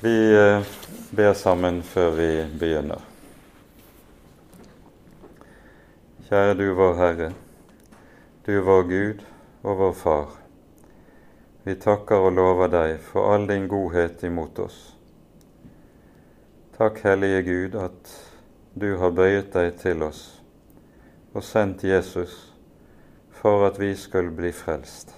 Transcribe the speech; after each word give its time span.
Vi 0.00 0.34
eh, 0.34 0.62
ber 1.10 1.32
sammen 1.34 1.80
før 1.82 2.12
vi 2.14 2.28
begynner. 2.60 3.00
Kjære 6.28 6.54
du 6.54 6.68
vår 6.78 6.94
Herre, 7.00 7.28
du 8.46 8.60
vår 8.62 8.86
Gud 8.92 9.26
og 9.64 9.82
vår 9.82 9.98
Far. 9.98 10.38
Vi 11.66 11.74
takker 11.82 12.28
og 12.28 12.38
lover 12.38 12.70
deg 12.70 12.94
for 13.10 13.32
all 13.32 13.50
din 13.50 13.66
godhet 13.66 14.22
imot 14.22 14.62
oss. 14.62 14.78
Takk, 16.78 17.02
Hellige 17.02 17.42
Gud, 17.50 17.74
at 17.82 18.16
du 18.78 18.92
har 19.02 19.10
bøyet 19.10 19.50
deg 19.58 19.74
til 19.82 20.06
oss 20.06 20.28
og 21.34 21.42
sendt 21.42 21.82
Jesus 21.82 22.52
for 23.42 23.66
at 23.66 23.82
vi 23.82 23.96
skulle 23.98 24.30
bli 24.30 24.54
frelst. 24.54 25.10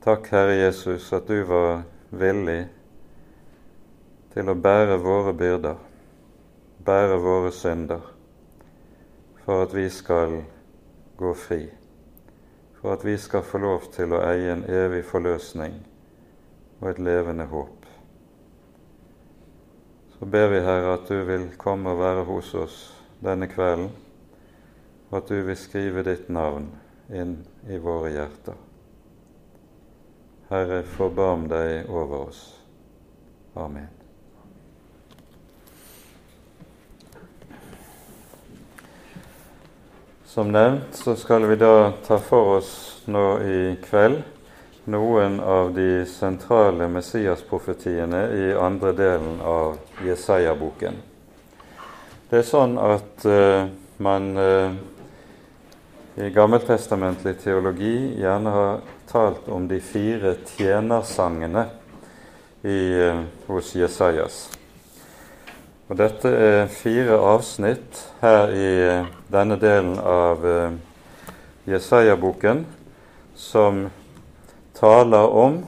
Takk, 0.00 0.32
Herre 0.32 0.62
Jesus, 0.64 1.12
at 1.12 1.28
du 1.28 1.42
var 1.44 1.84
villig 2.18 2.62
til 4.34 4.50
å 4.50 4.56
bære 4.58 4.98
våre 5.02 5.32
byrder, 5.38 5.78
bære 6.84 7.20
våre 7.22 7.52
synder, 7.54 8.02
for 9.44 9.64
at 9.66 9.74
vi 9.76 9.86
skal 9.92 10.40
gå 11.20 11.32
fri, 11.38 11.62
for 12.80 12.96
at 12.96 13.04
vi 13.06 13.16
skal 13.20 13.46
få 13.46 13.60
lov 13.62 13.88
til 13.94 14.14
å 14.14 14.22
eie 14.26 14.50
en 14.52 14.66
evig 14.66 15.04
forløsning 15.06 15.78
og 16.80 16.90
et 16.90 17.00
levende 17.04 17.46
håp. 17.48 17.86
Så 20.18 20.26
ber 20.30 20.50
vi, 20.52 20.60
Herre, 20.64 20.94
at 20.98 21.08
du 21.08 21.24
vil 21.28 21.50
komme 21.58 21.94
og 21.94 22.00
være 22.02 22.26
hos 22.28 22.54
oss 22.58 22.78
denne 23.24 23.48
kvelden, 23.50 23.90
og 25.10 25.18
at 25.20 25.30
du 25.30 25.40
vil 25.46 25.58
skrive 25.58 26.04
ditt 26.06 26.30
navn 26.32 26.70
inn 27.12 27.38
i 27.70 27.78
våre 27.78 28.12
hjerter. 28.14 28.56
Herre, 30.54 30.82
forbarm 30.82 31.48
deg 31.50 31.90
over 31.90 32.28
oss. 32.28 32.60
Amen. 33.54 33.88
Som 40.24 40.52
nevnt 40.52 40.94
så 40.94 41.16
skal 41.16 41.46
vi 41.46 41.56
da 41.56 41.92
ta 42.06 42.20
for 42.22 42.56
oss 42.60 42.70
nå 43.10 43.24
i 43.42 43.58
kveld 43.82 44.22
noen 44.90 45.40
av 45.40 45.74
de 45.74 46.06
sentrale 46.06 46.86
Messias-profetiene 46.88 48.22
i 48.38 48.48
andre 48.54 48.92
delen 48.94 49.40
av 49.42 49.78
Jesaja-boken. 50.06 50.98
Det 52.30 52.42
er 52.44 52.46
sånn 52.46 52.78
at 52.78 53.26
uh, 53.26 53.66
man 54.02 54.34
uh, 54.38 54.74
i 56.16 56.30
gammeltestamentlig 56.30 57.38
teologi 57.42 58.14
gjerne 58.20 58.50
har 58.50 58.80
talt 59.10 59.48
om 59.48 59.68
de 59.68 59.80
fire 59.82 60.36
tjenersangene 60.56 61.66
i, 62.62 62.78
uh, 62.94 63.24
hos 63.46 63.74
Jesajas. 63.74 64.38
Og 65.88 65.98
Dette 65.98 66.30
er 66.30 66.70
fire 66.72 67.18
avsnitt 67.18 67.98
her 68.22 68.54
i 68.56 68.70
denne 69.28 69.58
delen 69.60 69.98
av 70.00 70.46
Jesaja-boken 71.68 72.64
som 73.36 73.84
taler 74.78 75.28
om 75.28 75.60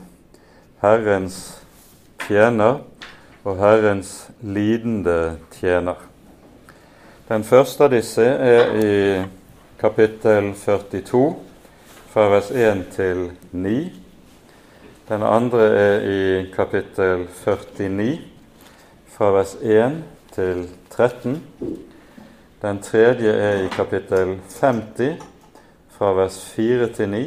Herrens 0.80 1.40
tjener 2.26 2.80
og 3.44 3.58
Herrens 3.60 4.26
lidende 4.42 5.36
tjener. 5.60 6.00
Den 7.28 7.44
første 7.44 7.86
av 7.86 7.94
disse 7.94 8.24
er 8.24 8.72
i 8.78 8.96
kapittel 9.78 10.54
42, 10.54 11.36
fra 12.08 12.28
vers 12.28 12.50
1 12.50 12.86
til 12.92 13.30
9. 13.52 13.92
Den 15.08 15.22
andre 15.22 15.66
er 15.66 16.00
i 16.00 16.46
kapittel 16.54 17.28
49, 17.44 18.20
fra 19.06 19.30
vers 19.30 19.56
1 19.62 20.04
til 20.32 20.68
13. 20.90 21.42
Den 22.62 22.82
tredje 22.82 23.32
er 23.32 23.62
i 23.64 23.68
kapittel 23.68 24.40
50, 24.60 25.22
fra 25.90 26.12
vers 26.12 26.40
4 26.56 26.88
til 26.88 27.08
9. 27.08 27.24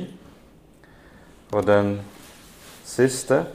Og 1.52 1.68
den 1.68 2.00
siste 2.84 3.46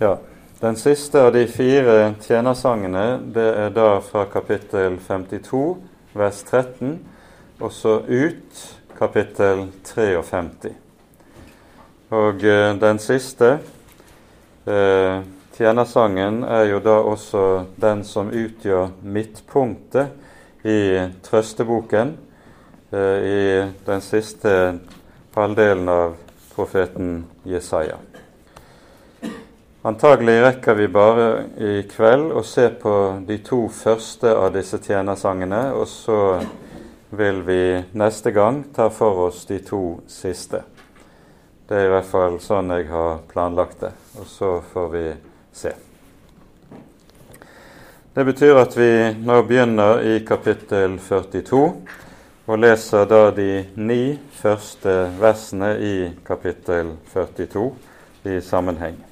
Ja, 0.00 0.16
den 0.60 0.76
siste 0.76 1.20
av 1.20 1.32
de 1.34 1.46
fire 1.50 2.14
tjenersangene 2.22 3.18
det 3.34 3.46
er 3.64 3.72
da 3.74 3.96
fra 3.98 4.28
kapittel 4.30 5.00
52, 5.02 5.76
vers 6.18 6.42
13, 6.44 6.98
og 7.60 7.72
så 7.72 8.00
ut 8.04 8.62
kapittel 8.98 9.68
53. 9.86 10.74
Og 12.10 12.44
eh, 12.44 12.70
den 12.80 12.98
siste 13.02 13.58
eh, 14.66 15.18
tjenersangen 15.56 16.42
er 16.44 16.64
jo 16.70 16.80
da 16.82 16.96
også 17.04 17.44
den 17.80 18.04
som 18.06 18.30
utgjør 18.32 18.94
midtpunktet 19.02 20.66
i 20.66 20.80
trøsteboken 21.26 22.14
eh, 22.92 23.18
i 23.22 23.42
den 23.86 24.04
siste 24.04 24.54
halvdelen 25.36 25.90
av 25.92 26.16
profeten 26.54 27.26
Jesaja. 27.46 28.00
Antagelig 29.82 30.42
rekker 30.42 30.74
vi 30.74 30.88
bare 30.88 31.44
i 31.56 31.82
kveld 31.86 32.32
å 32.34 32.40
se 32.42 32.64
på 32.82 32.92
de 33.26 33.36
to 33.46 33.60
første 33.70 34.32
av 34.34 34.50
disse 34.56 34.80
tjenersangene, 34.82 35.68
og 35.70 35.86
så 35.86 36.40
vil 37.14 37.38
vi 37.46 37.60
neste 37.94 38.32
gang 38.34 38.64
ta 38.74 38.88
for 38.90 39.28
oss 39.28 39.44
de 39.46 39.60
to 39.62 40.00
siste. 40.10 40.64
Det 41.68 41.78
er 41.78 41.86
i 41.86 41.92
hvert 41.92 42.10
fall 42.10 42.40
sånn 42.42 42.74
jeg 42.74 42.88
har 42.90 43.22
planlagt 43.30 43.84
det, 43.84 43.92
og 44.18 44.26
så 44.26 44.56
får 44.72 44.90
vi 44.96 45.04
se. 45.54 45.72
Det 48.18 48.24
betyr 48.26 48.58
at 48.58 48.74
vi 48.74 48.92
nå 49.14 49.36
begynner 49.46 50.02
i 50.02 50.16
kapittel 50.26 50.98
42 50.98 51.60
og 52.48 52.58
leser 52.58 53.06
da 53.06 53.28
de 53.30 53.52
ni 53.78 54.16
første 54.40 55.04
versene 55.22 55.76
i 55.78 55.98
kapittel 56.26 56.96
42 57.14 57.68
i 58.26 58.40
sammenheng. 58.42 59.07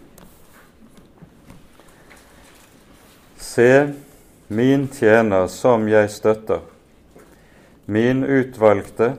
Se 3.57 3.93
min 4.49 4.89
tjener 4.89 5.47
som 5.47 5.87
jeg 5.89 6.11
støtter, 6.13 6.59
min 7.87 8.21
utvalgte 8.21 9.15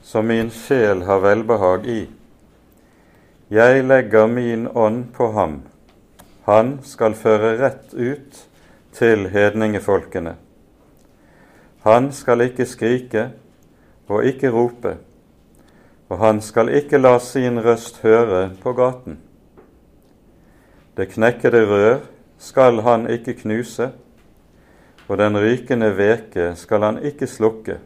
som 0.00 0.24
min 0.30 0.48
sjel 0.48 1.02
har 1.04 1.20
velbehag 1.20 1.84
i. 1.84 1.98
Jeg 3.52 3.84
legger 3.84 4.32
min 4.32 4.64
ånd 4.72 5.10
på 5.12 5.28
ham, 5.36 5.60
han 6.48 6.78
skal 6.80 7.12
føre 7.12 7.52
rett 7.60 7.92
ut 7.92 8.40
til 8.96 9.28
hedningefolkene. 9.36 10.38
Han 11.84 12.08
skal 12.16 12.48
ikke 12.48 12.70
skrike 12.72 13.30
og 14.08 14.24
ikke 14.32 14.56
rope, 14.56 14.96
og 16.08 16.24
han 16.24 16.40
skal 16.40 16.72
ikke 16.72 17.04
la 17.04 17.18
sin 17.20 17.60
røst 17.60 18.00
høre 18.00 18.46
på 18.64 18.78
gaten. 18.80 19.20
Det 20.96 21.12
knekkede 21.18 21.66
rør 21.68 21.98
skal 22.38 22.80
han 22.86 23.08
ikke 23.10 23.34
knuse, 23.42 23.90
og 25.08 25.18
den 25.18 25.38
rykende 25.40 25.90
veke 25.96 26.52
skal 26.56 26.84
han 26.86 27.00
ikke 27.04 27.26
slukke. 27.26 27.78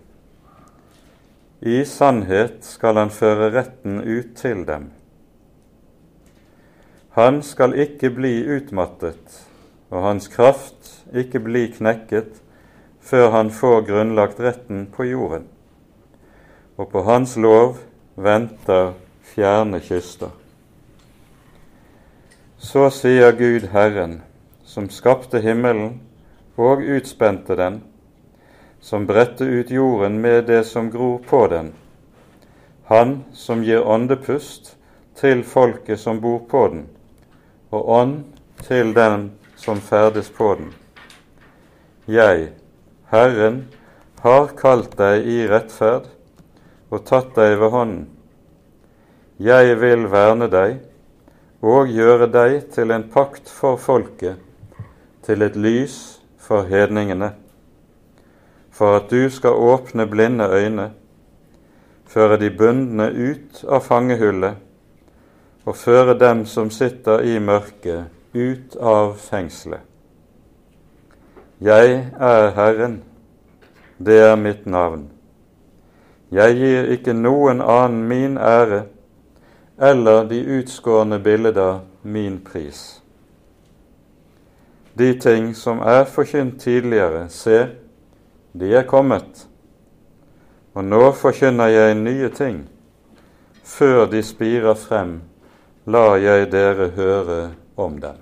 I 1.62 1.84
sannhet 1.86 2.64
skal 2.66 2.98
han 2.98 3.12
føre 3.14 3.52
retten 3.54 4.00
ut 4.02 4.34
til 4.36 4.64
dem. 4.66 4.90
Han 7.14 7.42
skal 7.42 7.76
ikke 7.78 8.10
bli 8.10 8.32
utmattet, 8.56 9.38
og 9.92 10.02
hans 10.08 10.28
kraft 10.32 11.04
ikke 11.14 11.42
bli 11.44 11.66
knekket, 11.70 12.40
før 13.00 13.30
han 13.30 13.50
får 13.50 13.84
grunnlagt 13.86 14.40
retten 14.40 14.86
på 14.90 15.06
jorden. 15.06 15.46
Og 16.76 16.88
på 16.88 17.02
hans 17.06 17.36
lov 17.36 17.76
venter 18.16 18.94
fjerne 19.34 19.80
kyster. 19.84 20.32
Så 22.58 22.88
sier 22.94 23.34
Gud 23.36 23.68
Herren, 23.72 24.22
som 24.72 24.88
skapte 24.88 25.42
himmelen 25.44 25.98
og 26.56 26.80
utspente 26.80 27.52
den, 27.58 27.82
som 28.80 29.04
bredte 29.06 29.44
ut 29.44 29.70
jorden 29.70 30.14
med 30.20 30.46
det 30.48 30.62
som 30.64 30.86
gror 30.90 31.18
på 31.28 31.44
den, 31.52 31.66
han 32.88 33.18
som 33.36 33.60
gir 33.66 33.84
åndepust 33.84 34.70
til 35.20 35.42
folket 35.44 36.00
som 36.00 36.22
bor 36.22 36.38
på 36.48 36.62
den, 36.72 36.86
og 37.68 37.90
ånd 37.98 38.14
til 38.64 38.94
den 38.96 39.26
som 39.60 39.80
ferdes 39.80 40.30
på 40.32 40.54
den. 40.54 40.70
Jeg, 42.08 42.46
Herren, 43.12 43.58
har 44.24 44.54
kalt 44.56 44.96
deg 44.96 45.28
i 45.28 45.42
rettferd 45.50 46.06
og 46.88 47.04
tatt 47.10 47.34
deg 47.36 47.58
ved 47.60 47.74
hånden. 47.76 48.08
Jeg 49.36 49.76
vil 49.84 50.08
verne 50.08 50.48
deg 50.48 50.80
og 51.60 51.92
gjøre 51.92 52.30
deg 52.32 52.56
til 52.72 52.94
en 52.96 53.04
pakt 53.12 53.52
for 53.52 53.76
folket 53.76 54.40
til 55.22 55.42
et 55.42 55.56
lys 55.56 56.22
for 56.38 56.62
hedningene, 56.62 57.32
for 58.70 58.96
at 58.96 59.10
du 59.10 59.30
skal 59.30 59.50
åpne 59.50 60.06
blinde 60.06 60.48
øyne, 60.50 60.90
føre 62.06 62.36
de 62.40 62.50
bundne 62.50 63.08
ut 63.12 63.64
av 63.68 63.80
fangehullet 63.80 64.54
og 65.64 65.76
føre 65.76 66.18
dem 66.18 66.46
som 66.46 66.70
sitter 66.70 67.22
i 67.22 67.38
mørket, 67.38 68.04
ut 68.34 68.76
av 68.80 69.14
fengselet. 69.20 69.80
Jeg 71.60 72.08
er 72.18 72.50
Herren, 72.56 73.02
det 73.98 74.18
er 74.20 74.36
mitt 74.36 74.66
navn. 74.66 75.10
Jeg 76.32 76.56
gir 76.56 76.88
ikke 76.96 77.12
noen 77.14 77.60
annen 77.60 78.08
min 78.08 78.38
ære 78.38 78.82
eller 79.78 80.24
de 80.28 80.40
utskårne 80.58 81.18
bilder 81.22 81.80
min 82.02 82.40
pris. 82.44 83.01
De 84.98 85.14
ting 85.20 85.54
som 85.56 85.80
er 85.80 86.04
forkynt 86.04 86.60
tidligere, 86.60 87.28
se, 87.28 87.66
de 88.52 88.74
er 88.76 88.84
kommet, 88.84 89.46
og 90.74 90.84
nå 90.84 91.06
forkynner 91.16 91.72
jeg 91.72 91.94
nye 92.00 92.28
ting. 92.28 92.58
Før 93.64 94.04
de 94.10 94.20
spirer 94.22 94.76
frem, 94.76 95.20
lar 95.88 96.18
jeg 96.20 96.50
dere 96.52 96.90
høre 96.96 97.40
om 97.76 97.96
dem. 98.02 98.20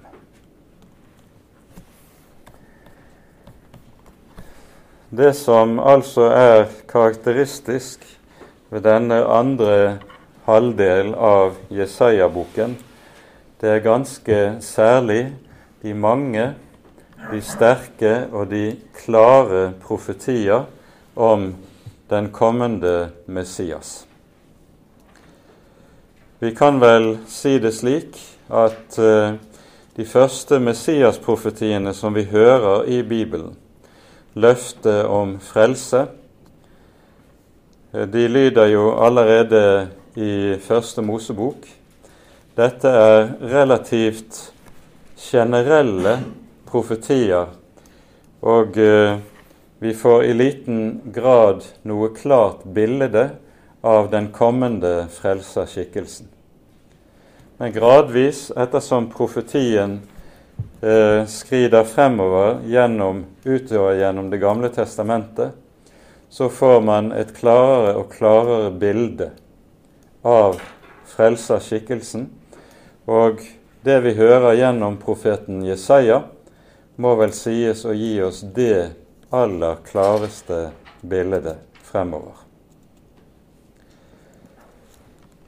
Det 5.10 5.32
som 5.34 5.80
altså 5.82 6.28
er 6.30 6.68
karakteristisk 6.88 8.04
ved 8.70 8.86
denne 8.86 9.24
andre 9.26 9.98
halvdel 10.46 11.16
av 11.18 11.58
Jesaja-boken, 11.74 12.76
det 13.60 13.72
er 13.74 13.82
ganske 13.82 14.38
særlig 14.62 15.32
de 15.82 15.94
mange, 15.94 16.54
de 17.30 17.40
sterke 17.44 18.26
og 18.32 18.50
de 18.50 18.76
klare 18.96 19.72
profetier 19.82 20.66
om 21.16 21.52
den 22.10 22.30
kommende 22.32 23.10
Messias. 23.26 24.06
Vi 26.40 26.54
kan 26.56 26.80
vel 26.80 27.18
si 27.28 27.58
det 27.60 27.74
slik 27.76 28.16
at 28.48 28.96
uh, 28.98 29.36
de 29.96 30.06
første 30.08 30.60
Messias-profetiene 30.60 31.92
som 31.94 32.14
vi 32.16 32.24
hører 32.30 32.88
i 32.88 33.02
Bibelen, 33.02 33.52
løftet 34.34 35.04
om 35.04 35.36
frelse, 35.42 36.06
de 37.92 38.28
lyder 38.28 38.66
jo 38.70 38.84
allerede 39.02 39.88
i 40.14 40.54
Første 40.62 41.02
Mosebok. 41.02 41.66
Dette 42.56 42.88
er 42.88 43.32
relativt 43.42 44.52
generelle 45.20 46.16
profetier, 46.70 47.52
og 48.40 48.78
uh, 48.80 49.20
vi 49.80 49.94
får 49.94 50.24
i 50.24 50.34
liten 50.34 50.82
grad 51.12 51.64
noe 51.88 52.10
klart 52.16 52.64
bilde 52.64 53.30
av 53.80 54.10
den 54.12 54.28
kommende 54.32 55.06
frelserskikkelsen. 55.14 56.28
Men 57.60 57.72
gradvis, 57.72 58.50
ettersom 58.56 59.10
profetien 59.12 59.98
eh, 60.80 61.24
skrider 61.28 61.84
fremover 61.84 62.62
gjennom, 62.68 63.24
utover 63.44 63.98
gjennom 63.98 64.30
Det 64.30 64.38
gamle 64.40 64.68
testamentet, 64.68 65.56
så 66.28 66.48
får 66.48 66.80
man 66.80 67.12
et 67.12 67.32
klarere 67.36 67.96
og 68.00 68.12
klarere 68.12 68.70
bilde 68.70 69.30
av 70.24 70.60
frelserskikkelsen. 71.12 72.28
Og 73.08 73.40
det 73.82 74.00
vi 74.00 74.14
hører 74.14 74.58
gjennom 74.58 74.96
profeten 75.00 75.62
Jesaja, 75.64 76.22
må 76.96 77.14
vel 77.16 77.32
sies 77.32 77.84
å 77.88 77.94
gi 77.96 78.18
oss 78.22 78.42
det 78.54 78.90
aller 79.30 79.80
klareste 79.86 80.70
bildet 81.00 81.56
fremover. 81.82 82.34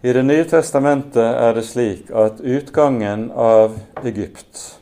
I 0.03 0.13
Det 0.13 0.23
nye 0.23 0.45
testamentet 0.45 1.23
er 1.23 1.53
det 1.55 1.63
slik 1.63 2.09
at 2.11 2.41
utgangen 2.41 3.29
av 3.31 3.77
Egypt 4.03 4.79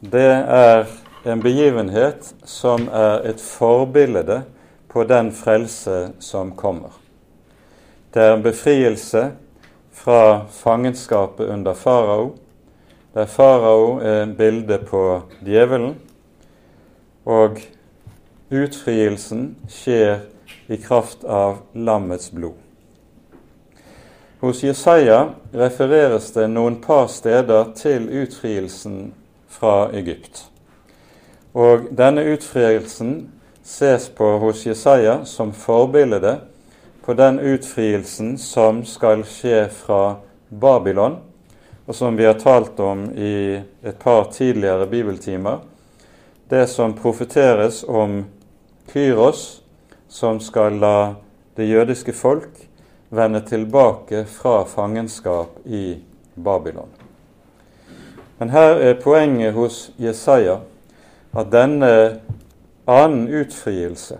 det 0.00 0.32
er 0.48 0.86
en 1.24 1.40
begivenhet 1.40 2.34
som 2.44 2.86
er 2.88 3.26
et 3.26 3.40
forbilde 3.40 4.42
på 4.92 5.04
den 5.04 5.32
frelse 5.32 6.12
som 6.20 6.52
kommer. 6.56 6.92
Det 8.12 8.22
er 8.22 8.36
en 8.36 8.44
befrielse 8.44 9.30
fra 9.92 10.46
fangenskapet 10.52 11.48
under 11.52 11.74
farao 11.74 12.34
der 13.16 13.26
farao 13.26 13.98
er 14.04 14.26
bildet 14.36 14.82
på 14.86 15.22
djevelen, 15.40 15.94
og 17.24 17.62
utfrielsen 18.52 19.54
skjer 19.72 20.18
i 20.68 20.76
kraft 20.76 21.22
av 21.24 21.62
lammets 21.72 22.28
blod. 22.30 22.58
Hos 24.44 24.60
Jesaja 24.60 25.30
refereres 25.56 26.28
det 26.34 26.44
noen 26.52 26.76
par 26.84 27.06
steder 27.08 27.70
til 27.78 28.04
utfrielsen 28.20 29.14
fra 29.48 29.88
Egypt. 29.96 30.42
Og 31.56 31.88
denne 31.96 32.26
utfrielsen 32.34 33.14
ses 33.64 34.10
på 34.12 34.28
hos 34.44 34.66
Jesaja 34.66 35.22
som 35.24 35.54
forbilde 35.56 36.34
på 37.06 37.16
den 37.16 37.40
utfrielsen 37.40 38.36
som 38.36 38.84
skal 38.84 39.24
skje 39.24 39.64
fra 39.72 40.18
Babylon 40.52 41.16
og 41.86 41.94
som 41.94 42.16
vi 42.16 42.26
har 42.26 42.38
talt 42.38 42.80
om 42.80 43.04
i 43.14 43.60
et 43.82 43.98
par 43.98 44.24
tidligere 44.32 44.86
bibeltimer, 44.86 45.58
det 46.48 46.66
som 46.66 46.94
profeteres 46.94 47.84
om 47.88 48.24
Kyros, 48.92 49.62
som 50.08 50.40
skal 50.40 50.78
la 50.82 51.14
det 51.56 51.66
jødiske 51.66 52.12
folk 52.12 52.68
vende 53.08 53.40
tilbake 53.40 54.24
fra 54.24 54.64
fangenskap 54.64 55.58
i 55.64 55.98
Babylon. 56.34 56.88
Men 58.38 58.50
her 58.50 58.76
er 58.82 59.00
poenget 59.00 59.54
hos 59.54 59.90
Jesaja 59.98 60.58
at 61.36 61.52
denne 61.52 62.20
annen 62.86 63.28
utfrielse 63.28 64.18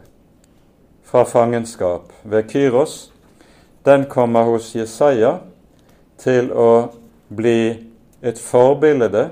fra 1.04 1.24
fangenskap 1.24 2.12
ved 2.22 2.48
Kyros, 2.50 3.12
den 3.84 4.06
kommer 4.10 4.42
hos 4.42 4.74
Jesaja 4.74 5.36
til 6.18 6.50
å 6.52 6.70
bli 7.28 7.86
et 8.22 8.38
forbilde 8.38 9.30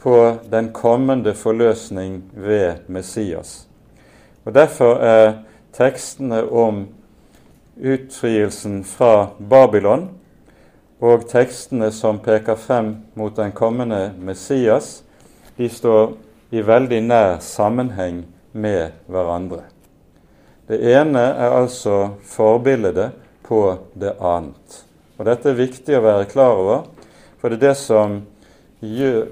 på 0.00 0.36
den 0.50 0.72
kommende 0.72 1.34
forløsning 1.34 2.22
ved 2.32 2.86
Messias. 2.86 3.66
Og 4.44 4.54
Derfor 4.54 4.94
er 4.94 5.32
tekstene 5.72 6.42
om 6.52 6.86
utfrielsen 7.76 8.84
fra 8.84 9.28
Babylon 9.50 10.08
og 11.00 11.28
tekstene 11.28 11.90
som 11.92 12.20
peker 12.20 12.56
frem 12.60 12.94
mot 13.14 13.36
den 13.36 13.52
kommende 13.52 14.10
Messias, 14.18 15.02
de 15.56 15.68
står 15.68 16.12
i 16.50 16.60
veldig 16.66 17.00
nær 17.04 17.38
sammenheng 17.44 18.24
med 18.52 18.96
hverandre. 19.06 19.62
Det 20.68 20.78
ene 20.92 21.20
er 21.20 21.56
altså 21.56 22.16
forbildet 22.24 23.12
på 23.46 23.62
det 23.94 24.12
annet. 24.20 24.82
Og 25.18 25.26
Dette 25.28 25.50
er 25.50 25.58
viktig 25.58 25.96
å 25.96 26.04
være 26.04 26.28
klar 26.30 26.56
over, 26.56 26.84
for 27.40 27.50
det 27.50 27.56
er 27.56 27.68
det 27.68 27.76
som 27.80 28.20
gjør, 28.80 29.30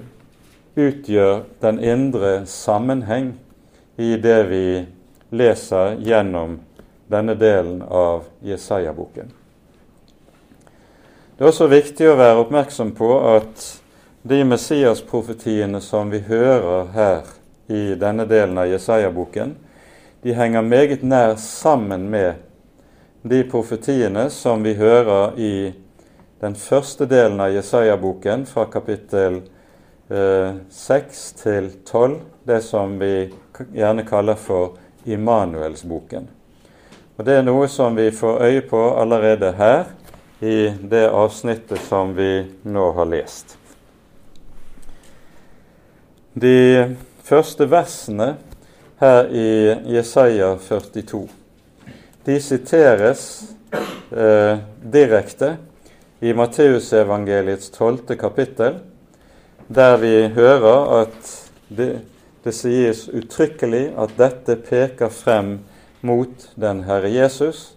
utgjør 0.75 1.43
den 1.61 1.79
indre 1.83 2.31
sammenheng 2.49 3.33
i 3.97 4.15
det 4.17 4.39
vi 4.49 4.63
leser 5.29 5.99
gjennom 6.01 6.59
denne 7.09 7.35
delen 7.37 7.81
av 7.81 8.25
Jesaja-boken. 8.45 9.29
Det 11.37 11.45
er 11.45 11.51
også 11.53 11.69
viktig 11.71 12.09
å 12.09 12.17
være 12.19 12.41
oppmerksom 12.43 12.93
på 12.97 13.09
at 13.31 13.65
de 14.27 14.41
Messias-profetiene 14.43 15.81
som 15.81 16.09
vi 16.11 16.19
hører 16.25 16.89
her 16.95 17.29
i 17.71 17.95
denne 17.99 18.25
delen 18.27 18.57
av 18.59 18.67
Jesaja-boken, 18.67 19.53
de 20.21 20.35
henger 20.35 20.65
meget 20.65 21.03
nær 21.03 21.37
sammen 21.39 22.09
med 22.11 22.41
de 23.21 23.43
profetiene 23.47 24.27
som 24.33 24.63
vi 24.63 24.73
hører 24.75 25.37
i 25.39 25.53
den 26.39 26.55
første 26.55 27.05
delen 27.05 27.39
av 27.43 27.53
Jesaja-boken, 27.53 28.45
fra 28.45 28.65
kapittel 28.71 29.41
eh, 30.09 30.59
6 30.71 31.23
til 31.41 31.71
12, 31.85 32.19
det 32.47 32.61
som 32.63 32.97
vi 32.99 33.29
gjerne 33.75 34.05
kaller 34.07 34.39
for 34.39 34.77
Immanuelsboken. 35.05 36.29
Og 37.17 37.25
Det 37.25 37.35
er 37.35 37.43
noe 37.43 37.67
som 37.67 37.95
vi 37.95 38.09
får 38.15 38.43
øye 38.47 38.61
på 38.67 38.83
allerede 38.95 39.51
her 39.57 39.89
i 40.39 40.69
det 40.79 41.09
avsnittet 41.11 41.81
som 41.89 42.13
vi 42.15 42.45
nå 42.63 42.91
har 42.95 43.09
lest. 43.11 43.57
De 46.39 46.95
første 47.27 47.67
versene 47.67 48.37
her 49.01 49.27
i 49.27 49.49
Jesaja 49.91 50.53
42 50.63 51.27
de 52.29 52.39
siteres 52.39 53.41
eh, 54.11 54.57
direkte 54.83 55.55
i 56.19 56.33
Matteusevangeliets 56.33 57.69
tolvte 57.69 58.15
kapittel, 58.19 58.79
der 59.67 59.97
vi 59.97 60.13
hører 60.35 61.01
at 61.01 61.33
det, 61.69 62.01
det 62.43 62.53
sies 62.55 63.05
uttrykkelig 63.13 63.93
at 63.99 64.15
dette 64.17 64.57
peker 64.65 65.11
frem 65.13 65.59
mot 66.01 66.49
den 66.59 66.83
Herre 66.87 67.11
Jesus, 67.13 67.73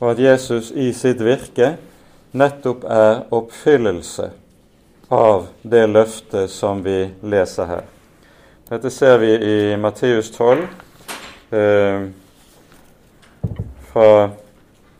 og 0.00 0.14
at 0.14 0.22
Jesus 0.22 0.72
i 0.74 0.90
sitt 0.96 1.22
virke 1.22 1.76
nettopp 2.32 2.86
er 2.88 3.26
oppfyllelse 3.30 4.30
av 5.12 5.46
det 5.62 5.84
løftet 5.90 6.50
som 6.50 6.82
vi 6.82 7.04
leser 7.22 7.68
her. 7.68 7.86
Dette 8.72 8.90
ser 8.90 9.18
vi 9.20 9.32
i 9.36 9.76
Matteus 9.76 10.30
12, 10.32 10.66
eh, 11.52 12.08
fra 13.92 14.30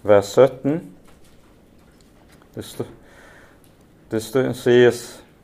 vers 0.02 0.34
17. 0.36 0.91
Det, 2.54 2.62
stå, 2.62 2.84
det 4.10 4.20
stå, 4.20 4.44
sies 4.52 5.02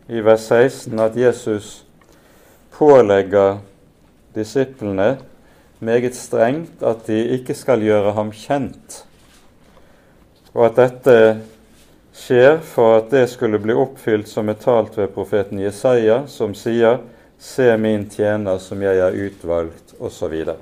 i 0.09 0.21
vers 0.21 0.49
16 0.49 1.01
at 1.01 1.17
Jesus 1.17 1.69
pålegger 2.77 3.59
disiplene 4.35 5.17
meget 5.79 6.17
strengt 6.17 6.83
at 6.83 7.07
de 7.07 7.19
ikke 7.39 7.55
skal 7.55 7.81
gjøre 7.81 8.13
ham 8.13 8.33
kjent, 8.35 9.05
og 10.53 10.67
at 10.67 10.77
dette 10.77 11.17
skjer 12.19 12.59
for 12.65 12.99
at 12.99 13.11
det 13.13 13.29
skulle 13.31 13.61
bli 13.63 13.77
oppfylt 13.79 14.29
som 14.29 14.51
er 14.51 14.59
talt 14.61 14.97
ved 14.99 15.13
profeten 15.15 15.63
Jesaja, 15.63 16.27
som 16.27 16.55
sier:" 16.55 16.99
Se 17.39 17.77
min 17.77 18.09
tjener 18.11 18.59
som 18.59 18.81
jeg 18.83 18.99
har 18.99 19.15
utvalgt, 19.15 19.95
osv. 20.01 20.33
Og, 20.49 20.57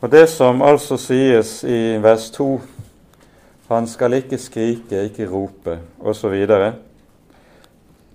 og 0.00 0.10
det 0.12 0.28
som 0.28 0.60
altså 0.62 0.98
sies 1.00 1.62
i 1.64 1.96
vers 2.04 2.30
2, 2.30 2.60
han 3.68 3.86
skal 3.86 4.12
ikke 4.12 4.38
skrike, 4.38 5.04
ikke 5.08 5.28
rope, 5.30 5.78
osv., 6.00 6.46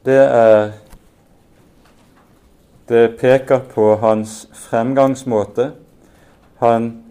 det 0.06 0.18
er 0.18 0.72
Det 2.92 3.18
peker 3.18 3.60
på 3.72 3.96
hans 3.96 4.48
fremgangsmåte. 4.52 5.72
Han 6.60 7.04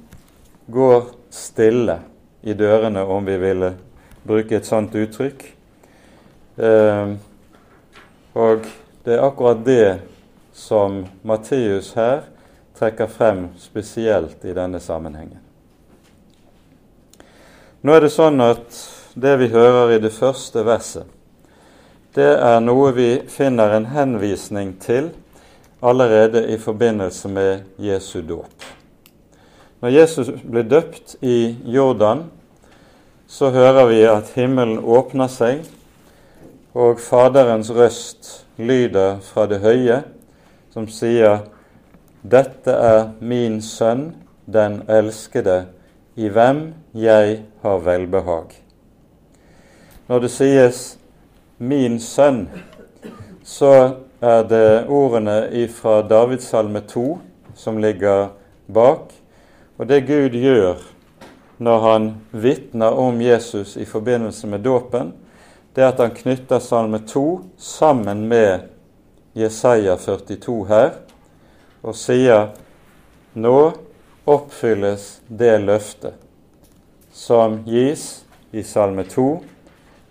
går 0.67 1.07
stille 1.31 2.01
i 2.43 2.53
dørene, 2.53 3.01
om 3.01 3.25
vi 3.27 3.37
ville 3.39 3.71
bruke 4.27 4.57
et 4.57 4.67
sånt 4.67 4.95
uttrykk. 4.95 5.45
Eh, 6.61 7.15
og 8.35 8.69
det 9.05 9.15
er 9.15 9.25
akkurat 9.25 9.65
det 9.65 10.01
som 10.53 11.07
Matteus 11.23 11.95
her 11.97 12.27
trekker 12.77 13.09
frem 13.09 13.47
spesielt 13.59 14.45
i 14.45 14.53
denne 14.53 14.81
sammenhengen. 14.81 15.50
Nå 17.81 17.95
er 17.97 18.05
det 18.05 18.11
sånn 18.13 18.43
at 18.45 18.77
det 19.17 19.39
vi 19.41 19.47
hører 19.55 19.95
i 19.95 20.01
det 20.03 20.11
første 20.13 20.61
verset, 20.67 21.07
det 22.13 22.29
er 22.43 22.59
noe 22.61 22.91
vi 22.93 23.09
finner 23.31 23.73
en 23.73 23.87
henvisning 23.89 24.75
til 24.83 25.09
allerede 25.81 26.43
i 26.53 26.59
forbindelse 26.61 27.31
med 27.33 27.81
Jesu 27.81 28.21
dåp. 28.27 28.67
Når 29.81 29.95
Jesus 29.95 30.29
ble 30.45 30.67
døpt 30.69 31.17
i 31.25 31.57
Jordan, 31.65 32.27
så 33.25 33.49
hører 33.55 33.89
vi 33.89 34.03
at 34.05 34.35
himmelen 34.37 34.83
åpner 34.85 35.33
seg, 35.33 35.65
og 36.77 37.01
Faderens 37.01 37.73
røst 37.73 38.33
lyder 38.61 39.23
fra 39.25 39.49
det 39.49 39.63
høye, 39.65 40.03
som 40.75 40.85
sier:" 40.85 41.47
Dette 42.21 42.71
er 42.77 43.15
min 43.25 43.63
sønn, 43.65 44.11
den 44.45 44.83
elskede, 44.89 45.71
i 46.21 46.29
hvem 46.29 46.67
jeg 46.93 47.41
har 47.63 47.79
velbehag. 47.85 48.53
Når 50.09 50.19
det 50.21 50.31
sies 50.31 50.99
'min 51.59 52.01
sønn', 52.01 52.49
så 53.45 53.97
er 54.21 54.43
det 54.43 54.87
ordene 54.89 55.69
fra 55.69 56.03
Davidssalme 56.03 56.81
2 56.81 57.19
som 57.55 57.79
ligger 57.79 58.29
bak. 58.73 59.13
Og 59.79 59.89
det 59.89 60.07
Gud 60.07 60.37
gjør 60.37 60.77
når 61.59 61.79
han 61.81 62.15
vitner 62.31 62.91
om 62.91 63.21
Jesus 63.21 63.77
i 63.77 63.85
forbindelse 63.85 64.47
med 64.47 64.59
dåpen, 64.65 65.13
det 65.77 65.85
er 65.85 65.89
at 65.89 66.01
han 66.01 66.11
knytter 66.11 66.59
Salme 66.59 66.99
2 66.99 67.41
sammen 67.57 68.29
med 68.29 68.61
Jesaja 69.35 69.97
42 69.97 70.67
her, 70.69 70.91
og 71.83 71.95
sier 71.97 72.49
nå 73.35 73.73
oppfylles 74.25 75.21
det 75.29 75.59
løftet 75.59 76.15
som 77.13 77.63
gis 77.67 78.25
i 78.51 78.63
Salme 78.63 79.05
2, 79.05 79.41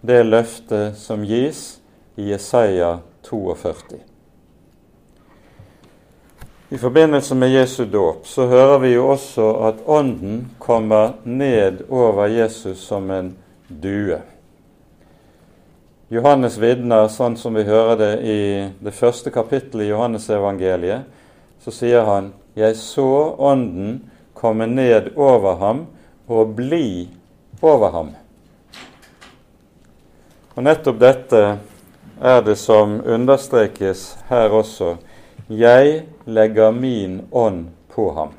det 0.02 0.24
løftet 0.24 0.98
som 0.98 1.24
gis 1.26 1.80
i 2.16 2.30
Jesaja 2.32 3.00
42. 3.30 4.00
I 6.70 6.78
forbindelse 6.78 7.36
med 7.36 7.50
Jesu 7.50 7.86
dåp 7.86 8.28
så 8.28 8.46
hører 8.48 8.80
vi 8.80 8.92
jo 8.94 9.08
også 9.10 9.48
at 9.68 9.80
Ånden 9.86 10.52
kommer 10.60 11.16
ned 11.24 11.82
over 11.90 12.28
Jesus 12.28 12.84
som 12.86 13.10
en 13.12 13.32
due. 13.68 14.20
Johannes 16.10 16.58
vitner, 16.58 17.08
sånn 17.10 17.38
som 17.38 17.58
vi 17.58 17.64
hører 17.66 17.98
det 17.98 18.14
i 18.22 18.40
det 18.86 18.94
første 18.94 19.34
kapittelet 19.34 19.88
i 19.88 19.90
Johannesevangeliet, 19.90 21.10
så 21.62 21.74
sier 21.74 22.06
han 22.06 22.32
'Jeg 22.60 22.76
så 22.76 23.36
Ånden 23.40 24.10
komme 24.34 24.66
ned 24.68 25.14
over 25.16 25.56
ham 25.56 25.86
og 26.28 26.56
bli 26.56 27.08
over 27.62 27.92
ham'. 27.92 28.12
Og 30.56 30.64
Nettopp 30.64 31.00
dette 31.00 31.60
er 32.22 32.42
det 32.42 32.58
som 32.58 33.00
understrekes 33.06 34.18
her 34.28 34.50
også. 34.50 34.98
'Jeg 35.50 36.04
legger 36.26 36.72
min 36.72 37.22
ånd 37.32 37.68
på 37.96 38.12
ham'. 38.12 38.36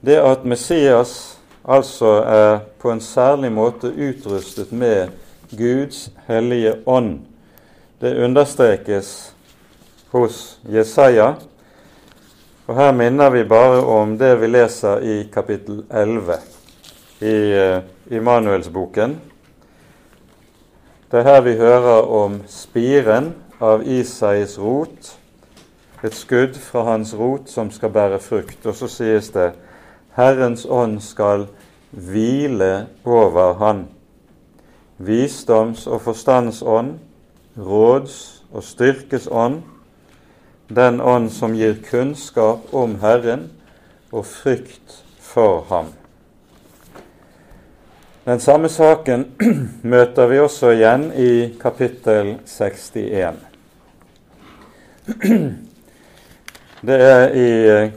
Det 0.00 0.16
at 0.16 0.44
Messias 0.44 1.38
altså 1.64 2.22
er 2.22 2.58
på 2.78 2.90
en 2.90 3.00
særlig 3.00 3.52
måte 3.52 3.90
utrustet 3.90 4.72
med 4.72 5.08
Guds 5.50 6.10
hellige 6.26 6.74
ånd. 6.86 7.18
Det 8.00 8.24
understrekes 8.24 9.34
hos 10.10 10.58
Jesaja. 10.68 11.34
Og 12.68 12.76
Her 12.76 12.92
minner 12.92 13.30
vi 13.30 13.44
bare 13.48 13.80
om 13.80 14.18
det 14.20 14.34
vi 14.42 14.46
leser 14.46 15.00
i 15.00 15.22
kapittel 15.32 15.86
11 15.88 16.34
i 17.24 17.36
uh, 17.56 17.78
Immanuelsboken. 18.12 19.14
Det 21.08 21.20
er 21.20 21.24
her 21.24 21.40
vi 21.40 21.54
hører 21.56 22.10
om 22.12 22.42
spiren 22.44 23.30
av 23.60 23.86
Isais 23.88 24.58
rot, 24.60 25.14
et 26.04 26.12
skudd 26.12 26.60
fra 26.60 26.82
hans 26.90 27.14
rot 27.16 27.48
som 27.48 27.70
skal 27.72 27.94
bære 27.94 28.20
frukt. 28.20 28.60
Og 28.66 28.76
så 28.76 28.90
sies 28.92 29.32
det 29.32 29.54
Herrens 30.20 30.66
ånd 30.68 31.00
skal 31.00 31.46
hvile 31.90 32.86
over 33.08 33.56
han 33.64 33.86
visdoms- 35.00 35.88
og 35.88 36.04
forstandsånd, 36.04 36.98
råds- 37.56 38.42
og 38.52 38.62
styrkesånd, 38.62 39.62
den 40.68 41.00
ånd 41.00 41.30
som 41.32 41.54
gir 41.56 41.78
kunnskap 41.90 42.74
om 42.76 42.98
Herren 43.00 43.48
og 44.12 44.26
frykt 44.26 45.02
for 45.20 45.64
ham. 45.68 45.86
Den 48.28 48.40
samme 48.40 48.68
saken 48.68 49.24
møter 49.92 50.28
vi 50.28 50.38
også 50.40 50.74
igjen 50.76 51.08
i 51.16 51.56
kapittel 51.60 52.34
61. 52.44 53.40
Det 56.88 56.98
er 57.02 57.32
i 57.34 57.48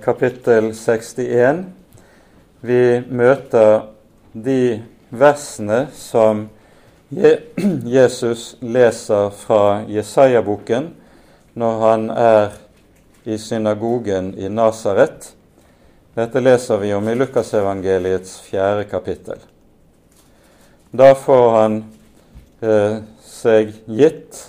kapittel 0.02 0.72
61 0.72 1.66
vi 2.62 3.02
møter 3.10 3.82
de 4.34 4.82
versene 5.10 5.88
som 5.98 6.48
Jesus 7.98 8.56
leser 8.62 9.30
fra 9.36 9.84
Jesaja-boken 9.90 10.92
når 11.60 11.80
han 11.82 12.10
er 12.16 12.61
i 13.24 13.38
synagogen 13.38 14.34
i 14.38 14.50
Nasaret. 14.50 15.36
Dette 16.14 16.42
leser 16.42 16.78
vi 16.78 16.94
om 16.94 17.08
i 17.08 17.16
Lukasevangeliets 17.16 18.40
fjerde 18.42 18.84
kapittel. 18.84 19.40
Da 20.92 21.14
får 21.16 21.50
han 21.56 21.78
eh, 22.60 22.98
seg 23.24 23.72
gitt 23.88 24.48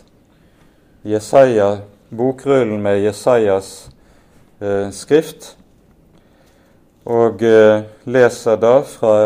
Jesaja, 1.06 1.84
bokrullen 2.10 2.82
med 2.82 2.98
Jesajas 3.04 3.70
eh, 4.58 4.90
skrift, 4.90 5.52
og 7.06 7.42
eh, 7.46 7.84
leser 8.10 8.58
da 8.62 8.76
fra 8.86 9.16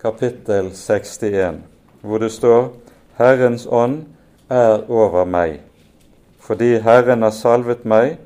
kapittel 0.00 0.72
61 0.76 1.60
hvor 2.00 2.20
det 2.20 2.30
står 2.32 2.70
Herrens 3.20 3.66
ånd 3.68 4.02
er 4.48 4.86
over 4.88 5.24
meg, 5.28 5.60
fordi 6.40 6.78
Herren 6.80 7.24
har 7.24 7.36
salvet 7.36 7.84
meg 7.84 8.16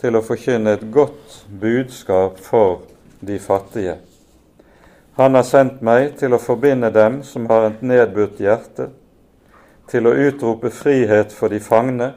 til 0.00 0.16
å 0.16 0.24
forkynne 0.24 0.76
et 0.76 0.86
godt 0.92 1.42
budskap 1.60 2.38
for 2.40 2.86
de 3.20 3.38
fattige. 3.38 3.98
Han 5.20 5.36
har 5.36 5.44
sendt 5.44 5.82
meg 5.84 6.14
til 6.16 6.32
å 6.32 6.40
forbinde 6.40 6.88
dem 6.94 7.20
som 7.26 7.48
har 7.50 7.66
et 7.68 7.82
nedbudt 7.84 8.40
hjerte, 8.40 8.88
til 9.90 10.06
å 10.06 10.14
utrope 10.28 10.70
frihet 10.72 11.34
for 11.34 11.52
de 11.52 11.58
fangne 11.60 12.12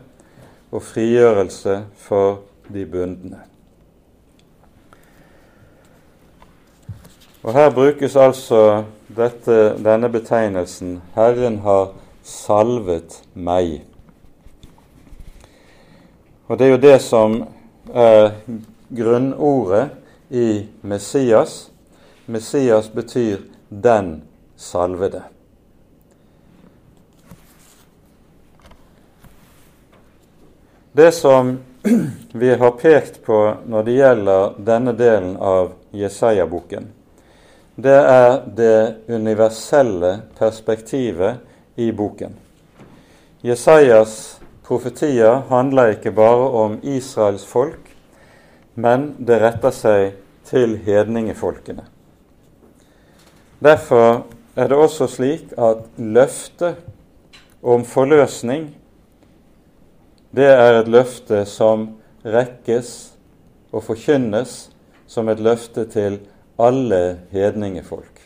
og 0.72 0.84
frigjørelse 0.86 1.80
for 2.06 2.44
de 2.72 2.86
bundne. 2.86 3.42
Og 7.44 7.54
Her 7.54 7.74
brukes 7.76 8.16
altså 8.16 8.84
dette, 9.08 9.76
denne 9.84 10.10
betegnelsen 10.10 11.02
'Herren 11.16 11.60
har 11.60 11.92
salvet 12.24 13.24
meg'. 13.36 13.82
Og 16.48 16.60
Det 16.60 16.68
er 16.68 16.72
jo 16.72 16.78
det 16.78 17.02
som 17.02 17.48
er 17.94 18.32
grunnordet 18.90 19.90
i 20.30 20.68
Messias. 20.82 21.72
Messias 22.26 22.94
betyr 22.94 23.42
'den 23.70 24.22
salvede'. 24.58 25.22
Det 30.92 31.12
som 31.12 31.60
vi 32.32 32.56
har 32.56 32.72
pekt 32.72 33.26
på 33.26 33.56
når 33.66 33.84
det 33.84 33.92
gjelder 33.92 34.54
denne 34.58 34.92
delen 34.94 35.38
av 35.38 35.72
Jesaja-boken, 35.92 36.86
det 37.76 37.98
er 37.98 38.44
det 38.56 38.96
universelle 39.08 40.20
perspektivet 40.38 41.36
i 41.76 41.92
boken. 41.92 42.36
Jesajas 43.42 44.40
profetier 44.64 45.44
handler 45.50 45.96
ikke 45.96 46.12
bare 46.16 46.50
om 46.64 46.78
Israels 46.84 47.46
folk, 47.46 47.90
men 48.76 49.14
det 49.20 49.42
retter 49.44 49.74
seg 49.76 50.14
til 50.48 50.78
hedningefolkene. 50.86 51.86
Derfor 53.64 54.26
er 54.56 54.70
det 54.70 54.78
også 54.78 55.08
slik 55.08 55.54
at 55.58 55.86
løftet 55.98 56.82
om 57.64 57.86
forløsning 57.88 58.72
det 60.34 60.50
er 60.50 60.80
et 60.80 60.88
løfte 60.90 61.44
som 61.46 61.92
rekkes 62.26 62.90
og 63.70 63.84
forkynnes 63.86 64.56
som 65.06 65.30
et 65.30 65.44
løfte 65.46 65.86
til 65.94 66.18
alle 66.58 67.20
hedningefolk. 67.30 68.24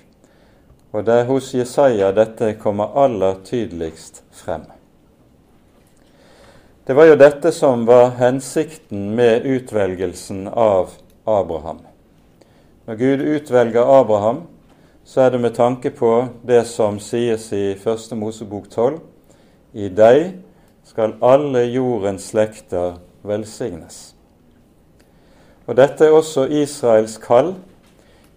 Og 0.95 1.03
det 1.03 1.19
er 1.19 1.27
hos 1.27 1.51
Jesaja 1.51 2.13
dette 2.15 2.53
kommer 2.61 2.95
aller 2.95 3.43
tydeligst 3.43 4.23
frem. 4.31 4.63
Det 6.87 6.93
var 6.93 7.09
jo 7.09 7.15
dette 7.19 7.51
som 7.51 7.81
var 7.83 8.13
hensikten 8.15 9.09
med 9.15 9.43
utvelgelsen 9.43 10.45
av 10.47 10.93
Abraham. 11.27 11.81
Når 12.87 12.95
Gud 12.95 13.21
utvelger 13.21 13.89
Abraham, 13.99 14.37
så 15.03 15.25
er 15.25 15.33
det 15.33 15.41
med 15.43 15.55
tanke 15.57 15.91
på 15.91 16.29
det 16.47 16.61
som 16.71 17.01
sies 17.03 17.49
i 17.51 17.75
Første 17.75 18.15
Mosebok 18.15 18.69
12. 18.71 19.01
I 19.75 19.89
deg 19.91 20.29
skal 20.87 21.17
alle 21.19 21.65
jordens 21.67 22.29
slekter 22.31 23.01
velsignes. 23.19 24.15
Og 25.67 25.75
Dette 25.75 26.07
er 26.07 26.15
også 26.15 26.47
Israels 26.47 27.19
kall. 27.19 27.57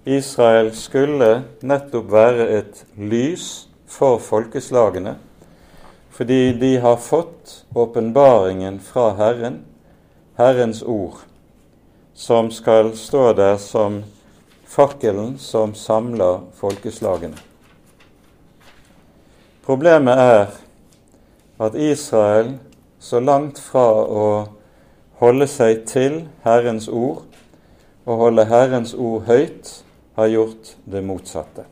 Israel 0.02 0.74
skulle 0.74 1.44
nettopp 1.62 2.10
være 2.10 2.50
et 2.58 2.86
lys 2.98 3.68
for 3.86 4.18
folkeslagene 4.18 5.20
fordi 6.20 6.52
de 6.52 6.76
har 6.76 6.96
fått 6.96 7.64
åpenbaringen 7.74 8.80
fra 8.80 9.14
Herren, 9.16 9.64
Herrens 10.36 10.82
ord, 10.82 11.14
som 12.14 12.50
skal 12.50 12.96
stå 12.96 13.32
der 13.32 13.56
som 13.56 14.02
fakkelen 14.68 15.38
som 15.38 15.72
samler 15.74 16.42
folkeslagene. 16.60 17.40
Problemet 19.64 20.20
er 20.20 20.52
at 21.56 21.80
Israel, 21.80 22.52
så 23.00 23.24
langt 23.24 23.56
fra 23.56 23.88
å 24.04 24.28
holde 25.24 25.48
seg 25.48 25.86
til 25.88 26.26
Herrens 26.44 26.92
ord 26.92 27.24
og 28.04 28.24
holde 28.26 28.44
Herrens 28.44 28.92
ord 28.92 29.24
høyt, 29.24 29.72
har 30.20 30.28
gjort 30.36 30.76
det 30.84 31.00
motsatte. 31.00 31.64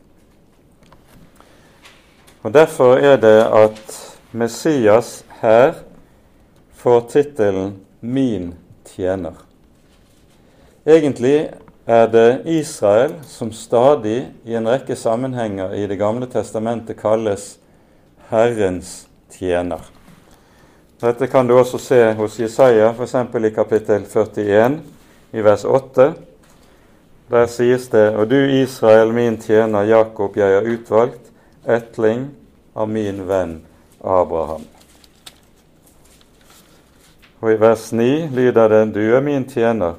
Og 2.41 2.53
Derfor 2.53 2.97
er 2.97 3.19
det 3.21 3.43
at 3.45 4.08
Messias 4.31 5.23
her 5.29 5.73
får 6.73 7.01
tittelen 7.01 7.73
'Min 7.99 8.53
tjener'. 8.85 9.33
Egentlig 10.85 11.49
er 11.85 12.07
det 12.07 12.41
Israel 12.45 13.13
som 13.23 13.51
stadig 13.51 14.27
i 14.45 14.53
en 14.55 14.67
rekke 14.67 14.95
sammenhenger 14.95 15.73
i 15.73 15.87
Det 15.87 15.97
gamle 15.97 16.25
testamentet 16.25 16.97
kalles 17.01 17.57
Herrens 18.29 19.07
tjener. 19.31 19.81
Dette 21.01 21.27
kan 21.27 21.47
du 21.47 21.57
også 21.57 21.77
se 21.77 22.13
hos 22.13 22.39
Jesaja, 22.39 22.93
f.eks. 22.93 23.15
i 23.15 23.49
kapittel 23.49 24.05
41, 24.05 24.81
i 25.33 25.41
vers 25.41 25.65
8. 25.65 26.13
Der 27.31 27.45
sies 27.45 27.87
det:" 27.87 28.15
Og 28.15 28.29
du 28.29 28.35
Israel, 28.35 29.13
min 29.13 29.37
tjener 29.37 29.83
Jakob, 29.83 30.37
jeg 30.37 30.53
har 30.53 30.61
utvalgt, 30.61 31.31
etling 31.65 32.29
av 32.75 32.89
min 32.89 33.27
venn 33.27 33.68
Abraham. 34.03 34.63
Og 37.39 37.51
i 37.53 37.59
vers 37.59 37.91
9 37.91 38.27
lyder 38.27 38.67
det:" 38.67 38.93
Du 38.93 39.15
er 39.15 39.21
min 39.21 39.45
tjener, 39.49 39.93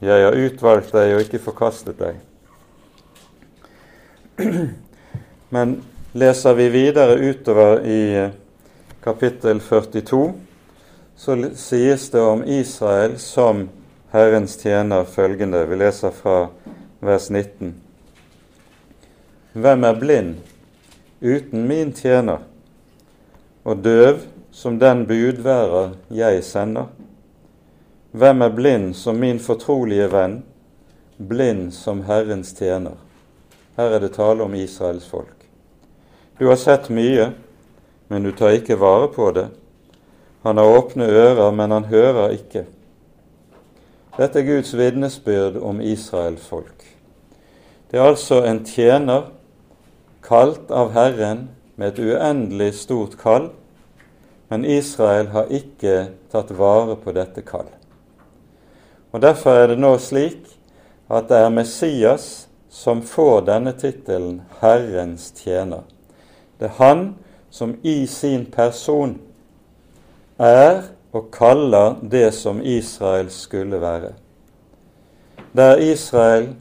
jeg 0.00 0.24
har 0.24 0.36
utvalgt 0.36 0.92
deg 0.92 1.14
og 1.14 1.20
ikke 1.20 1.38
forkastet 1.38 1.98
deg. 1.98 2.16
Men 5.54 5.82
leser 6.12 6.54
vi 6.54 6.68
videre 6.68 7.18
utover 7.20 7.84
i 7.84 8.30
kapittel 9.04 9.60
42, 9.60 10.34
så 11.16 11.36
sies 11.54 12.10
det 12.10 12.20
om 12.20 12.44
Israel 12.44 13.18
som 13.18 13.68
Herrens 14.12 14.56
tjener 14.56 15.04
følgende. 15.04 15.66
Vi 15.66 15.76
leser 15.76 16.10
fra 16.10 16.48
vers 17.00 17.30
19. 17.30 17.74
Hvem 19.52 19.84
er 19.84 20.00
blind 20.00 20.34
uten 21.20 21.68
min 21.68 21.92
tjener? 21.92 22.51
Og 23.64 23.84
døv 23.84 24.24
som 24.52 24.78
den 24.78 25.06
budværer 25.06 25.94
jeg 26.10 26.44
sender? 26.44 26.90
Hvem 28.12 28.42
er 28.42 28.48
blind 28.48 28.94
som 28.94 29.16
min 29.16 29.40
fortrolige 29.40 30.10
venn, 30.12 30.42
blind 31.16 31.70
som 31.72 32.02
Herrens 32.04 32.52
tjener? 32.52 32.98
Her 33.76 33.96
er 33.96 34.04
det 34.04 34.12
tale 34.18 34.44
om 34.44 34.54
Israels 34.54 35.08
folk. 35.08 35.36
Du 36.38 36.48
har 36.48 36.58
sett 36.60 36.90
mye, 36.90 37.30
men 38.08 38.24
du 38.24 38.32
tar 38.36 38.58
ikke 38.58 38.80
vare 38.80 39.08
på 39.08 39.30
det. 39.32 39.46
Han 40.42 40.58
har 40.58 40.76
åpne 40.76 41.06
ører, 41.06 41.50
men 41.50 41.70
han 41.70 41.84
hører 41.84 42.34
ikke. 42.36 42.66
Dette 44.18 44.42
er 44.42 44.44
Guds 44.44 44.74
vitnesbyrd 44.76 45.56
om 45.62 45.80
Israels 45.80 46.44
folk. 46.44 46.84
Det 47.90 48.00
er 48.00 48.10
altså 48.10 48.42
en 48.44 48.60
tjener 48.64 49.30
kalt 50.24 50.70
av 50.72 50.92
Herren 50.92 51.46
med 51.82 51.98
et 51.98 51.98
uendelig 51.98 52.74
stort 52.78 53.16
kall, 53.18 53.48
men 54.48 54.64
Israel 54.64 55.32
har 55.34 55.48
ikke 55.50 56.12
tatt 56.30 56.52
vare 56.54 56.94
på 56.94 57.10
dette 57.16 57.42
kall. 57.42 57.66
Og 59.10 59.18
Derfor 59.24 59.58
er 59.58 59.72
det 59.72 59.80
nå 59.82 59.96
slik 59.98 60.44
at 61.10 61.26
det 61.26 61.40
er 61.42 61.50
Messias 61.50 62.26
som 62.70 63.00
får 63.02 63.48
denne 63.48 63.72
tittelen 63.74 64.44
Herrens 64.60 65.32
tjener. 65.40 65.82
Det 66.60 66.68
er 66.70 66.78
han 66.78 67.02
som 67.50 67.74
i 67.82 68.06
sin 68.06 68.44
person 68.46 69.16
er 70.38 70.84
og 71.10 71.32
kaller 71.34 71.98
det 71.98 72.28
som 72.36 72.62
Israel 72.62 73.32
skulle 73.34 73.80
være. 73.82 74.12
Der 75.50 75.82
Israel 75.82 76.52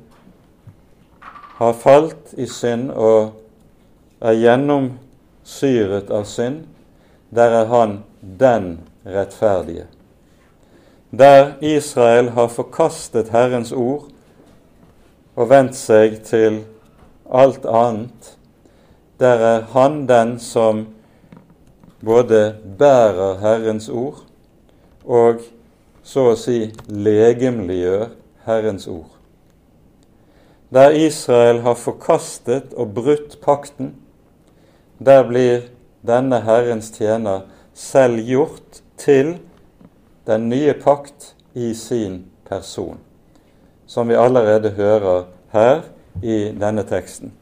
har 1.61 1.77
falt 1.77 2.33
i 2.33 2.49
synd 2.49 2.89
og 2.89 3.37
er 4.21 4.33
gjennomsyret 5.51 6.09
av 6.11 6.23
synd, 6.23 6.67
der 7.29 7.51
er 7.51 7.65
han 7.65 8.03
den 8.21 8.79
rettferdige. 9.05 9.87
Der 11.11 11.57
Israel 11.61 12.29
har 12.29 12.47
forkastet 12.47 13.29
Herrens 13.29 13.71
ord 13.71 14.07
og 15.35 15.49
vendt 15.49 15.75
seg 15.75 16.21
til 16.23 16.63
alt 17.31 17.65
annet, 17.65 18.37
der 19.19 19.37
er 19.37 19.61
han 19.73 20.07
den 20.07 20.39
som 20.39 20.87
både 22.01 22.55
bærer 22.79 23.39
Herrens 23.39 23.89
ord 23.89 24.23
og 25.05 25.43
så 26.03 26.31
å 26.31 26.37
si 26.39 26.71
legemliggjør 26.87 28.07
Herrens 28.45 28.87
ord. 28.87 29.11
Der 30.71 30.95
Israel 30.95 31.61
har 31.61 31.75
forkastet 31.75 32.73
og 32.73 32.93
brutt 32.95 33.37
pakten, 33.43 33.91
der 35.05 35.23
blir 35.23 35.61
denne 36.05 36.41
Herrens 36.45 36.91
tjener 36.91 37.41
selv 37.73 38.21
gjort 38.25 38.81
til 38.97 39.39
den 40.27 40.49
nye 40.49 40.73
pakt 40.73 41.35
i 41.53 41.73
sin 41.73 42.25
person, 42.45 42.99
som 43.87 44.09
vi 44.09 44.13
allerede 44.13 44.69
hører 44.69 45.23
her 45.51 45.81
i 46.21 46.51
denne 46.53 46.83
teksten. 46.83 47.33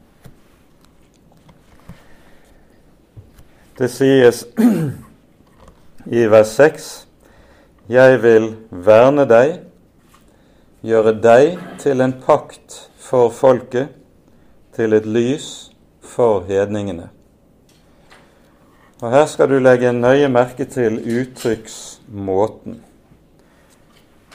Det 3.78 3.90
sies 3.90 4.42
i 6.20 6.24
vers 6.32 6.56
6.: 6.56 6.90
Jeg 7.88 8.22
vil 8.22 8.54
verne 8.70 9.28
deg, 9.28 9.60
gjøre 10.82 11.14
deg 11.20 11.56
til 11.78 12.00
en 12.00 12.16
pakt 12.24 12.90
for 12.96 13.30
folket, 13.30 13.88
til 14.76 14.92
et 14.92 15.06
lys 15.06 15.72
for 16.00 16.44
hedningene. 16.48 17.08
Og 19.00 19.10
Her 19.10 19.26
skal 19.26 19.48
du 19.48 19.58
legge 19.58 19.92
nøye 19.96 20.28
merke 20.28 20.66
til 20.68 20.98
uttrykksmåten. 21.00 22.80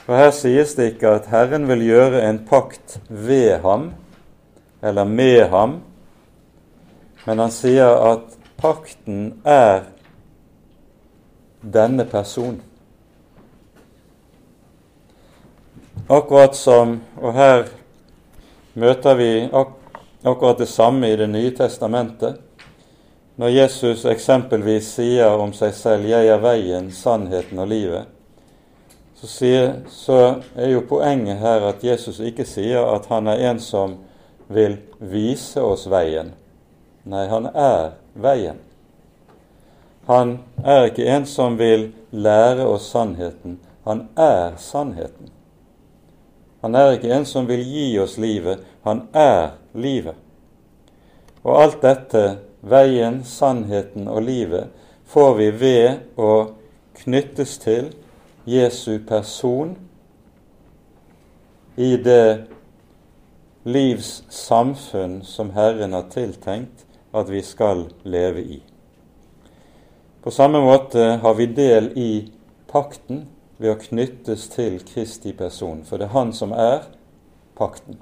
For 0.06 0.17
Her 0.17 0.32
sies 0.34 0.73
det 0.78 0.93
ikke 0.95 1.17
at 1.19 1.30
Herren 1.30 1.67
vil 1.69 1.86
gjøre 1.86 2.23
en 2.30 2.39
pakt 2.49 2.99
ved 3.10 3.60
ham 3.62 3.91
eller 4.86 5.04
med 5.04 5.47
ham, 5.49 5.80
men 7.25 7.39
han 7.41 7.54
sier 7.54 7.89
at 8.12 8.36
pakten 8.58 9.39
er 9.45 9.88
denne 11.62 12.06
person. 12.06 12.60
Akkurat 16.06 16.54
som 16.56 16.99
Og 17.17 17.34
her 17.34 17.63
møter 18.78 19.15
vi 19.17 19.30
ak 19.49 19.73
akkurat 20.25 20.60
det 20.60 20.67
samme 20.69 21.10
i 21.10 21.15
Det 21.15 21.30
nye 21.30 21.51
testamentet. 21.51 22.44
Når 23.36 23.52
Jesus 23.52 24.06
eksempelvis 24.08 24.93
sier 24.95 25.28
om 25.28 25.54
seg 25.54 25.74
selv 25.76 26.06
'Jeg 26.08 26.28
er 26.28 26.39
veien, 26.39 26.91
sannheten 26.91 27.60
og 27.60 27.67
livet', 27.67 28.06
så, 29.15 29.28
sier, 29.28 29.74
så 29.89 30.41
er 30.56 30.69
jo 30.69 30.82
poenget 30.89 31.38
her 31.38 31.67
at 31.67 31.84
Jesus 31.84 32.19
ikke 32.19 32.45
sier 32.45 32.86
at 32.95 33.06
han 33.06 33.28
er 33.28 33.50
en 33.50 33.60
som 33.60 33.98
vil 34.48 34.78
vise 35.00 35.62
oss 35.62 35.88
veien. 35.89 36.34
Nei, 37.04 37.28
han 37.28 37.45
er 37.54 37.91
veien. 38.13 38.60
Han 40.08 40.39
er 40.63 40.86
ikke 40.86 41.08
en 41.10 41.26
som 41.26 41.58
vil 41.58 41.91
lære 42.12 42.67
oss 42.67 42.91
sannheten. 42.91 43.60
Han 43.84 44.08
er 44.17 44.56
sannheten. 44.58 45.32
Han 46.62 46.76
er 46.76 46.91
ikke 46.95 47.13
en 47.13 47.26
som 47.26 47.48
vil 47.48 47.63
gi 47.65 48.00
oss 48.00 48.17
livet. 48.17 48.62
Han 48.84 49.08
er 49.13 49.58
livet. 49.74 50.15
Og 51.43 51.62
alt 51.62 51.82
dette, 51.82 52.38
veien, 52.65 53.23
sannheten 53.23 54.08
og 54.10 54.23
livet, 54.25 54.69
får 55.06 55.34
vi 55.38 55.49
ved 55.60 56.17
å 56.17 56.32
knyttes 56.97 57.58
til 57.62 57.91
Jesu 58.49 58.99
person 59.08 59.75
i 61.75 61.95
det 61.97 62.45
livs 63.65 64.23
samfunn 64.30 65.19
som 65.25 65.51
Herren 65.56 65.93
har 65.93 66.10
tiltenkt 66.13 66.86
at 67.15 67.30
vi 67.30 67.41
skal 67.45 67.88
leve 68.04 68.41
i. 68.41 68.60
På 70.21 70.32
samme 70.32 70.62
måte 70.62 71.19
har 71.21 71.34
vi 71.38 71.45
del 71.45 71.91
i 71.97 72.12
pakten 72.71 73.25
ved 73.58 73.71
å 73.75 73.80
knyttes 73.82 74.47
til 74.54 74.80
Kristi 74.86 75.34
person, 75.38 75.84
for 75.86 75.97
det 75.97 76.10
er 76.10 76.17
Han 76.17 76.34
som 76.34 76.51
er 76.51 76.88
pakten. 77.58 77.99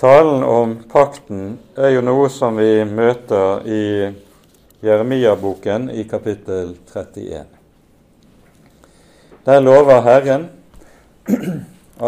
Talen 0.00 0.42
om 0.42 0.70
pakten 0.88 1.58
er 1.76 1.90
jo 1.92 2.00
noe 2.00 2.30
som 2.32 2.56
vi 2.56 2.86
møter 2.88 3.66
i 3.68 3.82
Jeremia-boken 4.80 5.90
i 5.92 6.06
kapittel 6.08 6.70
31. 6.88 7.42
Der 9.44 9.60
lover 9.60 10.00
Herren 10.08 10.48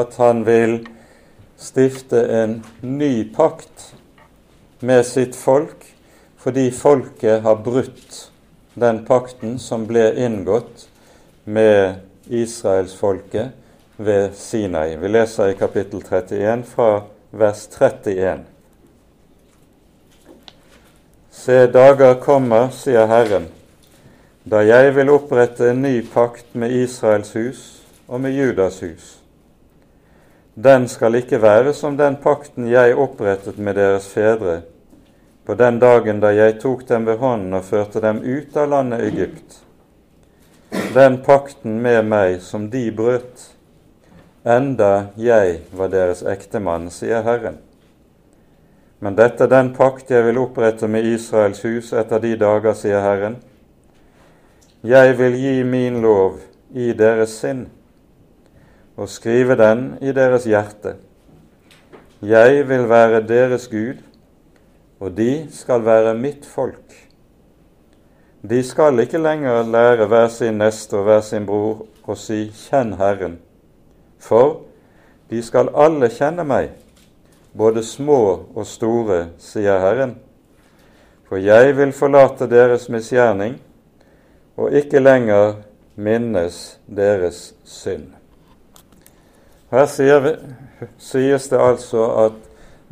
at 0.00 0.16
han 0.16 0.40
vil 0.48 0.78
stifte 1.60 2.24
en 2.40 2.56
ny 2.80 3.28
pakt 3.36 3.90
med 4.80 5.04
sitt 5.04 5.36
folk 5.36 5.84
fordi 6.40 6.70
folket 6.72 7.44
har 7.44 7.60
brutt 7.60 8.22
den 8.72 9.04
pakten 9.04 9.58
som 9.60 9.84
ble 9.84 10.14
inngått 10.16 10.88
med 11.44 12.00
israelsfolket 12.24 13.52
ved 14.00 14.32
Sinai. 14.32 14.94
Vi 14.96 15.12
leser 15.12 15.52
i 15.52 15.60
kapittel 15.60 16.00
31 16.00 16.64
fra 16.72 16.94
vers 17.32 17.64
31. 17.78 18.44
Se, 21.30 21.66
dager 21.66 22.14
kommer, 22.20 22.68
sier 22.76 23.08
Herren, 23.10 23.48
da 24.44 24.62
jeg 24.62 24.94
vil 24.94 25.10
opprette 25.10 25.72
en 25.72 25.82
ny 25.82 25.96
pakt 26.12 26.54
med 26.54 26.76
Israels 26.84 27.34
hus 27.34 27.66
og 28.06 28.20
med 28.22 28.36
Judas 28.36 28.80
hus 28.84 29.18
den 30.54 30.88
skal 30.88 31.14
ikke 31.16 31.40
være 31.40 31.72
som 31.72 31.96
den 31.96 32.18
pakten 32.20 32.66
jeg 32.68 32.96
opprettet 32.96 33.58
med 33.58 33.74
deres 33.74 34.08
fedre 34.12 34.60
på 35.46 35.54
den 35.56 35.78
dagen 35.80 36.20
da 36.20 36.28
jeg 36.36 36.58
tok 36.60 36.84
dem 36.88 37.06
ved 37.06 37.16
hånden 37.18 37.54
og 37.56 37.64
førte 37.64 38.00
dem 38.00 38.20
ut 38.20 38.56
av 38.56 38.68
landet 38.68 39.00
Egypt. 39.00 39.56
Den 40.94 41.18
pakten 41.24 41.80
med 41.82 42.04
meg 42.04 42.42
som 42.44 42.68
de 42.70 42.84
brøt, 42.92 43.48
enda 44.44 45.12
jeg 45.16 45.60
var 45.72 45.92
deres 45.92 46.22
ektemann, 46.26 46.90
sier 46.90 47.22
Herren. 47.22 47.58
Men 49.02 49.16
dette 49.18 49.46
er 49.46 49.50
den 49.50 49.72
pakt 49.74 50.10
jeg 50.10 50.24
vil 50.28 50.40
opprette 50.42 50.86
med 50.90 51.06
Israels 51.06 51.62
hus 51.66 51.92
etter 51.92 52.22
de 52.22 52.36
dager, 52.38 52.74
sier 52.78 53.02
Herren. 53.02 53.36
Jeg 54.82 55.14
vil 55.18 55.38
gi 55.38 55.62
min 55.66 56.00
lov 56.02 56.40
i 56.74 56.92
deres 56.94 57.34
sinn 57.42 57.66
og 58.96 59.08
skrive 59.08 59.56
den 59.58 59.96
i 60.02 60.12
deres 60.14 60.44
hjerte. 60.46 60.96
Jeg 62.22 62.68
vil 62.68 62.88
være 62.90 63.22
deres 63.26 63.68
Gud, 63.70 64.02
og 65.00 65.16
de 65.16 65.46
skal 65.50 65.82
være 65.82 66.14
mitt 66.14 66.46
folk. 66.46 66.92
De 68.42 68.62
skal 68.62 68.98
ikke 69.02 69.22
lenger 69.22 69.62
lære 69.66 70.06
hver 70.06 70.28
sin 70.28 70.58
neste 70.58 70.98
og 70.98 71.06
hver 71.06 71.20
sin 71.26 71.46
bror 71.46 71.86
å 72.06 72.14
si 72.18 72.50
'Kjenn 72.50 72.94
Herren', 72.98 73.38
for 74.22 74.60
de 75.30 75.42
skal 75.42 75.72
alle 75.74 76.10
kjenne 76.12 76.44
meg, 76.46 76.70
både 77.56 77.82
små 77.84 78.20
og 78.54 78.66
store, 78.68 79.32
sier 79.40 79.80
Herren. 79.82 80.14
For 81.28 81.40
jeg 81.40 81.74
vil 81.78 81.94
forlate 81.96 82.48
deres 82.50 82.88
misgjerning 82.92 83.58
og 84.60 84.76
ikke 84.76 85.00
lenger 85.00 85.62
minnes 85.96 86.58
deres 86.86 87.52
synd. 87.64 88.12
Her 89.72 89.88
sies 89.88 91.48
det 91.48 91.60
altså 91.60 92.06
at 92.26 92.40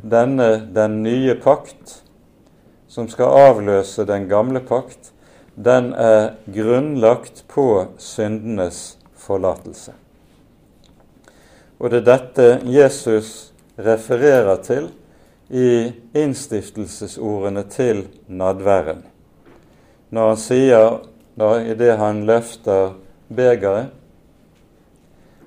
denne 0.01 0.51
den 0.73 1.03
nye 1.05 1.37
pakt, 1.37 1.99
som 2.89 3.09
skal 3.09 3.37
avløse 3.37 4.07
den 4.09 4.29
gamle 4.29 4.65
pakt, 4.65 5.13
den 5.55 5.93
er 5.93 6.39
grunnlagt 6.49 7.45
på 7.53 7.85
syndenes 8.01 8.97
forlatelse. 9.13 9.93
Og 11.81 11.89
det 11.91 12.03
er 12.03 12.09
dette 12.11 12.49
Jesus 12.69 13.53
refererer 13.81 14.61
til 14.65 14.91
i 15.49 15.91
innstiftelsesordene 16.15 17.65
til 17.73 18.05
nadværen. 18.29 19.01
Når 20.11 20.29
han 20.29 20.43
sier, 20.43 20.99
da, 21.41 21.55
i 21.65 21.75
det 21.79 21.97
han 21.97 22.25
løfter 22.29 22.93
begeret, 23.33 23.95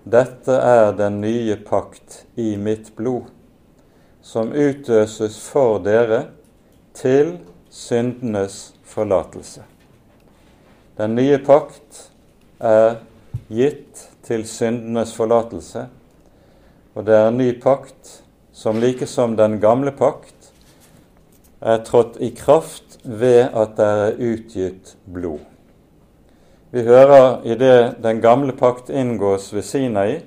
dette 0.04 0.56
er 0.58 0.91
den 0.98 1.22
nye 1.22 1.56
pakt 1.63 2.24
i 2.36 2.56
mitt 2.60 2.89
blod, 2.98 3.30
som 4.24 4.52
utøses 4.52 5.38
for 5.39 5.78
dere 5.84 6.26
til 6.98 7.38
syndenes 7.72 8.74
forlatelse. 8.84 9.63
Den 10.98 11.15
nye 11.15 11.38
pakt 11.46 12.08
er 12.60 12.98
gitt 13.48 14.08
til 14.26 14.48
syndenes 14.48 15.13
forlatelse, 15.15 15.88
og 16.93 17.06
det 17.06 17.15
er 17.17 17.29
en 17.29 17.39
ny 17.41 17.49
pakt 17.62 18.19
som 18.53 18.77
like 18.82 19.08
som 19.10 19.38
den 19.38 19.58
gamle 19.62 19.91
pakt 19.97 20.51
er 21.63 21.82
trådt 21.88 22.19
i 22.21 22.29
kraft 22.36 22.99
ved 23.03 23.49
at 23.49 23.75
det 23.77 23.88
er 23.88 24.21
utgitt 24.21 24.93
blod. 25.06 25.41
Vi 26.73 26.84
hører 26.86 27.43
i 27.45 27.56
det 27.58 28.01
den 28.03 28.21
gamle 28.21 28.53
pakt 28.58 28.89
inngås 28.89 29.51
ved 29.53 29.65
Sinai, 29.65 30.21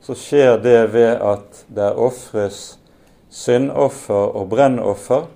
så 0.00 0.16
skjer 0.16 0.58
det 0.60 0.92
ved 0.92 1.20
at 1.24 1.64
det 1.72 1.90
ofres 1.96 2.78
syndoffer 3.32 4.36
og 4.36 4.48
brennoffer. 4.48 5.26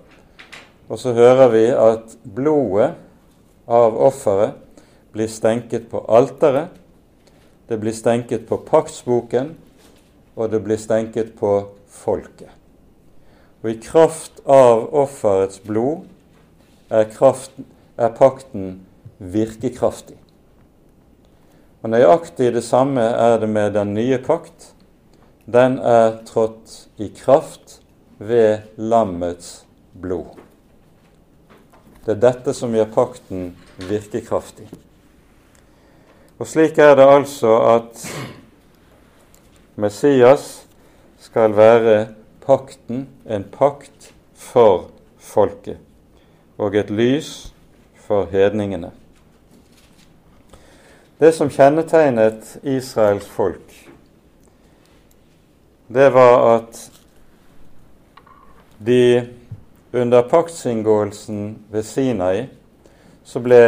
Og 0.89 0.99
så 0.99 1.13
hører 1.13 1.53
vi 1.53 1.65
at 1.69 2.17
blodet 2.25 2.95
av 3.69 3.97
offeret 3.97 4.57
blir 5.13 5.29
stenket 5.29 5.89
på 5.91 6.01
alteret, 6.09 6.69
det 7.69 7.77
blir 7.81 7.93
stenket 7.93 8.47
på 8.49 8.57
paktsboken, 8.65 9.53
og 10.39 10.53
det 10.53 10.63
blir 10.63 10.79
stenket 10.79 11.35
på 11.39 11.53
folket. 11.91 12.53
Og 13.65 13.73
i 13.73 13.81
kraft 13.83 14.39
av 14.47 14.87
offerets 14.95 15.59
blod 15.67 16.07
er, 16.95 17.09
kraften, 17.11 17.67
er 17.99 18.15
pakten 18.15 18.69
virkekraftig. 19.19 20.17
Og 21.83 21.91
Nøyaktig 21.91 22.53
det 22.55 22.63
samme 22.67 23.03
er 23.03 23.39
det 23.43 23.51
med 23.51 23.75
den 23.75 23.95
nye 23.99 24.19
pakt. 24.23 24.73
Den 25.47 25.79
er 25.83 26.21
trådt 26.29 26.87
i 27.03 27.11
kraft 27.15 27.81
ved 28.19 28.71
lammets 28.77 29.65
blod. 29.99 30.39
Det 32.07 32.15
er 32.15 32.23
dette 32.23 32.55
som 32.55 32.75
gjør 32.75 32.91
pakten 32.95 33.51
virkekraftig. 33.91 34.69
Og 36.39 36.47
slik 36.47 36.79
er 36.79 36.95
det 36.99 37.07
altså 37.11 37.57
at 37.75 38.05
Messias 39.79 40.67
skal 41.23 41.53
være 41.55 42.09
pakten 42.43 43.05
en 43.31 43.45
pakt 43.45 44.09
for 44.35 44.89
folket 45.23 45.79
og 46.59 46.75
et 46.75 46.89
lys 46.91 47.53
for 48.09 48.27
hedningene. 48.33 48.91
Det 51.19 51.31
som 51.35 51.51
kjennetegnet 51.51 52.57
Israels 52.67 53.29
folk, 53.31 53.71
det 55.89 56.09
var 56.15 56.43
at 56.57 56.81
de 58.87 59.29
under 59.93 60.27
paktsinngåelsen 60.27 61.59
ved 61.71 61.87
Sinai 61.87 62.49
så 63.25 63.45
ble 63.47 63.63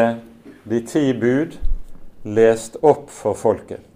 de 0.67 0.83
ti 0.87 1.05
bud 1.15 1.55
lest 2.25 2.81
opp 2.83 3.07
for 3.15 3.39
folket. 3.39 3.90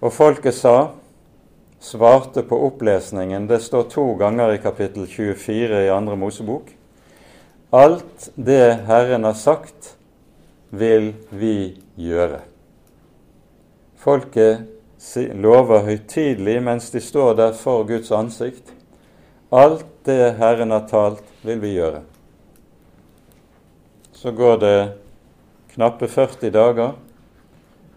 Og 0.00 0.12
folket 0.16 0.56
sa, 0.56 0.92
svarte 1.80 2.42
på 2.48 2.56
opplesningen, 2.70 3.46
det 3.48 3.60
står 3.64 3.88
to 3.92 4.04
ganger 4.20 4.54
i 4.54 4.60
kapittel 4.62 5.04
24 5.08 5.84
i 5.84 5.90
andre 5.92 6.16
Mosebok, 6.16 6.70
alt 7.70 8.30
det 8.34 8.86
Herren 8.88 9.24
har 9.28 9.36
sagt, 9.36 9.94
vil 10.70 11.12
vi 11.30 11.76
gjøre. 12.00 12.40
Folket 14.00 14.64
lover 15.36 15.84
høytidelig 15.84 16.56
mens 16.64 16.88
de 16.94 17.02
står 17.04 17.36
der 17.36 17.52
for 17.58 17.84
Guds 17.88 18.10
ansikt. 18.14 18.72
Alt 19.52 19.84
det 20.08 20.36
Herren 20.38 20.72
har 20.72 20.86
talt, 20.88 21.22
vil 21.42 21.60
vi 21.60 21.74
gjøre. 21.76 22.02
Så 24.16 24.32
går 24.36 24.58
det 24.62 24.76
knappe 25.74 26.08
40 26.08 26.52
dager, 26.54 26.92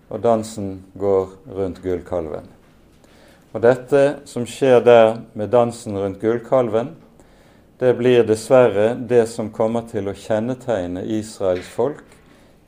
og 0.09 0.21
dansen 0.21 0.83
går 0.99 1.29
rundt 1.53 1.81
gullkalven. 1.83 2.49
Og 3.53 3.61
dette 3.61 4.03
som 4.25 4.45
skjer 4.49 4.81
der 4.81 5.15
med 5.37 5.51
dansen 5.53 5.97
rundt 5.97 6.21
gullkalven, 6.21 6.95
det 7.79 7.93
blir 7.97 8.25
dessverre 8.25 8.93
det 8.95 9.25
som 9.29 9.51
kommer 9.53 9.85
til 9.89 10.07
å 10.09 10.17
kjennetegne 10.17 11.03
Israels 11.17 11.67
folk 11.67 12.05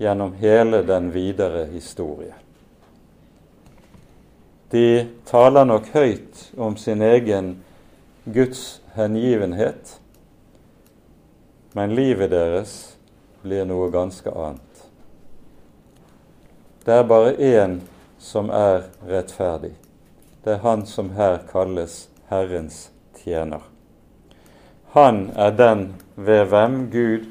gjennom 0.02 0.34
hele 0.42 0.82
den 0.84 1.12
videre 1.14 1.66
historie. 1.72 2.34
De 4.74 5.08
taler 5.30 5.66
nok 5.66 5.88
høyt 5.94 6.50
om 6.58 6.76
sin 6.78 7.02
egen 7.06 7.54
Guds 8.26 8.82
hengivenhet, 8.98 10.00
men 11.78 11.96
livet 11.96 12.34
deres 12.34 12.76
blir 13.46 13.66
noe 13.70 13.92
ganske 13.94 14.32
annet. 14.32 14.65
Det 16.86 16.94
er 16.94 17.04
bare 17.04 17.34
én 17.42 17.80
som 18.22 18.50
er 18.54 18.84
rettferdig. 19.10 19.72
Det 20.44 20.54
er 20.54 20.62
han 20.62 20.84
som 20.86 21.10
her 21.18 21.40
kalles 21.50 22.10
Herrens 22.30 22.92
tjener. 23.18 23.64
Han 24.94 25.32
er 25.36 25.56
den 25.58 25.82
ved 26.16 26.46
hvem 26.52 26.76
Gud 26.92 27.26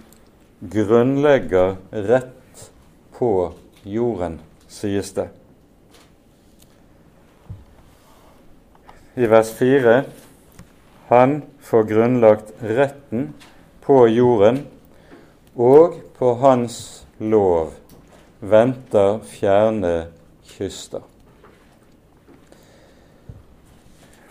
grunnlegger 0.75 1.77
rett 1.93 2.65
på 3.15 3.53
jorden, 3.85 4.41
sies 4.69 5.13
det. 5.15 5.29
I 9.15 9.31
vers 9.31 9.55
4 9.55 10.03
han 11.13 11.39
får 11.63 11.89
grunnlagt 11.95 12.53
retten 12.59 13.31
på 13.87 14.03
jorden, 14.11 14.65
og 15.55 16.01
på 16.19 16.35
hans 16.43 17.07
lov 17.23 17.71
venter 18.51 19.19
fjerne 19.29 19.95
kyster. 20.57 21.03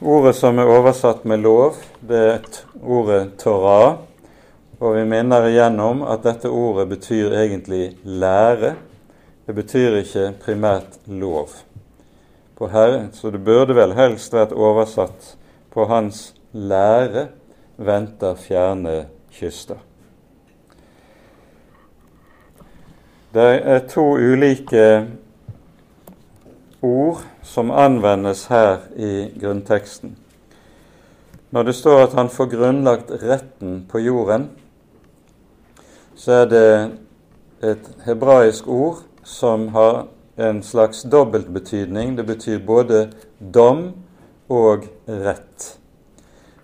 Ordet 0.04 0.36
som 0.36 0.60
er 0.60 0.68
oversatt 0.68 1.24
med 1.24 1.44
lov, 1.46 1.78
det 2.04 2.20
er 2.20 2.48
ordet 2.84 3.38
Torah, 3.40 4.02
og 4.84 4.98
vi 4.98 5.06
minner 5.08 5.48
igjennom 5.48 6.02
at 6.04 6.26
dette 6.26 6.52
ordet 6.52 6.90
betyr 6.92 7.32
egentlig 7.40 7.94
lære. 8.04 8.74
Det 9.48 9.56
betyr 9.56 10.02
ikke 10.02 10.34
primært 10.44 11.00
lov. 11.08 11.56
Her, 12.64 13.10
så 13.12 13.28
det 13.32 13.42
burde 13.44 13.76
vel 13.76 13.92
helst 13.92 14.32
vært 14.32 14.54
oversatt 14.56 15.34
på 15.74 15.84
hans 15.90 16.30
lære 16.56 17.26
venter 17.76 18.38
fjerne 18.40 19.02
kyster. 19.36 19.82
Det 23.34 23.62
er 23.66 23.80
to 23.90 24.02
ulike 24.18 25.08
ord 26.82 27.24
som 27.42 27.72
anvendes 27.72 28.44
her 28.46 28.84
i 28.94 29.32
grunnteksten. 29.42 30.12
Når 31.50 31.64
det 31.64 31.74
står 31.76 32.04
at 32.04 32.14
han 32.14 32.30
får 32.30 32.52
grunnlagt 32.52 33.10
retten 33.24 33.88
på 33.90 34.04
jorden, 34.06 34.46
så 36.16 36.44
er 36.44 36.46
det 36.46 36.70
et 37.72 37.92
hebraisk 38.06 38.68
ord 38.68 39.02
som 39.26 39.68
har 39.74 40.04
en 40.38 40.62
slags 40.64 41.02
dobbeltbetydning. 41.02 42.14
Det 42.18 42.30
betyr 42.30 42.62
både 42.62 43.08
dom 43.54 43.96
og 44.50 44.86
rett. 45.10 45.72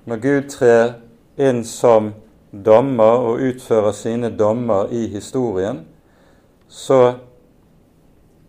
Når 0.06 0.22
Gud 0.22 0.50
trer 0.54 1.00
inn 1.38 1.66
som 1.66 2.14
dommer 2.54 3.26
og 3.26 3.42
utfører 3.42 3.92
sine 3.92 4.30
dommer 4.38 4.94
i 4.94 5.08
historien, 5.10 5.88
så 6.70 7.20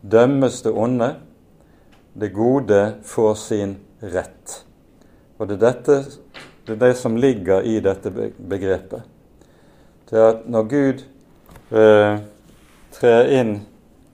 dømmes 0.00 0.62
det 0.62 0.72
onde. 0.72 1.14
Det 2.12 2.32
gode 2.34 2.80
får 3.06 3.34
sin 3.34 3.78
rett. 4.00 4.60
Og 5.38 5.48
det 5.48 5.56
er, 5.56 5.64
dette, 5.64 6.02
det 6.66 6.76
er 6.76 6.84
det 6.84 6.92
som 7.00 7.16
ligger 7.16 7.64
i 7.64 7.78
dette 7.84 8.12
begrepet 8.12 9.08
til 10.10 10.18
at 10.26 10.46
når 10.50 10.62
Gud 10.66 11.02
eh, 11.70 12.16
trer 12.90 13.28
inn 13.30 13.52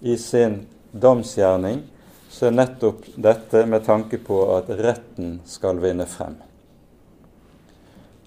i 0.04 0.16
sin 0.20 0.58
domsgjerning, 0.92 1.80
så 2.28 2.50
er 2.50 2.58
nettopp 2.58 3.06
dette 3.16 3.62
med 3.64 3.86
tanke 3.86 4.20
på 4.20 4.42
at 4.58 4.68
retten 4.76 5.38
skal 5.48 5.80
vinne 5.80 6.04
frem. 6.10 6.36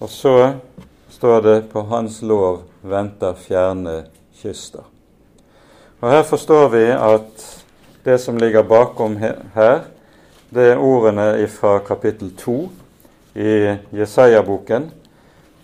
Og 0.02 0.10
så 0.10 0.34
står 1.14 1.42
det 1.46 1.58
på 1.70 1.84
Hans 1.92 2.18
lov 2.26 2.64
venter 2.82 3.38
fjerne 3.38 4.00
kyster. 4.42 4.89
Og 6.00 6.10
Her 6.10 6.22
forstår 6.22 6.68
vi 6.68 6.84
at 6.96 7.42
det 8.04 8.18
som 8.20 8.38
ligger 8.40 8.62
bakom 8.62 9.18
her, 9.54 9.80
det 10.48 10.70
er 10.72 10.80
ordene 10.80 11.44
fra 11.52 11.74
kapittel 11.84 12.30
2 12.36 12.54
i 13.36 13.76
Jesaja-boken, 13.92 14.86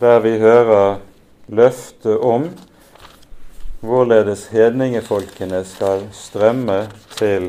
der 0.01 0.21
vi 0.21 0.35
hører 0.39 0.99
løftet 1.49 2.19
om 2.21 2.51
hvorledes 3.81 4.47
hedningefolkene 4.53 5.65
skal 5.65 6.05
strømme 6.13 6.83
til 7.17 7.49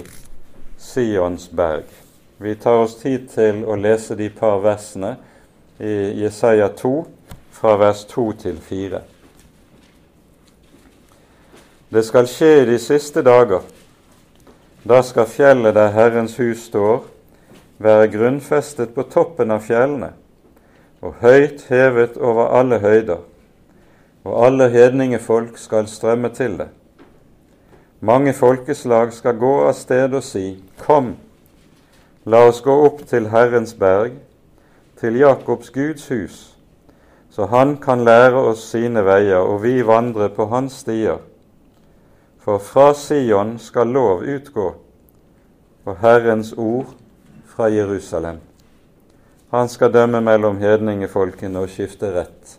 Sions 0.80 1.50
berg. 1.52 1.92
Vi 2.40 2.56
tar 2.56 2.86
oss 2.86 2.96
tid 3.04 3.28
til 3.36 3.66
å 3.68 3.76
lese 3.76 4.16
de 4.16 4.30
par 4.32 4.64
versene 4.64 5.18
i 5.84 6.24
Jesaja 6.24 6.72
2, 6.72 6.96
fra 7.52 7.76
vers 7.84 8.08
2 8.08 8.32
til 8.48 8.64
4. 8.64 9.04
Det 11.90 12.04
skal 12.06 12.28
skje 12.28 12.52
i 12.62 12.66
de 12.68 12.80
siste 12.80 13.24
dager. 13.24 13.62
Da 14.84 15.02
skal 15.04 15.30
fjellet 15.30 15.76
der 15.76 15.94
Herrens 15.96 16.38
hus 16.38 16.66
står, 16.68 17.06
være 17.78 18.12
grunnfestet 18.12 18.96
på 18.96 19.06
toppen 19.12 19.52
av 19.54 19.64
fjellene 19.68 20.14
og 21.06 21.20
høyt 21.22 21.68
hevet 21.70 22.16
over 22.18 22.50
alle 22.58 22.80
høyder 22.82 23.20
og 24.28 24.46
alle 24.46 24.70
hedningefolk 24.70 25.58
skal 25.58 25.88
strømme 25.88 26.30
til 26.30 26.58
det. 26.60 26.68
Mange 28.00 28.34
folkeslag 28.34 29.14
skal 29.14 29.38
gå 29.40 29.54
av 29.70 29.74
sted 29.74 30.14
og 30.14 30.24
si, 30.24 30.60
Kom, 30.82 31.14
la 32.26 32.44
oss 32.50 32.60
gå 32.62 32.74
opp 32.86 33.06
til 33.08 33.30
Herrens 33.32 33.74
berg, 33.74 34.20
til 35.00 35.16
Jakobs 35.22 35.72
Guds 35.72 36.08
hus, 36.12 36.38
så 37.32 37.46
han 37.46 37.78
kan 37.78 38.04
lære 38.04 38.44
oss 38.52 38.68
sine 38.72 39.06
veier, 39.06 39.40
og 39.40 39.64
vi 39.64 39.80
vandre 39.86 40.30
på 40.30 40.50
hans 40.52 40.82
stier. 40.84 41.22
For 42.48 42.60
fra 42.64 42.94
Sion 42.94 43.58
skal 43.60 43.90
lov 43.92 44.22
utgå, 44.24 44.70
og 45.84 45.98
Herrens 46.00 46.54
ord 46.54 46.94
fra 47.46 47.66
Jerusalem. 47.68 48.38
Han 49.52 49.68
skal 49.68 49.92
dømme 49.92 50.22
mellom 50.24 50.62
hedningefolkene 50.62 51.60
og 51.60 51.68
skifte 51.68 52.08
rett 52.16 52.54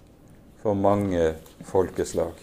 for 0.60 0.76
mange 0.76 1.30
folkeslag. 1.70 2.34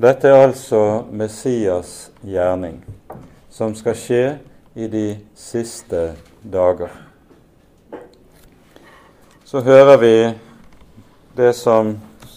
Dette 0.00 0.32
er 0.32 0.46
altså 0.46 0.80
Messias 1.12 1.92
gjerning, 2.24 2.80
som 3.52 3.76
skal 3.76 4.00
skje 4.06 4.24
i 4.72 4.88
de 4.88 5.04
siste 5.36 6.14
dager. 6.40 6.96
Så 9.44 9.60
hører 9.60 10.00
vi 10.00 10.16
det 11.36 11.52
som 11.60 11.92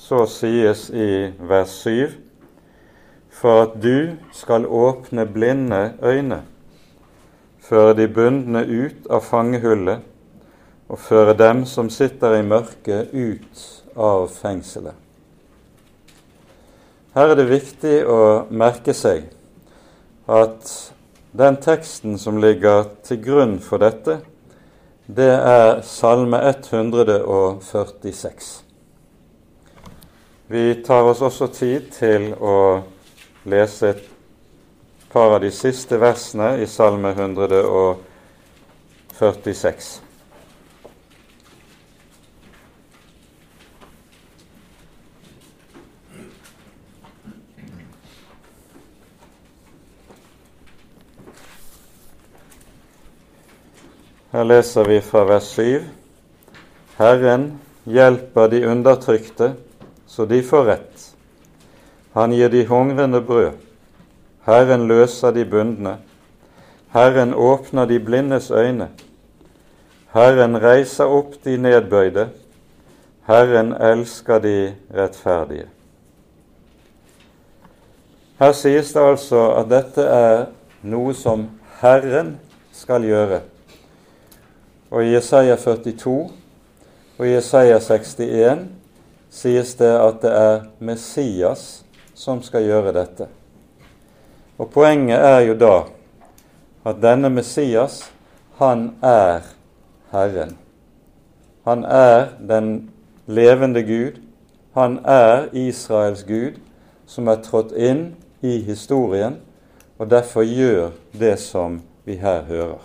så 0.08 0.22
sies 0.32 0.86
i 0.96 1.34
vers 1.50 1.72
7, 1.84 2.13
for 3.30 3.62
at 3.65 3.74
du 3.84 4.15
skal 4.32 4.65
åpne 4.65 5.26
blinde 5.28 5.93
øyne, 6.04 6.41
føre 7.60 7.93
de 7.98 8.08
bundne 8.08 8.63
ut 8.63 9.08
av 9.12 9.22
fangehullet 9.28 10.00
og 10.88 11.00
føre 11.04 11.34
dem 11.36 11.65
som 11.67 11.89
sitter 11.91 12.38
i 12.38 12.46
mørket, 12.48 13.12
ut 13.12 13.84
av 14.00 14.30
fengselet. 14.32 14.96
Her 17.17 17.34
er 17.34 17.36
det 17.36 17.50
viktig 17.50 18.06
å 18.08 18.48
merke 18.48 18.93
seg 18.96 19.26
at 20.32 20.93
den 21.36 21.60
teksten 21.60 22.15
som 22.22 22.39
ligger 22.39 22.88
til 23.04 23.20
grunn 23.26 23.60
for 23.60 23.78
dette, 23.84 24.22
det 25.08 25.36
er 25.36 25.82
Salme 25.84 26.39
146. 26.48 28.66
Vi 30.49 30.75
tar 30.75 31.03
oss 31.03 31.21
også 31.21 31.47
tid 31.51 31.89
til 31.91 32.29
å 32.39 32.79
lese 33.51 33.89
et 33.91 33.99
par 35.12 35.36
av 35.36 35.41
de 35.43 35.51
siste 35.51 35.99
versene 35.99 36.63
i 36.63 36.67
Salme 36.71 37.12
146. 37.12 40.01
Her 54.31 54.47
leser 54.47 54.88
vi 54.88 55.03
fra 55.03 55.27
vers 55.27 55.51
7. 55.60 55.83
Herren 57.03 57.60
hjelper 57.83 58.47
de 58.55 58.63
undertrykte, 58.71 59.66
så 60.08 60.26
de 60.26 60.41
får 60.43 60.65
rett. 60.65 61.08
Han 62.13 62.34
gir 62.34 62.50
de 62.50 62.65
hungrende 62.65 63.22
brød. 63.22 63.52
Herren 64.48 64.88
løser 64.88 65.32
de 65.32 65.46
bundne. 65.46 65.98
Herren 66.93 67.34
åpner 67.34 67.86
de 67.86 68.00
blindes 68.00 68.52
øyne. 68.52 68.89
Herren 70.13 70.62
reiser 70.63 71.06
opp 71.06 71.36
de 71.43 71.58
nedbøyde. 71.58 72.30
Herren 73.28 73.74
elsker 73.74 74.39
de 74.39 74.76
rettferdige. 74.96 75.67
Her 78.39 78.52
sies 78.54 78.93
det 78.93 79.02
altså 79.02 79.43
at 79.58 79.70
dette 79.70 80.02
er 80.02 80.46
noe 80.86 81.13
som 81.17 81.48
Herren 81.82 82.36
skal 82.72 83.04
gjøre. 83.04 83.41
Og 84.91 85.04
i 85.04 85.12
Jesaja 85.12 85.58
42 85.60 86.17
og 87.17 87.26
i 87.26 87.34
Jesaja 87.34 87.80
61 87.84 88.77
sies 89.30 89.76
det 89.80 89.94
at 89.96 90.22
det 90.22 90.32
er 90.32 90.66
Messias 90.80 91.84
som 92.18 92.42
skal 92.44 92.66
gjøre 92.66 92.94
dette. 92.96 93.28
Og 94.58 94.72
Poenget 94.74 95.20
er 95.22 95.40
jo 95.46 95.58
da 95.58 95.76
at 96.88 97.02
denne 97.04 97.30
Messias, 97.30 98.02
han 98.58 98.96
er 99.04 99.46
Herren. 100.12 100.58
Han 101.68 101.84
er 101.84 102.30
den 102.40 102.90
levende 103.28 103.84
Gud. 103.84 104.22
Han 104.74 105.00
er 105.06 105.50
Israels 105.54 106.24
Gud, 106.24 106.60
som 107.06 107.28
er 107.28 107.42
trådt 107.44 107.74
inn 107.76 108.16
i 108.42 108.60
historien, 108.62 109.40
og 109.98 110.10
derfor 110.10 110.46
gjør 110.46 110.94
det 111.12 111.36
som 111.42 111.82
vi 112.06 112.16
her 112.22 112.46
hører. 112.48 112.84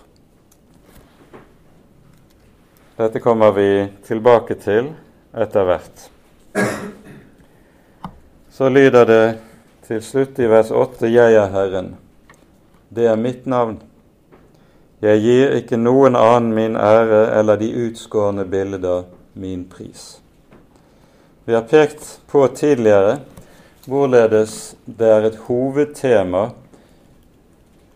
Dette 2.99 3.21
kommer 3.21 3.53
vi 3.53 3.69
tilbake 4.05 4.55
til 4.61 4.93
etter 5.35 5.65
hvert. 5.69 6.12
Så 8.51 8.69
lyder 8.69 9.07
det 9.07 9.39
til 9.87 10.03
slutt 10.03 10.39
i 10.39 10.47
vers 10.47 10.71
8.: 10.71 11.09
Jeg 11.09 11.35
er 11.35 11.49
Herren. 11.51 11.97
Det 12.89 13.07
er 13.07 13.17
mitt 13.17 13.47
navn. 13.47 13.79
Jeg 15.03 15.21
gir 15.21 15.55
ikke 15.59 15.77
noen 15.81 16.15
annen 16.17 16.53
min 16.55 16.77
ære 16.77 17.25
eller 17.39 17.57
de 17.59 17.71
utskårne 17.87 18.45
bilder 18.45 19.05
min 19.35 19.65
pris. 19.65 20.21
Vi 21.45 21.55
har 21.55 21.65
pekt 21.67 22.21
på 22.31 22.47
tidligere 22.55 23.19
hvorledes 23.87 24.77
det 24.87 25.09
er 25.09 25.27
et 25.27 25.41
hovedtema, 25.49 26.51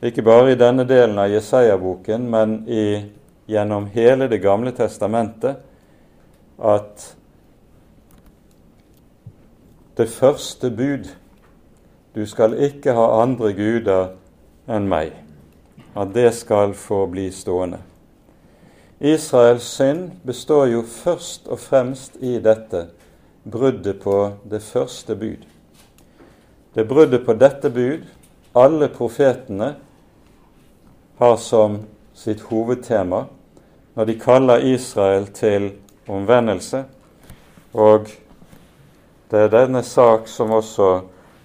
ikke 0.03 0.25
bare 0.27 0.53
i 0.53 0.59
denne 0.59 0.85
delen 0.89 1.19
av 1.19 1.31
Jesaja-boken, 1.31 2.27
men 2.31 2.57
i 2.67 3.05
gjennom 3.47 3.87
hele 3.95 4.27
Det 4.29 4.43
gamle 4.43 4.73
testamentet 4.75 5.63
at 6.59 7.16
det 9.97 10.09
første 10.09 10.71
bud 10.71 11.09
du 12.15 12.27
skal 12.27 12.57
ikke 12.65 12.93
ha 12.97 13.07
andre 13.23 13.53
guder 13.53 14.07
enn 14.69 14.89
meg. 14.89 15.13
At 15.97 16.15
det 16.15 16.31
skal 16.37 16.75
få 16.77 17.07
bli 17.13 17.31
stående. 17.33 17.83
Israels 19.01 19.69
synd 19.69 20.11
består 20.25 20.67
jo 20.73 20.83
først 20.83 21.49
og 21.53 21.61
fremst 21.61 22.17
i 22.21 22.39
dette 22.41 22.87
bruddet 23.45 24.01
på 24.01 24.33
det 24.49 24.63
første 24.65 25.17
bud. 25.17 25.45
Det 26.75 26.89
bruddet 26.89 27.25
på 27.25 27.37
dette 27.37 27.71
bud 27.71 28.05
alle 28.57 28.89
profetene 28.89 29.75
har 31.19 31.37
som 31.37 31.83
sitt 32.17 32.41
hovedtema 32.49 33.27
når 33.97 34.09
de 34.09 34.15
kaller 34.21 34.65
Israel 34.65 35.27
til 35.37 35.71
omvendelse. 36.09 36.85
Og 37.73 38.09
det 39.31 39.41
er 39.41 39.49
denne 39.51 39.83
sak 39.83 40.29
som 40.31 40.53
også 40.55 41.01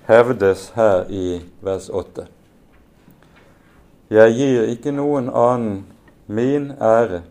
hevdes 0.08 0.72
her 0.76 1.10
i 1.10 1.42
vers 1.66 1.90
8. 1.90 2.28
Jeg 4.12 4.34
gir 4.38 4.70
ikke 4.70 4.94
noen 4.94 5.30
annen 5.34 5.84
min 6.28 6.72
ære 6.78 7.22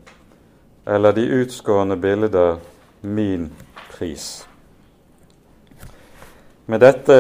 eller 0.87 1.13
de 1.13 1.27
utskårne 1.43 1.97
bilder 2.01 2.57
min 3.03 3.51
pris. 3.93 4.47
Med 6.67 6.81
dette 6.81 7.19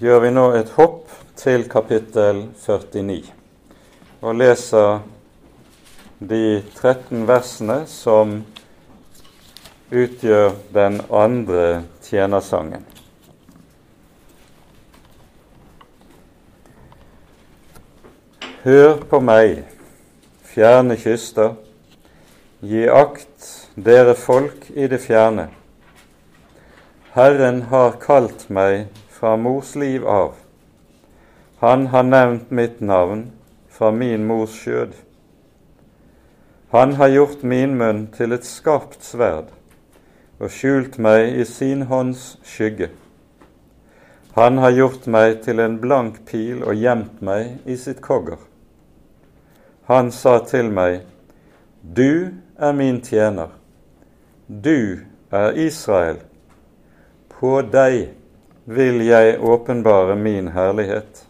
gjør 0.00 0.20
vi 0.24 0.30
nå 0.34 0.46
et 0.58 0.72
hopp 0.74 1.12
til 1.36 1.68
kapittel 1.70 2.48
49 2.66 3.20
og 4.26 4.34
leser 4.40 5.00
de 6.18 6.62
13 6.74 7.26
versene 7.28 7.82
som 7.86 8.40
utgjør 9.90 10.52
den 10.74 11.00
andre 11.10 11.84
tjenersangen. 12.02 12.82
Hør 18.64 18.96
på 19.06 19.20
meg, 19.22 19.60
fjerne 20.42 20.96
kyster, 20.98 21.54
gi 22.66 22.88
akt, 22.90 23.52
dere 23.78 24.16
folk 24.18 24.66
i 24.74 24.88
det 24.90 24.98
fjerne. 25.04 25.52
Herren 27.14 27.62
har 27.70 28.00
kalt 28.02 28.48
meg 28.50 28.88
fra 29.14 29.36
mors 29.38 29.76
liv 29.78 30.02
av. 30.02 30.34
Han 31.62 31.86
har 31.92 32.08
nevnt 32.08 32.50
mitt 32.50 32.80
navn 32.80 33.28
fra 33.70 33.92
min 33.94 34.26
mors 34.26 34.56
skjød. 34.64 34.96
Han 36.74 36.96
har 36.98 37.14
gjort 37.14 37.46
min 37.46 37.78
munn 37.78 38.02
til 38.16 38.34
et 38.34 38.44
skarpt 38.44 39.06
sverd 39.06 39.54
og 40.38 40.52
skjult 40.52 40.98
meg 41.00 41.38
i 41.40 41.44
sin 41.48 41.86
hånds 41.90 42.36
skygge. 42.44 42.90
Han 44.36 44.58
har 44.60 44.74
gjort 44.76 45.06
meg 45.08 45.38
til 45.46 45.62
en 45.64 45.78
blank 45.80 46.20
pil 46.28 46.60
og 46.60 46.76
gjemt 46.76 47.22
meg 47.24 47.56
i 47.64 47.76
sitt 47.80 48.02
kogger. 48.04 48.36
Han 49.88 50.10
sa 50.12 50.38
til 50.44 50.68
meg, 50.68 51.06
Du 51.80 52.34
er 52.58 52.72
min 52.72 53.00
tjener, 53.00 53.54
du 54.48 55.06
er 55.30 55.56
Israel. 55.56 56.18
På 57.32 57.62
deg 57.62 58.10
vil 58.66 59.00
jeg 59.06 59.38
åpenbare 59.40 60.16
min 60.16 60.48
herlighet. 60.48 61.24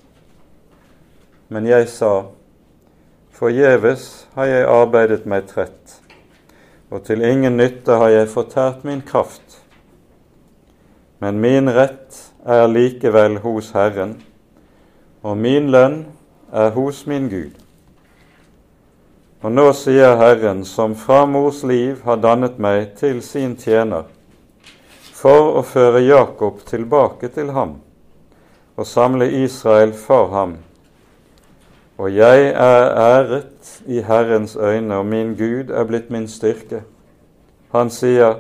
Men 1.49 1.67
jeg 1.67 1.89
sa, 1.89 2.25
Forgjeves 3.37 4.27
har 4.35 4.49
jeg 4.49 4.69
arbeidet 4.73 5.27
meg 5.29 5.47
trett, 5.51 6.01
og 6.91 7.05
til 7.07 7.23
ingen 7.25 7.57
nytte 7.59 7.99
har 7.99 8.13
jeg 8.15 8.31
fortært 8.31 8.85
min 8.87 9.03
kraft. 9.07 9.61
Men 11.19 11.41
min 11.41 11.71
rett 11.73 12.19
er 12.47 12.67
likevel 12.71 13.41
hos 13.43 13.73
Herren, 13.75 14.19
og 15.23 15.39
min 15.39 15.71
lønn 15.75 16.05
er 16.53 16.71
hos 16.77 17.07
min 17.07 17.31
Gud. 17.33 17.57
Og 19.43 19.53
nå 19.53 19.67
sier 19.77 20.17
Herren, 20.21 20.65
som 20.65 20.95
fra 20.99 21.25
mors 21.27 21.63
liv 21.67 22.03
har 22.05 22.21
dannet 22.23 22.61
meg 22.63 22.95
til 23.01 23.23
sin 23.23 23.57
tjener, 23.59 24.07
for 25.17 25.59
å 25.59 25.65
føre 25.67 26.05
Jakob 26.05 26.63
tilbake 26.69 27.33
til 27.35 27.51
ham 27.57 27.81
og 28.77 28.85
samle 28.85 29.31
Israel 29.33 29.95
for 29.97 30.29
ham 30.35 30.59
og 31.97 32.13
jeg 32.13 32.49
er 32.49 32.91
æret 33.01 33.83
i 33.87 34.01
Herrens 34.01 34.57
øyne, 34.57 34.97
og 34.97 35.07
min 35.07 35.35
Gud 35.37 35.71
er 35.71 35.85
blitt 35.85 36.11
min 36.11 36.29
styrke. 36.29 36.83
Han 37.73 37.91
sier, 37.91 38.37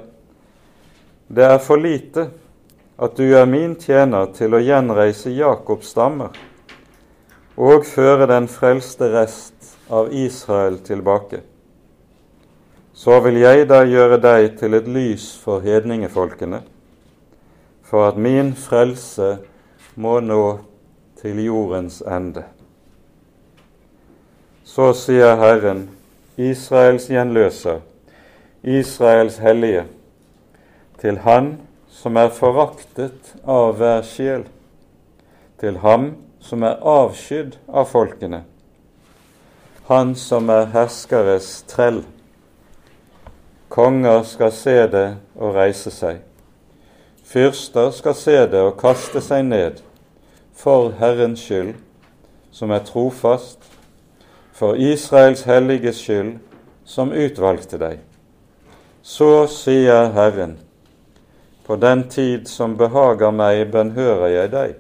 det 1.28 1.44
er 1.44 1.58
for 1.58 1.80
lite 1.80 2.28
at 2.98 3.16
du 3.16 3.22
er 3.22 3.48
min 3.48 3.74
tjener 3.80 4.28
til 4.36 4.54
å 4.54 4.60
gjenreise 4.60 5.32
Jakobs 5.32 5.90
stammer 5.92 6.36
og 7.56 7.86
føre 7.88 8.28
den 8.28 8.48
frelste 8.48 9.08
rest 9.14 9.76
av 9.88 10.12
Israel 10.12 10.78
tilbake. 10.84 11.40
Så 12.96 13.20
vil 13.24 13.40
jeg 13.40 13.68
da 13.68 13.82
gjøre 13.84 14.20
deg 14.20 14.56
til 14.60 14.76
et 14.76 14.88
lys 14.88 15.30
for 15.40 15.64
hedningefolkene, 15.64 16.62
for 17.84 18.08
at 18.08 18.20
min 18.20 18.54
frelse 18.56 19.36
må 19.96 20.18
nå 20.20 20.58
til 21.20 21.40
jordens 21.44 22.02
ende. 22.04 22.44
Så 24.76 24.90
sier 24.92 25.38
Herren, 25.40 25.86
Israels 26.36 27.06
gjenløser, 27.08 27.78
Israels 28.60 29.38
hellige, 29.40 29.86
til 31.00 31.16
Han 31.24 31.46
som 31.88 32.18
er 32.20 32.28
foraktet 32.28 33.30
av 33.48 33.78
hver 33.78 34.02
sjel, 34.04 34.42
til 35.62 35.78
ham 35.80 36.10
som 36.44 36.66
er 36.68 36.82
avskydd 36.84 37.54
av 37.72 37.88
folkene, 37.88 38.42
han 39.88 40.12
som 40.20 40.52
er 40.52 40.68
herskeres 40.74 41.48
trell. 41.72 42.02
Konger 43.72 44.26
skal 44.28 44.52
se 44.52 44.74
det 44.92 45.06
og 45.38 45.56
reise 45.56 45.94
seg. 45.94 46.20
Fyrster 47.24 47.88
skal 47.96 48.18
se 48.18 48.36
det 48.52 48.60
og 48.60 48.76
kaste 48.82 49.24
seg 49.24 49.48
ned, 49.48 49.80
for 50.52 50.92
Herrens 51.00 51.48
skyld, 51.48 51.72
som 52.52 52.76
er 52.76 52.84
trofast, 52.84 53.72
for 54.56 54.76
Israels 54.76 55.42
helliges 55.44 55.98
skyld, 56.00 56.38
som 56.84 57.12
utvalgte 57.12 57.76
deg. 57.80 57.98
Så 59.04 59.44
sier 59.52 60.08
Herren, 60.16 60.56
på 61.66 61.76
den 61.76 62.06
tid 62.08 62.48
som 62.48 62.76
behager 62.78 63.34
meg, 63.34 63.66
bønnhører 63.74 64.32
jeg 64.32 64.52
deg, 64.54 64.74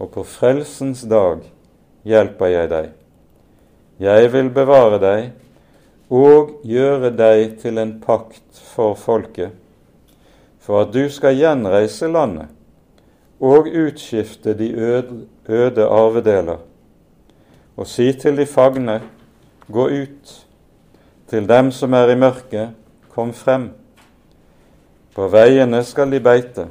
og 0.00 0.10
på 0.16 0.24
frelsens 0.26 1.04
dag 1.06 1.44
hjelper 2.08 2.50
jeg 2.50 2.72
deg. 2.72 2.90
Jeg 4.02 4.32
vil 4.34 4.50
bevare 4.50 4.98
deg 4.98 5.30
og 6.10 6.56
gjøre 6.66 7.12
deg 7.14 7.60
til 7.62 7.78
en 7.78 7.94
pakt 8.02 8.58
for 8.74 8.98
folket, 8.98 9.54
for 10.58 10.82
at 10.82 10.92
du 10.96 11.04
skal 11.12 11.38
gjenreise 11.38 12.10
landet 12.10 12.50
og 13.44 13.68
utskifte 13.68 14.54
de 14.56 14.72
øde 15.46 15.86
arvedeler, 15.86 16.58
og 17.76 17.86
si 17.90 18.12
til 18.12 18.36
de 18.38 18.46
fagne, 18.46 19.00
gå 19.72 19.88
ut, 19.88 20.34
til 21.28 21.48
dem 21.48 21.70
som 21.72 21.94
er 21.94 22.12
i 22.12 22.18
mørket, 22.18 22.74
kom 23.14 23.32
frem. 23.34 23.70
På 25.14 25.28
veiene 25.30 25.82
skal 25.86 26.10
de 26.12 26.20
beite, 26.22 26.66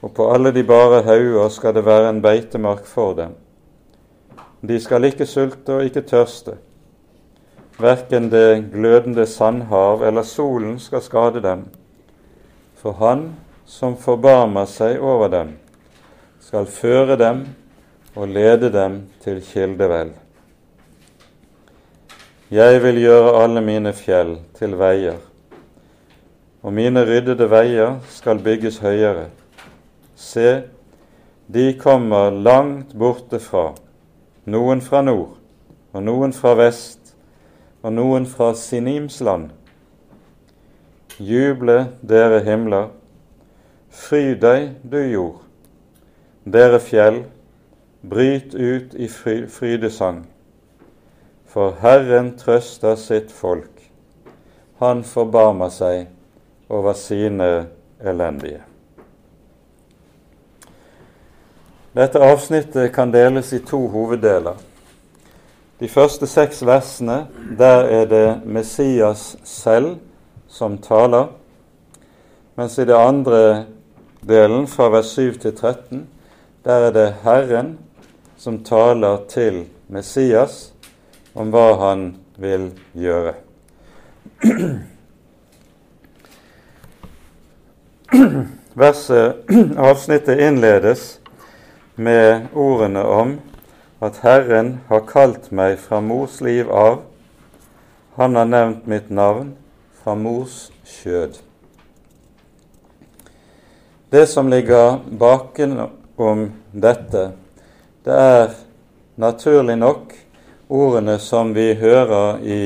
og 0.00 0.12
på 0.16 0.30
alle 0.32 0.52
de 0.52 0.64
bare 0.64 1.02
hauger 1.06 1.48
skal 1.52 1.74
det 1.76 1.84
være 1.84 2.10
en 2.10 2.22
beitemark 2.22 2.86
for 2.88 3.14
dem. 3.14 3.36
De 4.60 4.80
skal 4.80 5.04
ikke 5.08 5.26
sulte 5.26 5.78
og 5.78 5.84
ikke 5.88 6.04
tørste. 6.08 6.56
Verken 7.80 8.28
det 8.32 8.72
glødende 8.72 9.24
sandhav 9.26 10.02
eller 10.04 10.22
solen 10.22 10.78
skal 10.78 11.00
skade 11.00 11.40
dem. 11.42 11.64
For 12.76 12.92
Han 12.92 13.30
som 13.64 13.96
forbarmer 13.96 14.66
seg 14.66 15.00
over 15.00 15.28
dem, 15.30 15.54
skal 16.40 16.66
føre 16.66 17.16
dem 17.16 17.44
og 18.16 18.28
lede 18.28 18.72
dem 18.72 19.02
til 19.22 19.42
kildevel. 19.44 20.12
Jeg 22.50 22.82
vil 22.82 23.02
gjøre 23.04 23.34
alle 23.42 23.60
mine 23.62 23.92
fjell 23.94 24.38
til 24.58 24.78
veier 24.78 25.20
og 26.62 26.72
mine 26.72 27.04
ryddede 27.08 27.48
veier 27.50 27.98
skal 28.12 28.40
bygges 28.44 28.78
høyere. 28.84 29.28
Se, 30.16 30.62
de 31.48 31.72
kommer 31.80 32.30
langt 32.30 32.92
borte 32.98 33.40
fra, 33.40 33.70
noen 34.44 34.82
fra 34.84 35.00
nord, 35.02 35.38
og 35.92 36.04
noen 36.04 36.34
fra 36.36 36.52
vest, 36.58 37.14
og 37.82 37.94
noen 37.96 38.28
fra 38.28 38.52
Sinims 38.54 39.20
land. 39.24 39.48
Juble, 41.16 41.86
dere 42.04 42.42
himler, 42.44 42.90
fry 43.90 44.36
deg, 44.40 44.74
du 44.84 45.00
jord. 45.00 45.40
Dere 46.44 46.80
fjell, 46.80 47.22
bryt 48.00 48.54
ut 48.54 48.94
i 48.94 49.08
frydesang. 49.48 50.24
For 51.46 51.74
Herren 51.80 52.36
trøster 52.38 52.94
sitt 52.96 53.32
folk. 53.32 53.90
Han 54.78 55.04
forbarmer 55.04 55.68
seg 55.74 56.06
over 56.70 56.94
sine 56.96 57.50
elendige. 58.00 58.62
Dette 61.92 62.22
avsnittet 62.22 62.92
kan 62.94 63.10
deles 63.10 63.52
i 63.52 63.58
to 63.66 63.82
hoveddeler. 63.90 64.54
De 65.80 65.88
første 65.88 66.26
seks 66.26 66.62
versene, 66.66 67.24
der 67.58 67.84
er 67.88 68.06
det 68.06 68.26
Messias 68.44 69.36
selv 69.44 69.96
som 70.48 70.78
taler, 70.78 71.32
mens 72.54 72.78
i 72.78 72.84
det 72.84 72.94
andre 72.94 73.64
delen, 74.28 74.66
fra 74.68 74.90
vers 74.92 75.14
7 75.16 75.38
til 75.40 75.56
13, 75.56 76.08
der 76.64 76.86
er 76.88 76.92
det 76.92 77.06
Herren 77.24 77.78
som 78.40 78.64
taler 78.64 79.18
til 79.28 79.66
Messias 79.92 80.70
om 81.36 81.50
hva 81.52 81.74
han 81.76 82.04
vil 82.40 82.70
gjøre. 82.96 83.34
Verset, 88.80 89.44
avsnittet 89.76 90.40
innledes 90.40 91.20
med 92.00 92.48
ordene 92.56 93.02
om 93.04 93.34
at 94.00 94.22
Herren 94.24 94.78
har 94.88 95.04
kalt 95.10 95.50
meg 95.52 95.76
fra 95.82 96.00
mors 96.00 96.40
liv 96.40 96.70
av, 96.72 97.02
han 98.16 98.40
har 98.40 98.48
nevnt 98.48 98.88
mitt 98.88 99.12
navn 99.12 99.52
fra 100.00 100.16
mors 100.16 100.70
skjød. 100.88 101.36
Det 104.10 104.24
som 104.32 104.48
ligger 104.48 104.96
bakenom 105.20 106.48
dette, 106.72 107.30
det 108.04 108.16
er 108.16 108.52
naturlig 109.20 109.76
nok 109.76 110.14
ordene 110.68 111.18
som 111.18 111.54
vi 111.54 111.74
hører 111.74 112.38
i 112.40 112.62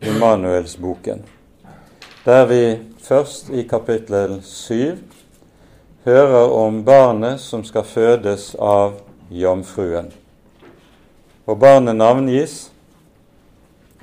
Immanuelsboken, 0.00 1.22
der 2.24 2.46
vi 2.46 2.62
først 3.02 3.50
i 3.50 3.62
kapittel 3.62 4.40
7 4.42 4.98
hører 6.04 6.50
om 6.50 6.82
barnet 6.84 7.40
som 7.40 7.62
skal 7.64 7.84
fødes 7.84 8.54
av 8.58 8.98
jomfruen. 9.30 10.10
Og 11.46 11.58
barnet 11.58 11.96
navngis. 11.96 12.70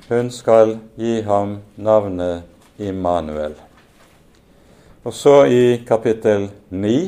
Hun 0.08 0.30
skal 0.30 0.76
gi 0.94 1.20
ham 1.26 1.58
navnet 1.76 2.42
Immanuel. 2.78 3.54
Og 5.04 5.14
så 5.14 5.44
i 5.50 5.82
kapittel 5.86 6.48
9 6.70 6.98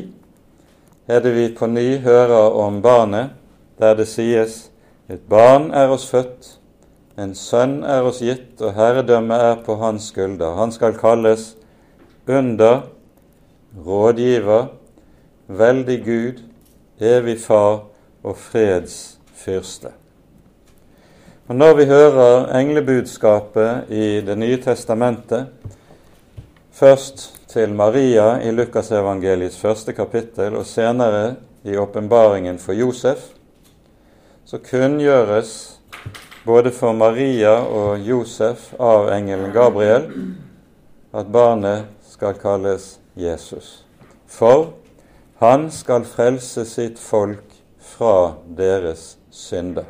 er 1.07 1.23
det 1.23 1.31
vi 1.35 1.47
på 1.55 1.67
ny 1.67 1.97
hører 2.03 2.53
om 2.59 2.81
barnet, 2.81 3.38
der 3.79 3.95
det 3.95 4.07
sies 4.07 4.69
et 5.09 5.21
barn 5.29 5.71
er 5.73 5.89
oss 5.89 6.05
født, 6.09 6.59
en 7.19 7.33
sønn 7.35 7.81
er 7.83 8.05
oss 8.07 8.21
gitt, 8.23 8.59
og 8.61 8.75
herredømmet 8.77 9.41
er 9.43 9.55
på 9.65 9.75
hans 9.81 10.11
skulder. 10.11 10.53
Han 10.55 10.71
skal 10.71 10.95
kalles 10.95 11.55
under, 12.29 12.83
rådgiver, 13.85 14.69
veldig 15.47 15.97
Gud, 16.05 16.43
evig 16.99 17.39
Far 17.41 17.87
og 18.23 18.37
fredsfyrste. 18.37 19.91
Og 21.49 21.55
Når 21.55 21.73
vi 21.73 21.85
hører 21.89 22.51
englebudskapet 22.59 23.89
i 23.89 24.21
Det 24.21 24.37
nye 24.37 24.61
testamentet, 24.61 25.47
først 26.71 27.39
til 27.49 27.73
Maria 27.73 28.37
i 28.45 28.51
Lukasevangeliets 28.51 29.57
første 29.57 29.93
kapittel 29.93 30.55
og 30.55 30.65
senere 30.65 31.35
i 31.63 31.75
åpenbaringen 31.75 32.59
for 32.59 32.73
Josef, 32.73 33.38
så 34.49 34.57
kunngjøres 34.57 35.49
både 36.45 36.71
for 36.73 36.95
Maria 36.97 37.51
og 37.61 38.01
Josef 38.01 38.71
av 38.81 39.11
engelen 39.13 39.51
Gabriel 39.53 40.07
at 41.13 41.27
barnet 41.29 41.85
skal 42.09 42.33
kalles 42.41 42.95
Jesus. 43.13 43.83
For 44.25 44.71
han 45.37 45.67
skal 45.69 46.07
frelse 46.09 46.63
sitt 46.65 46.97
folk 46.97 47.45
fra 47.91 48.39
deres 48.57 49.19
synder. 49.29 49.85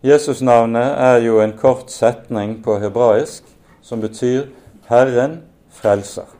Jesus-navnet 0.00 0.96
er 0.96 1.20
jo 1.26 1.42
en 1.44 1.52
kort 1.60 1.92
setning 1.92 2.62
på 2.64 2.78
hebraisk 2.80 3.44
som 3.82 4.00
betyr 4.00 4.48
'Herren 4.88 5.42
frelser'. 5.68 6.32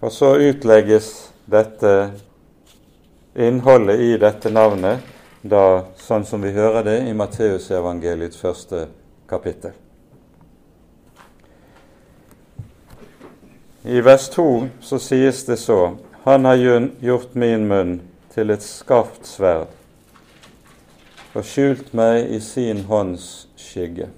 Og 0.00 0.12
så 0.12 0.30
utlegges 0.38 1.32
dette 1.50 2.12
innholdet 3.36 4.00
i 4.00 4.16
dette 4.18 4.50
navnet 4.50 5.04
da 5.42 5.84
sånn 6.00 6.24
som 6.24 6.42
vi 6.42 6.54
hører 6.56 6.86
det 6.86 6.96
i 7.06 7.14
Matteusevangeliets 7.14 8.40
første 8.40 8.86
kapittel. 9.28 9.74
I 13.86 14.00
vers 14.02 14.26
2 14.34 14.46
så 14.82 14.98
sies 14.98 15.44
det 15.46 15.60
så 15.62 15.96
Han 16.24 16.44
har 16.44 16.56
gjort 16.98 17.34
min 17.38 17.68
munn 17.68 18.00
til 18.34 18.50
et 18.50 18.62
skarpt 18.62 19.26
sverd. 19.26 19.68
og 21.36 21.44
skjult 21.44 21.90
meg 21.92 22.30
i 22.32 22.38
sin 22.40 22.78
hånds 22.88 23.46
skygge. 23.60 24.08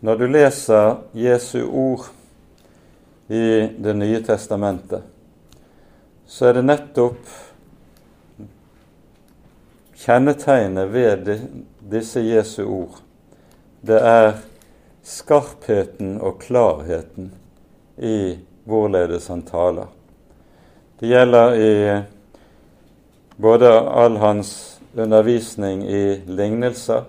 Når 0.00 0.16
du 0.16 0.26
leser 0.26 0.96
Jesu 1.12 1.66
ord 1.66 2.06
i 3.28 3.68
Det 3.78 3.94
nye 3.94 4.22
testamentet, 4.24 5.02
så 6.26 6.48
er 6.48 6.56
det 6.56 6.64
nettopp 6.64 7.32
kjennetegnet 9.98 10.88
ved 10.92 11.28
disse 11.92 12.22
Jesu 12.24 12.62
ord. 12.64 13.02
Det 13.84 13.98
er 14.00 14.38
skarpheten 15.04 16.16
og 16.24 16.40
klarheten 16.40 17.32
i 18.00 18.38
hvorledes 18.68 19.28
han 19.28 19.42
taler. 19.44 19.92
Det 21.00 21.12
gjelder 21.12 21.54
i 21.54 21.74
både 23.36 23.74
all 23.76 24.16
hans 24.16 24.80
undervisning 24.96 25.84
i 25.84 26.02
lignelser, 26.26 27.04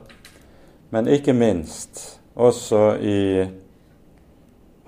men 0.89 1.07
ikke 1.07 1.34
minst 1.34 2.20
også 2.36 2.84
i 2.99 3.47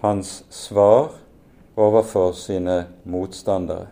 hans 0.01 0.43
svar 0.49 1.20
overfor 1.75 2.31
sine 2.37 2.85
motstandere. 3.03 3.87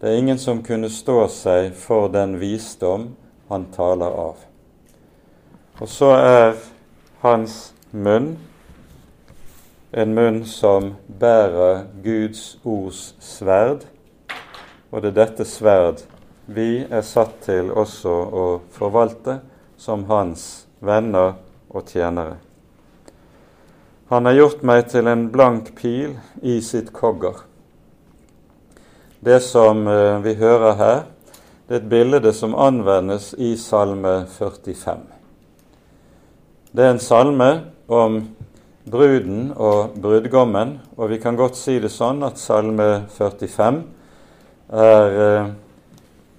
Det 0.00 0.10
er 0.10 0.18
ingen 0.18 0.38
som 0.38 0.62
kunne 0.62 0.90
stå 0.90 1.24
seg 1.32 1.72
for 1.74 2.08
den 2.12 2.38
visdom 2.40 3.10
han 3.48 3.66
taler 3.74 4.14
av. 4.14 4.44
Og 5.78 5.88
så 5.88 6.12
er 6.18 6.54
hans 7.22 7.72
munn 7.90 8.36
en 9.90 10.14
munn 10.14 10.42
som 10.44 10.90
bærer 11.08 11.86
Guds 12.04 12.58
ords 12.64 13.14
sverd, 13.24 13.86
og 14.90 15.02
det 15.02 15.14
er 15.14 15.18
dette 15.22 15.46
sverd 15.48 16.02
vi 16.48 16.82
er 16.84 17.04
satt 17.04 17.38
til 17.44 17.70
også 17.72 18.12
å 18.12 18.44
forvalte 18.72 19.38
som 19.80 20.04
hans 20.08 20.66
venner 20.80 21.38
og 21.68 21.88
tjenere. 21.88 22.36
Han 24.08 24.24
har 24.24 24.32
gjort 24.32 24.62
meg 24.64 24.86
til 24.88 25.04
en 25.04 25.26
blank 25.28 25.74
pil 25.76 26.14
i 26.40 26.54
sitt 26.64 26.94
kogger. 26.96 27.42
Det 29.20 29.36
som 29.44 29.82
eh, 29.84 30.16
vi 30.24 30.32
hører 30.40 30.78
her, 30.78 31.02
det 31.68 31.74
er 31.74 31.82
et 31.82 31.90
bilde 31.90 32.32
som 32.32 32.54
anvendes 32.56 33.34
i 33.36 33.50
Salme 33.60 34.22
45. 34.32 35.02
Det 36.72 36.86
er 36.86 36.94
en 36.94 37.02
salme 37.04 37.50
om 37.92 38.16
bruden 38.88 39.52
og 39.52 40.00
brudgommen, 40.00 40.78
og 40.96 41.12
vi 41.12 41.20
kan 41.20 41.36
godt 41.36 41.60
si 41.60 41.76
det 41.76 41.92
sånn 41.92 42.24
at 42.24 42.40
Salme 42.40 42.88
45 43.12 43.82
er 44.72 45.20
eh, 45.26 45.52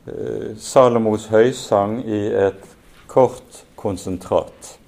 eh, 0.10 0.50
Salomos 0.58 1.30
høysang 1.30 2.00
i 2.02 2.26
et 2.50 2.66
kort 3.06 3.62
konsentrat. 3.78 4.79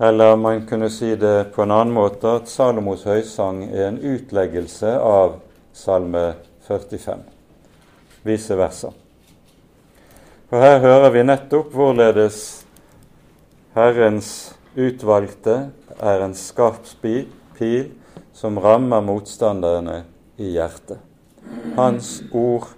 Eller 0.00 0.36
man 0.36 0.66
kunne 0.66 0.88
si 0.90 1.16
det 1.16 1.52
på 1.54 1.62
en 1.62 1.74
annen 1.76 1.92
måte 1.92 2.38
at 2.38 2.48
Salomos 2.48 3.04
høysang 3.04 3.66
er 3.68 3.90
en 3.90 3.98
utleggelse 4.00 4.94
av 4.96 5.34
Salme 5.76 6.22
45, 6.64 7.20
vice 8.24 8.56
versa. 8.56 8.94
For 10.48 10.64
her 10.64 10.80
hører 10.80 11.12
vi 11.12 11.26
nettopp 11.28 11.76
hvorledes 11.76 12.40
Herrens 13.76 14.32
utvalgte 14.72 15.68
er 16.00 16.24
en 16.24 16.34
skarp 16.34 16.88
pil 17.04 17.92
som 18.32 18.56
rammer 18.58 19.04
motstanderne 19.04 20.02
i 20.40 20.54
hjertet. 20.56 20.96
Hans 21.76 22.22
ord 22.32 22.72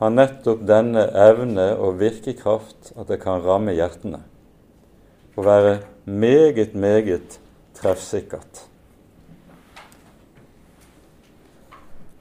har 0.00 0.16
nettopp 0.16 0.64
denne 0.66 1.10
evne 1.12 1.74
og 1.76 2.00
virkekraft 2.00 2.94
at 2.96 3.12
det 3.12 3.20
kan 3.20 3.44
ramme 3.44 3.76
hjertene 3.76 4.24
og 5.34 5.44
være 5.44 5.74
meget, 6.04 6.74
meget 6.74 7.40
treffsikkert. 7.74 8.66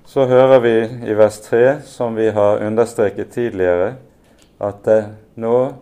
Så 0.05 0.25
hører 0.25 0.59
vi 0.59 0.75
i 1.09 1.13
vers 1.17 1.39
3, 1.41 1.81
som 1.81 2.15
vi 2.15 2.27
har 2.29 2.61
understreket 2.65 3.31
tidligere, 3.33 3.95
at 4.61 4.85
det, 4.85 4.99
nå 5.35 5.73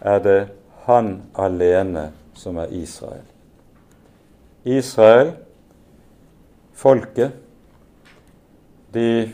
er 0.00 0.18
det 0.20 0.38
han 0.84 1.22
alene 1.34 2.10
som 2.36 2.58
er 2.60 2.72
Israel. 2.76 3.24
Israel, 4.68 5.32
folket, 6.76 7.32
de 8.92 9.32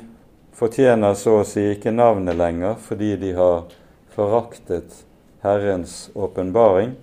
fortjener 0.55 1.14
så 1.18 1.41
å 1.41 1.47
si 1.49 1.66
ikke 1.74 1.93
navnet 1.95 2.39
lenger 2.39 2.78
fordi 2.87 3.14
de 3.18 3.32
har 3.35 3.66
foraktet 4.14 5.03
Herrens 5.43 6.11
åpenbaring, 6.14 6.95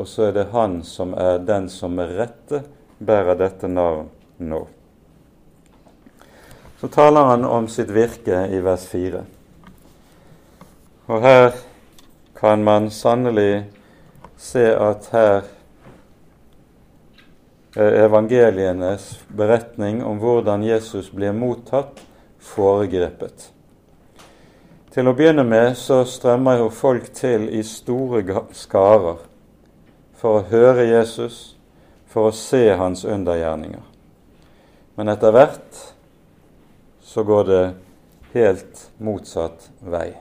og 0.00 0.08
så 0.08 0.30
er 0.30 0.36
det 0.38 0.46
han 0.54 0.80
som 0.86 1.12
er 1.12 1.42
den 1.44 1.68
som 1.68 1.92
med 1.92 2.14
rette 2.16 2.62
bærer 2.98 3.36
dette 3.36 3.68
navn 3.68 4.08
nå. 4.40 4.60
Så 6.80 6.88
taler 6.88 7.28
han 7.28 7.44
om 7.44 7.68
sitt 7.68 7.92
virke 7.92 8.46
i 8.48 8.62
vers 8.64 8.86
4. 8.88 9.20
Og 11.12 11.20
her 11.20 11.52
kan 12.40 12.64
man 12.64 12.88
sannelig 12.90 13.66
se 14.40 14.64
at 14.72 15.10
her 15.12 15.42
er 17.76 17.96
evangelienes 18.06 19.12
beretning 19.36 20.00
om 20.04 20.18
hvordan 20.22 20.64
Jesus 20.64 21.10
blir 21.12 21.36
mottatt, 21.36 22.00
foregrepet. 22.40 23.50
Til 24.90 25.06
å 25.06 25.14
begynne 25.14 25.44
med 25.44 25.76
så 25.78 26.00
strømmer 26.08 26.64
jo 26.64 26.70
folk 26.72 27.12
til 27.14 27.50
i 27.52 27.60
store 27.66 28.24
skarer 28.56 29.20
for 30.20 30.40
å 30.40 30.46
høre 30.50 30.84
Jesus, 30.84 31.54
for 32.10 32.28
å 32.28 32.36
se 32.36 32.66
hans 32.76 33.06
undergjerninger. 33.08 33.86
Men 34.98 35.08
etter 35.08 35.32
hvert 35.32 35.78
så 37.00 37.24
går 37.24 37.46
det 37.48 37.62
helt 38.34 38.82
motsatt 39.00 39.70
vei. 39.80 40.12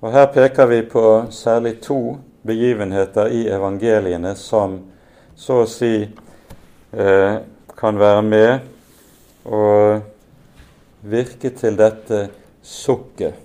Og 0.00 0.12
Her 0.14 0.30
peker 0.32 0.66
vi 0.70 0.80
på 0.88 1.04
særlig 1.30 1.76
to 1.84 2.16
begivenheter 2.42 3.28
i 3.36 3.42
evangeliene 3.52 4.32
som 4.38 4.78
så 5.36 5.60
å 5.62 5.68
si 5.68 5.94
eh, 6.02 7.34
kan 7.76 8.00
være 8.00 8.22
med 8.24 9.44
og 9.44 10.00
virke 11.04 11.52
til 11.56 11.76
dette 11.76 12.26
sukket 12.64 13.36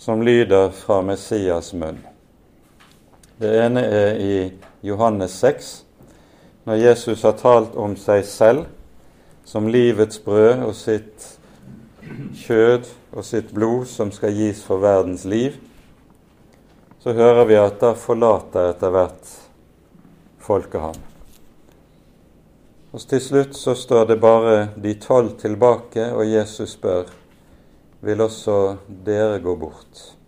som 0.00 0.24
lyder 0.24 0.72
fra 0.72 1.02
Messias 1.04 1.74
munn. 1.76 2.09
Det 3.40 3.48
ene 3.56 3.80
er 3.80 4.18
i 4.20 4.32
Johannes 4.84 5.32
6, 5.40 5.68
når 6.68 6.74
Jesus 6.76 7.22
har 7.24 7.38
talt 7.40 7.72
om 7.72 7.94
seg 7.96 8.26
selv 8.28 8.66
som 9.48 9.70
livets 9.72 10.20
brød 10.20 10.66
og 10.66 10.74
sitt 10.76 11.24
kjød 12.42 12.90
og 13.14 13.24
sitt 13.24 13.54
blod 13.56 13.88
som 13.88 14.12
skal 14.12 14.36
gis 14.36 14.60
for 14.60 14.84
verdens 14.84 15.24
liv. 15.24 15.56
Så 17.00 17.16
hører 17.16 17.48
vi 17.48 17.56
at 17.56 17.80
da 17.80 17.94
forlater 17.96 18.74
etter 18.74 18.92
hvert 18.92 19.32
folket 20.44 20.84
ham. 20.90 21.00
Og 22.92 23.08
Til 23.08 23.24
slutt 23.24 23.56
så 23.56 23.72
står 23.72 24.12
det 24.12 24.20
bare 24.20 24.56
de 24.76 24.98
tolv 25.00 25.38
tilbake, 25.40 26.10
og 26.12 26.28
Jesus 26.28 26.76
spør 26.76 27.08
vil 28.04 28.20
også 28.20 28.76
dere 29.08 29.40
gå 29.40 29.56
bort. 29.56 30.19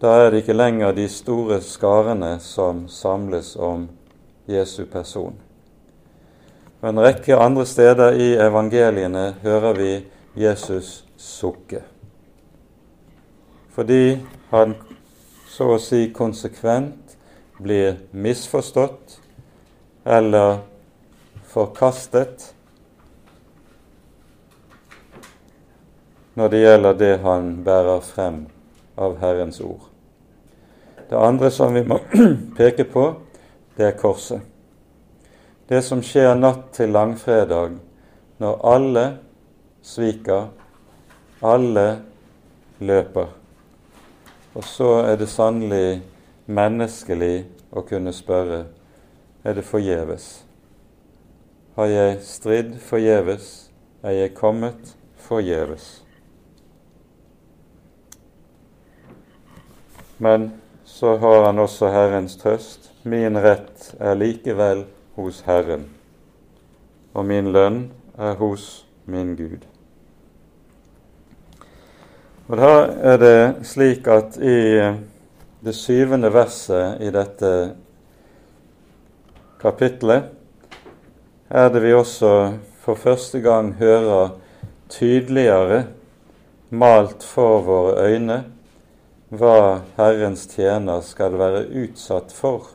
Da 0.00 0.12
er 0.20 0.30
det 0.30 0.42
ikke 0.42 0.56
lenger 0.56 0.92
de 0.92 1.06
store 1.08 1.56
skarene 1.64 2.34
som 2.44 2.84
samles 2.88 3.54
om 3.56 3.86
Jesu 4.48 4.84
person. 4.84 5.34
På 6.80 6.90
en 6.90 7.00
rekke 7.00 7.38
andre 7.40 7.64
steder 7.66 8.18
i 8.20 8.34
evangeliene 8.36 9.30
hører 9.42 9.78
vi 9.78 9.92
Jesus 10.36 11.04
sukke. 11.16 11.80
Fordi 13.72 14.18
han 14.50 14.74
så 15.48 15.70
å 15.74 15.78
si 15.80 16.10
konsekvent 16.12 17.16
blir 17.56 17.96
misforstått 18.12 19.16
eller 20.04 20.58
forkastet 21.48 22.50
når 26.36 26.52
det 26.52 26.60
gjelder 26.60 27.00
det 27.00 27.14
han 27.24 27.48
bærer 27.64 28.04
frem 28.04 28.44
av 28.96 29.18
Herrens 29.20 29.60
ord. 29.60 29.84
Det 31.08 31.18
andre 31.18 31.50
som 31.50 31.74
vi 31.74 31.84
må 31.86 32.00
peke 32.58 32.84
på, 32.84 33.06
det 33.76 33.90
er 33.90 33.98
korset. 33.98 34.40
Det 35.68 35.82
som 35.82 36.02
skjer 36.02 36.34
natt 36.38 36.70
til 36.76 36.92
langfredag, 36.94 37.76
når 38.38 38.60
alle 38.66 39.04
sviker, 39.82 40.48
alle 41.42 41.86
løper. 42.78 43.32
Og 44.56 44.64
så 44.64 44.90
er 45.04 45.18
det 45.20 45.28
sannelig 45.30 46.00
menneskelig 46.46 47.44
å 47.76 47.82
kunne 47.86 48.14
spørre 48.14 48.64
er 49.46 49.54
det 49.54 49.66
forgjeves. 49.66 50.46
Har 51.76 51.86
jeg 51.86 52.18
stridd 52.24 52.72
forgjeves, 52.82 53.70
er 54.02 54.16
jeg 54.16 54.34
kommet 54.34 54.96
forgjeves. 55.26 56.05
Men 60.18 60.52
så 60.84 61.16
har 61.16 61.44
han 61.44 61.58
også 61.58 61.88
Herrens 61.92 62.36
trøst. 62.36 62.90
Min 63.02 63.38
rett 63.38 63.94
er 64.00 64.16
likevel 64.18 64.84
hos 65.16 65.42
Herren, 65.46 65.86
og 67.14 67.26
min 67.28 67.52
lønn 67.52 67.80
er 68.18 68.34
hos 68.40 68.86
min 69.04 69.34
Gud. 69.36 69.66
Og 72.48 72.56
Da 72.56 72.72
er 73.12 73.18
det 73.18 73.66
slik 73.66 74.06
at 74.06 74.36
i 74.38 74.58
det 75.66 75.74
syvende 75.74 76.30
verset 76.30 77.00
i 77.02 77.10
dette 77.10 77.52
kapitlet 79.58 80.28
er 81.50 81.70
det 81.74 81.82
vi 81.82 81.94
også 81.94 82.32
for 82.84 82.94
første 82.94 83.40
gang 83.42 83.72
hører 83.78 84.36
tydeligere 84.88 85.84
malt 86.70 87.24
for 87.26 87.64
våre 87.66 88.06
øyne 88.06 88.44
hva 89.30 89.82
Herrens 89.96 90.46
tjener 90.52 91.00
skal 91.02 91.34
være 91.38 91.64
utsatt 91.82 92.30
for 92.34 92.68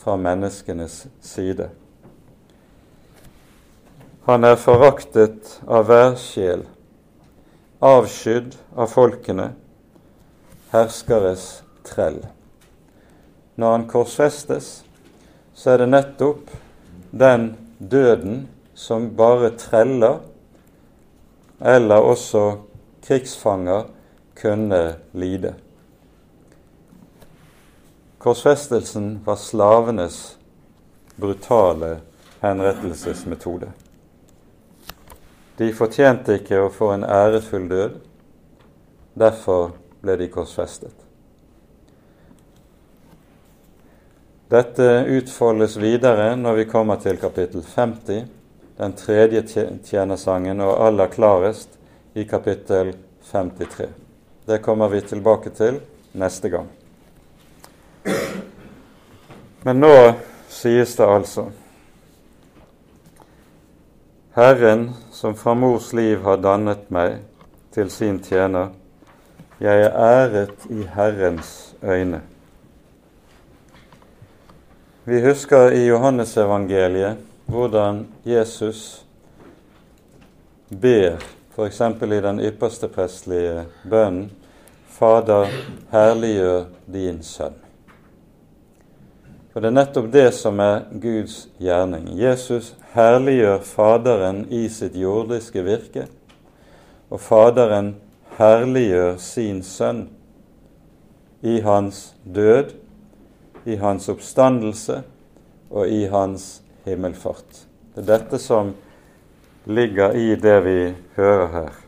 fra 0.00 0.16
menneskenes 0.18 1.04
side. 1.22 1.68
Han 4.26 4.44
er 4.44 4.58
foraktet 4.58 5.52
av 5.70 5.86
hver 5.86 6.16
sjel, 6.18 6.64
avskydd 7.78 8.56
av 8.74 8.90
folkene, 8.90 9.52
herskeres 10.72 11.44
trell. 11.86 12.18
Når 13.54 13.76
han 13.76 13.86
korsfestes, 13.90 14.70
så 15.54 15.70
er 15.72 15.84
det 15.84 15.92
nettopp 15.92 16.50
den 17.14 17.52
døden 17.78 18.48
som 18.74 19.12
bare 19.16 19.52
treller, 19.54 20.18
eller 21.62 22.10
også 22.10 22.42
krigsfanger, 23.06 23.86
kunne 24.36 24.82
lide. 25.16 25.54
Korsfestelsen 28.18 29.20
var 29.24 29.36
slavenes 29.36 30.36
brutale 31.16 31.96
henrettelsesmetode. 32.40 33.68
De 35.56 35.72
fortjente 35.72 36.36
ikke 36.40 36.60
å 36.60 36.72
få 36.72 36.92
en 36.94 37.04
ærefull 37.08 37.68
død. 37.70 37.98
Derfor 39.16 39.70
ble 40.04 40.16
de 40.20 40.28
korsfestet. 40.32 40.92
Dette 44.52 44.86
utfoldes 45.10 45.74
videre 45.80 46.34
når 46.38 46.60
vi 46.60 46.66
kommer 46.70 47.00
til 47.02 47.16
kapittel 47.18 47.64
50, 47.66 48.26
den 48.76 48.92
tredje 49.00 49.42
tjenersangen, 49.88 50.60
og 50.60 50.84
aller 50.86 51.10
klarest 51.10 51.72
i 52.14 52.26
kapittel 52.28 52.92
53. 53.32 53.88
Det 54.46 54.62
kommer 54.62 54.92
vi 54.92 55.00
tilbake 55.02 55.50
til 55.56 55.80
neste 56.14 56.52
gang. 56.52 56.68
Men 59.66 59.80
nå 59.80 59.94
sies 60.48 60.96
det 60.96 61.06
altså 61.06 61.48
Herren 64.36 64.90
som 65.12 65.34
fra 65.34 65.54
mors 65.54 65.92
liv 65.96 66.20
har 66.22 66.36
dannet 66.44 66.90
meg 66.92 67.22
til 67.72 67.88
sin 67.90 68.18
tjener, 68.20 68.68
jeg 69.60 69.80
er 69.86 69.96
æret 69.96 70.66
i 70.68 70.84
Herrens 70.92 71.74
øyne. 71.80 72.20
Vi 75.08 75.22
husker 75.24 75.72
i 75.72 75.86
Johannesevangeliet 75.86 77.16
hvordan 77.48 78.06
Jesus 78.26 79.06
ber, 80.68 81.16
f.eks. 81.56 81.80
i 81.80 82.20
den 82.28 82.40
ypperste 82.40 82.88
prestlige 82.88 83.64
bønnen, 83.90 84.32
Fader, 84.96 85.48
herliggjør 85.92 86.64
din 86.92 87.22
sønn. 87.22 87.65
For 89.56 89.64
det 89.64 89.70
er 89.70 89.74
nettopp 89.78 90.08
det 90.12 90.26
som 90.36 90.58
er 90.60 90.82
Guds 91.00 91.46
gjerning. 91.56 92.10
Jesus 92.20 92.74
herliggjør 92.92 93.62
Faderen 93.64 94.42
i 94.52 94.66
sitt 94.68 94.98
jordiske 95.00 95.62
virke, 95.64 96.02
og 97.08 97.22
Faderen 97.24 97.94
herliggjør 98.36 99.16
sin 99.16 99.62
sønn 99.64 100.02
i 101.40 101.56
hans 101.64 102.02
død, 102.36 102.76
i 103.64 103.80
hans 103.80 104.12
oppstandelse 104.12 104.98
og 105.72 105.88
i 105.88 106.04
hans 106.12 106.60
himmelfart. 106.84 107.64
Det 107.94 108.04
er 108.04 108.12
dette 108.12 108.44
som 108.44 108.74
ligger 109.64 110.20
i 110.20 110.34
det 110.36 110.58
vi 110.68 110.80
hører 111.16 111.52
her. 111.54 111.84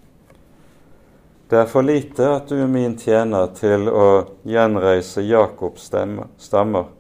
Det 1.52 1.66
er 1.66 1.68
for 1.68 1.84
lite 1.84 2.32
at 2.32 2.48
du 2.48 2.64
min 2.64 2.96
tjener 2.96 3.52
til 3.60 3.92
å 3.92 4.08
gjenreise 4.48 5.20
Jakobs 5.28 5.92
stammer 5.92 6.94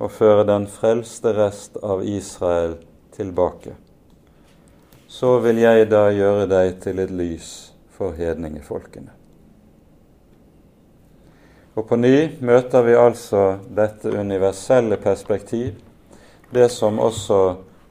og 0.00 0.12
føre 0.16 0.46
den 0.48 0.64
frelste 0.70 1.34
rest 1.36 1.76
av 1.84 2.02
Israel 2.08 2.78
tilbake. 3.12 3.74
Så 5.08 5.36
vil 5.44 5.60
jeg 5.60 5.90
da 5.90 6.06
gjøre 6.14 6.46
deg 6.48 6.78
til 6.80 7.02
et 7.02 7.12
lys 7.12 7.50
for 7.92 8.16
hedningefolkene. 8.16 9.12
Og 11.76 11.86
på 11.86 11.96
ny 12.00 12.40
møter 12.42 12.84
vi 12.86 12.96
altså 12.98 13.60
dette 13.76 14.10
universelle 14.10 14.96
perspektiv, 15.00 15.76
det 16.50 16.70
som 16.72 16.98
også 16.98 17.40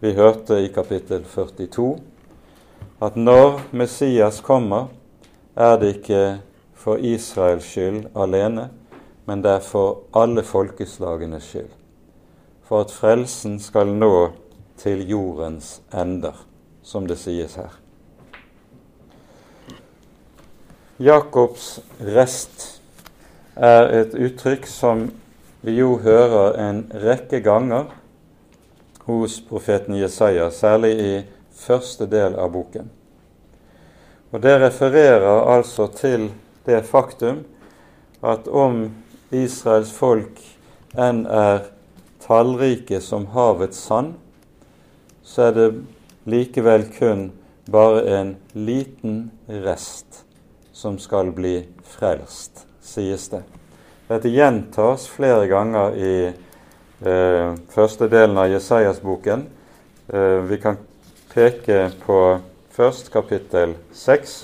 vi 0.01 0.13
hørte 0.17 0.59
i 0.63 0.71
kapittel 0.73 1.23
42, 1.29 1.93
at 3.05 3.15
når 3.15 3.61
Messias 3.71 4.41
kommer, 4.43 4.89
er 5.55 5.77
det 5.79 5.95
ikke 5.99 6.23
for 6.75 6.99
Israels 6.99 7.67
skyld 7.67 8.07
alene, 8.15 8.69
men 9.27 9.43
det 9.43 9.59
er 9.59 9.63
for 9.63 10.07
alle 10.15 10.43
folkeslagenes 10.43 11.51
skyld 11.51 11.75
for 12.69 12.85
at 12.85 12.91
frelsen 12.93 13.57
skal 13.57 13.89
nå 13.97 14.29
til 14.77 15.01
jordens 15.09 15.79
ender, 15.89 16.35
som 16.85 17.07
det 17.09 17.17
sies 17.17 17.55
her. 17.57 17.71
Jakobs 21.01 21.79
rest 22.05 22.67
er 23.57 23.89
et 24.01 24.13
uttrykk 24.13 24.67
som 24.69 25.07
vi 25.65 25.79
jo 25.79 25.95
hører 26.03 26.59
en 26.61 26.83
rekke 26.93 27.39
ganger 27.41 27.89
hos 29.07 29.39
profeten 29.49 29.97
Jesaja, 29.97 30.51
særlig 30.53 30.93
i 31.01 31.13
første 31.57 32.05
del 32.05 32.37
av 32.37 32.53
boken. 32.53 32.91
Og 34.29 34.41
Det 34.41 34.59
refererer 34.61 35.41
altså 35.55 35.87
til 35.87 36.29
det 36.65 36.83
faktum 36.85 37.41
at 38.21 38.47
om 38.47 38.91
Israels 39.31 39.91
folk 39.91 40.37
enn 40.93 41.25
er 41.25 41.78
tallrike 42.29 43.01
som 43.01 43.25
havets 43.33 43.79
sand, 43.89 44.13
så 45.25 45.49
er 45.49 45.55
det 45.55 45.69
likevel 46.29 46.85
kun 46.93 47.31
bare 47.69 48.03
en 48.19 48.35
liten 48.53 49.31
rest 49.47 50.23
som 50.73 50.99
skal 51.01 51.31
bli 51.33 51.63
frelst, 51.83 52.67
sies 52.85 53.27
det. 53.33 53.41
Dette 54.09 54.29
gjentas 54.33 55.07
flere 55.09 55.49
ganger 55.49 55.97
i 55.97 56.13
eh, 56.29 57.49
første 57.73 58.07
delen 58.09 58.37
av 58.41 58.49
Jesajas-boken. 58.49 59.43
Eh, 60.13 60.39
vi 60.49 60.57
kan 60.61 60.79
peke 61.33 61.91
på 62.05 62.21
først 62.73 63.11
kapittel 63.13 63.75
seks. 63.93 64.43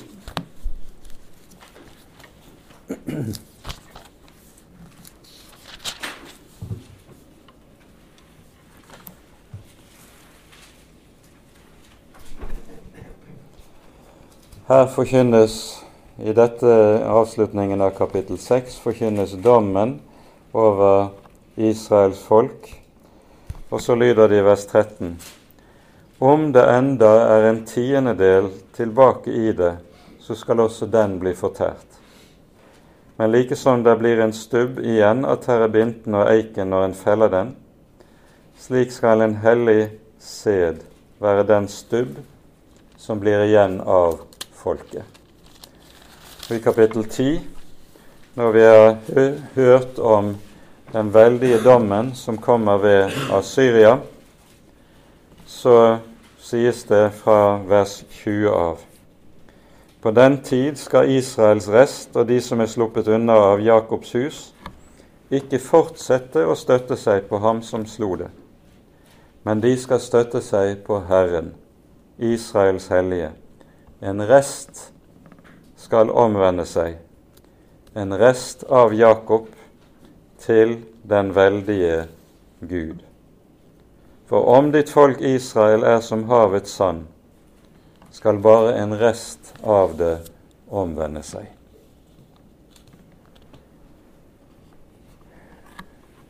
Her 14.65 14.87
forkynnes 14.89 15.83
i 16.17 16.33
dette 16.33 16.69
avslutningen 17.05 17.81
av 17.85 17.91
kapittel 17.93 18.39
6 18.41 18.79
forkynnes 18.81 19.35
dommen 19.45 19.99
over 20.57 21.11
Israels 21.53 22.23
folk. 22.25 22.71
Og 23.69 23.83
så 23.85 23.93
lyder 23.93 24.33
det 24.33 24.39
i 24.41 24.47
vers 24.47 24.65
13.: 24.65 25.13
Om 26.17 26.49
det 26.57 26.65
enda 26.65 27.13
er 27.35 27.47
en 27.51 27.61
tiendedel 27.65 28.49
tilbake 28.73 29.29
i 29.29 29.53
det, 29.53 29.75
så 30.19 30.33
skal 30.33 30.65
også 30.65 30.89
den 30.89 31.19
bli 31.19 31.37
fortært. 31.37 32.01
Men 33.17 33.31
like 33.31 33.55
som 33.55 33.83
det 33.83 33.99
blir 34.01 34.19
en 34.19 34.33
stubb 34.33 34.79
igjen 34.79 35.25
av 35.25 35.43
terebinten 35.45 36.15
og 36.15 36.31
eiken 36.33 36.73
når 36.73 36.89
en 36.89 37.01
feller 37.05 37.29
den, 37.29 37.55
slik 38.57 38.91
skal 38.91 39.21
en 39.21 39.35
hellig 39.45 39.91
sæd 40.17 40.81
være 41.21 41.51
den 41.53 41.67
stubb 41.67 42.17
som 42.97 43.19
blir 43.21 43.45
igjen 43.45 43.77
av 43.81 44.25
folket. 44.65 45.05
I 46.49 46.59
kapittel 46.59 47.03
10, 47.03 47.41
når 48.33 48.51
vi 48.51 48.61
har 48.61 48.97
hørt 49.55 49.99
om 49.99 50.37
den 50.93 51.13
veldige 51.13 51.59
dommen 51.61 52.15
som 52.15 52.37
kommer 52.37 52.77
ved 52.77 53.11
Assyria, 53.33 53.99
så 55.45 55.97
sies 56.41 56.83
det 56.89 57.11
fra 57.13 57.59
vers 57.69 58.03
20 58.09 58.49
av. 58.49 58.81
På 60.01 60.11
den 60.11 60.41
tid 60.41 60.81
skal 60.81 61.13
Israels 61.13 61.69
rest 61.69 62.17
og 62.17 62.25
de 62.27 62.41
som 62.41 62.61
er 62.61 62.69
sluppet 62.69 63.07
unna 63.07 63.37
av 63.51 63.61
Jakobs 63.61 64.17
hus, 64.17 64.41
ikke 65.29 65.61
fortsette 65.61 66.41
å 66.41 66.57
støtte 66.57 66.97
seg 66.97 67.29
på 67.29 67.37
ham 67.41 67.61
som 67.61 67.85
slo 67.85 68.15
det, 68.17 68.33
men 69.45 69.61
de 69.61 69.77
skal 69.77 70.01
støtte 70.01 70.41
seg 70.41 70.79
på 70.85 71.03
Herren, 71.05 71.53
Israels 72.17 72.89
hellige. 72.89 73.33
En 74.01 74.27
rest 74.27 74.91
skal 75.79 76.09
omvende 76.11 76.65
seg, 76.67 76.97
en 77.95 78.11
rest 78.19 78.65
av 78.67 78.93
Jakob 78.93 79.47
til 80.43 80.81
den 81.07 81.31
veldige 81.35 82.07
Gud. 82.59 83.03
For 84.27 84.43
om 84.57 84.71
ditt 84.73 84.91
folk 84.91 85.21
Israel 85.21 85.85
er 85.87 86.01
som 86.03 86.25
havets 86.27 86.75
sand, 86.75 87.05
skal 88.11 88.41
bare 88.43 88.75
en 88.81 88.97
rest 88.99 89.53
av 89.63 89.95
det 89.99 90.15
omvende 90.67 91.23
seg. 91.23 91.47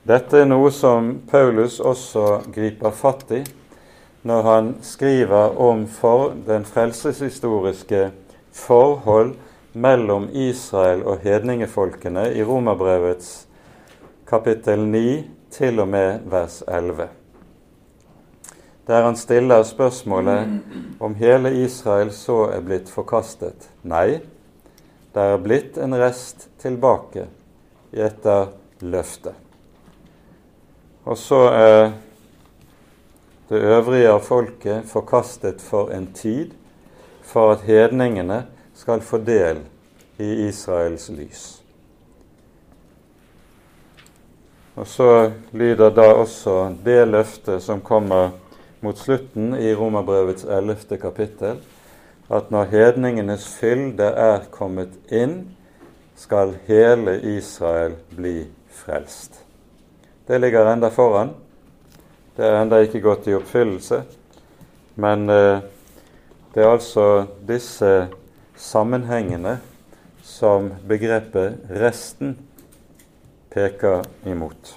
Dette 0.06 0.44
er 0.44 0.46
noe 0.46 0.70
som 0.70 1.16
Paulus 1.26 1.80
også 1.82 2.44
griper 2.54 2.94
fatt 2.94 3.32
i 3.34 3.42
når 4.26 4.48
han 4.50 4.72
skriver 4.82 5.58
om 5.62 5.84
for 5.88 6.34
den 6.48 6.66
frelseshistoriske 6.66 8.08
forhold 8.52 9.36
mellom 9.74 10.30
Israel 10.34 11.04
og 11.06 11.22
hedningefolkene 11.26 12.32
i 12.34 12.44
Romerbrevets 12.44 13.36
kapittel 14.28 14.88
9 14.88 15.06
til 15.54 15.80
og 15.84 15.94
med 15.94 16.26
vers 16.32 16.64
11 16.68 17.10
der 18.88 19.02
han 19.02 19.16
stiller 19.18 19.64
spørsmålet 19.64 20.60
om 21.00 21.16
hele 21.16 21.54
Israel 21.64 22.12
så 22.14 22.52
er 22.54 22.62
blitt 22.62 22.90
forkastet. 22.90 23.70
Nei, 23.82 24.20
det 25.16 25.24
er 25.24 25.42
blitt 25.42 25.80
en 25.82 25.96
rest 25.98 26.48
tilbake 26.62 27.26
etter 27.94 28.52
løftet. 28.86 29.34
Og 31.06 31.18
så 31.18 31.42
er 31.54 31.82
det 33.50 33.62
øvrige 33.62 34.12
av 34.12 34.20
folket 34.26 34.88
forkastet 34.90 35.62
for 35.62 35.92
en 35.94 36.08
tid, 36.14 36.54
for 37.22 37.52
at 37.52 37.66
hedningene 37.66 38.46
skal 38.74 39.02
få 39.02 39.18
del 39.18 39.62
i 40.18 40.48
Israels 40.48 41.10
lys. 41.10 41.44
Og 44.76 44.88
så 44.88 45.32
lyder 45.52 45.90
da 45.96 46.10
også 46.14 46.76
det 46.86 47.08
løftet 47.08 47.64
som 47.64 47.82
kommer 47.82 48.34
mot 48.84 48.98
slutten 49.00 49.54
i 49.56 49.72
Romerbrevets 49.74 50.44
ellevte 50.44 50.98
kapittel 51.00 51.62
at 52.30 52.52
når 52.52 52.72
hedningenes 52.72 53.46
fylde 53.60 54.08
er 54.18 54.48
kommet 54.52 54.94
inn, 55.14 55.56
skal 56.16 56.56
hele 56.68 57.20
Israel 57.36 57.96
bli 58.16 58.48
frelst. 58.72 59.42
Det 60.28 60.40
ligger 60.42 60.72
enda 60.72 60.90
foran. 60.90 61.36
Det 62.36 62.44
er 62.44 62.58
enda 62.60 62.82
ikke 62.84 63.00
gått 63.00 63.30
i 63.32 63.36
oppfyllelse. 63.38 64.02
Men 65.00 65.30
eh, 65.30 65.64
det 66.54 66.64
er 66.64 66.72
altså 66.72 67.26
disse 67.48 68.08
sammenhengene 68.56 69.58
som 70.24 70.72
begrepet 70.88 71.58
'resten' 71.70 72.36
peker 73.52 74.04
imot. 74.26 74.76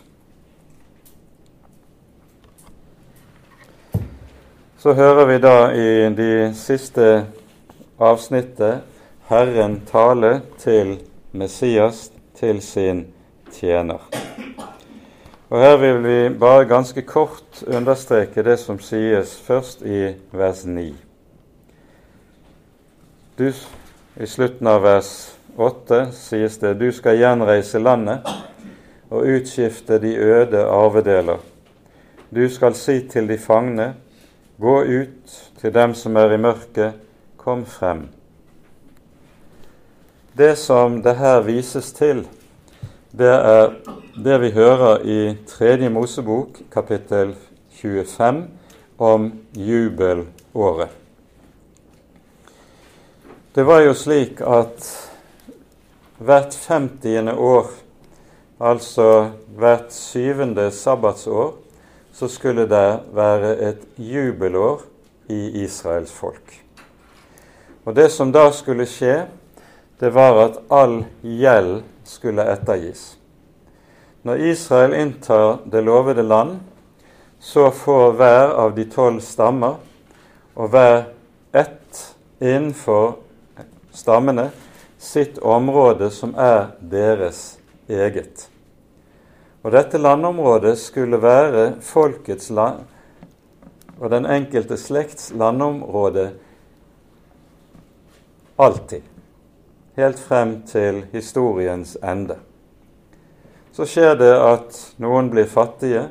Så 4.79 4.95
hører 4.95 5.27
vi 5.27 5.39
da 5.39 5.57
i 5.75 6.15
de 6.15 6.55
siste 6.55 7.27
avsnittet 7.99 8.87
Herren 9.29 9.81
tale 9.91 10.41
til 10.59 11.01
Messias, 11.33 12.13
til 12.39 12.63
sin 12.63 13.07
tjener. 13.53 14.18
Og 15.49 15.61
Her 15.61 15.77
vil 15.77 16.03
vi 16.05 16.39
bare 16.39 16.65
ganske 16.69 17.03
kort 17.03 17.63
understreke 17.67 18.43
det 18.45 18.59
som 18.61 18.81
sies 18.81 19.33
først 19.41 19.83
i 19.83 20.13
vers 20.33 20.65
9. 20.67 20.91
Du, 23.39 23.53
I 24.17 24.27
slutten 24.27 24.67
av 24.67 24.83
vers 24.85 25.13
8 25.57 26.03
sies 26.13 26.59
det 26.61 26.75
du 26.81 26.91
skal 26.93 27.17
gjenreise 27.17 27.81
landet 27.81 28.29
og 29.09 29.25
utskifte 29.25 29.97
de 30.03 30.17
øde 30.17 30.67
arvedeler. 30.69 31.41
Du 32.29 32.45
skal 32.53 32.77
si 32.77 33.01
til 33.09 33.29
de 33.29 33.39
fangne, 33.39 33.95
Gå 34.59 34.81
ut 34.83 35.35
til 35.61 35.71
dem 35.75 35.93
som 35.95 36.17
er 36.19 36.33
i 36.35 36.39
mørket, 36.43 36.97
kom 37.39 37.61
frem. 37.67 38.09
Det 40.35 40.57
som 40.59 40.97
det 41.03 41.15
her 41.17 41.45
vises 41.47 41.93
til, 41.95 42.25
det 43.13 43.29
er 43.33 43.71
det 44.25 44.37
vi 44.43 44.51
hører 44.53 45.01
i 45.01 45.21
Tredje 45.49 45.89
Mosebok, 45.89 46.59
kapittel 46.71 47.33
25, 47.81 48.43
om 48.99 49.31
jubelåret. 49.57 50.93
Det 53.55 53.65
var 53.65 53.81
jo 53.81 53.95
slik 53.97 54.43
at 54.45 54.91
hvert 56.21 56.55
femtiende 56.55 57.33
år, 57.33 57.73
altså 58.61 59.31
hvert 59.57 59.89
syvende 59.95 60.69
sabbatsår, 60.71 61.55
så 62.13 62.29
skulle 62.29 62.69
det 62.69 63.01
være 63.15 63.57
et 63.71 63.85
jubelår 63.97 64.83
i 65.33 65.65
Israels 65.65 66.13
folk. 66.13 66.59
Og 67.85 67.97
Det 67.97 68.11
som 68.13 68.33
da 68.33 68.51
skulle 68.53 68.87
skje, 68.87 69.23
det 70.01 70.13
var 70.15 70.45
at 70.45 70.59
all 70.71 71.05
gjeld 71.23 71.81
skulle 72.09 72.47
ettergis. 72.53 73.19
Når 74.25 74.43
Israel 74.51 74.95
inntar 74.97 75.59
det 75.69 75.85
lovede 75.85 76.25
land, 76.25 76.59
så 77.39 77.71
får 77.71 78.13
hver 78.19 78.55
av 78.65 78.75
de 78.75 78.85
tolv 78.91 79.21
stammer 79.23 79.77
og 80.59 80.73
hver 80.73 81.13
ett 81.55 82.03
innenfor 82.41 83.19
stammene 83.95 84.49
sitt 84.99 85.39
område 85.39 86.11
som 86.11 86.35
er 86.35 86.73
deres 86.81 87.59
eget. 87.89 88.49
Og 89.63 89.73
dette 89.75 90.01
landområdet 90.01 90.75
skulle 90.81 91.21
være 91.23 91.71
folkets 91.85 92.51
land 92.51 92.87
og 93.99 94.11
den 94.11 94.27
enkelte 94.31 94.79
slekts 94.79 95.33
landområde 95.35 96.31
alltid, 98.59 99.03
helt 99.99 100.19
frem 100.19 100.63
til 100.63 101.03
historiens 101.13 101.97
ende. 102.03 102.37
Så 103.75 103.87
skjer 103.87 104.15
det 104.19 104.35
at 104.35 104.77
noen 105.03 105.27
blir 105.33 105.49
fattige 105.51 106.05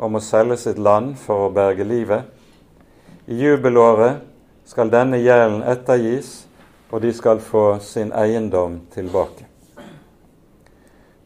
og 0.00 0.14
må 0.14 0.22
selge 0.24 0.56
sitt 0.60 0.78
land 0.80 1.14
for 1.20 1.46
å 1.46 1.52
berge 1.52 1.84
livet. 1.84 2.24
I 3.28 3.36
jubelåret 3.36 4.22
skal 4.68 4.92
denne 4.92 5.20
gjelden 5.20 5.62
ettergis, 5.68 6.46
og 6.88 7.02
de 7.02 7.12
skal 7.12 7.42
få 7.42 7.78
sin 7.82 8.12
eiendom 8.14 8.78
tilbake. 8.94 9.44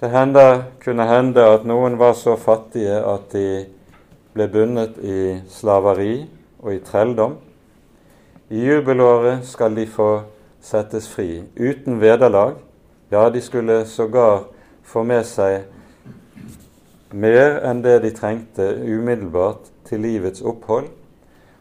Det 0.01 0.09
hender, 0.11 0.65
kunne 0.81 1.07
hende 1.07 1.45
at 1.45 1.67
noen 1.69 1.99
var 2.01 2.15
så 2.17 2.35
fattige 2.41 2.97
at 3.05 3.31
de 3.35 3.47
ble 4.35 4.49
bundet 4.51 4.99
i 5.05 5.37
slaveri 5.53 6.25
og 6.63 6.75
i 6.75 6.83
trelldom. 6.83 7.37
I 8.51 8.67
jubelåret 8.67 9.45
skal 9.47 9.77
de 9.77 9.87
få 9.87 10.11
settes 10.61 11.09
fri 11.09 11.45
uten 11.57 12.01
vederlag. 12.01 12.55
Ja, 13.09 13.31
de 13.31 13.41
skulle 13.41 13.85
sågar 13.85 14.45
få 14.85 15.03
med 15.05 15.27
seg 15.27 15.65
mer 17.11 17.59
enn 17.67 17.83
det 17.83 17.99
de 18.05 18.13
trengte 18.15 18.69
umiddelbart 18.87 19.71
til 19.89 20.05
livets 20.05 20.43
opphold. 20.47 20.89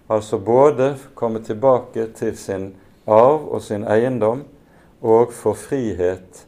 Altså 0.09 0.37
både 0.37 0.95
komme 1.15 1.41
tilbake 1.45 2.07
til 2.17 2.37
sin 2.37 2.71
arv 3.07 3.49
og 3.49 3.61
sin 3.61 3.85
eiendom 3.87 4.43
og 5.01 5.33
få 5.33 5.53
frihet 5.53 6.45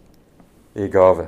i 0.75 0.87
gave. 0.87 1.27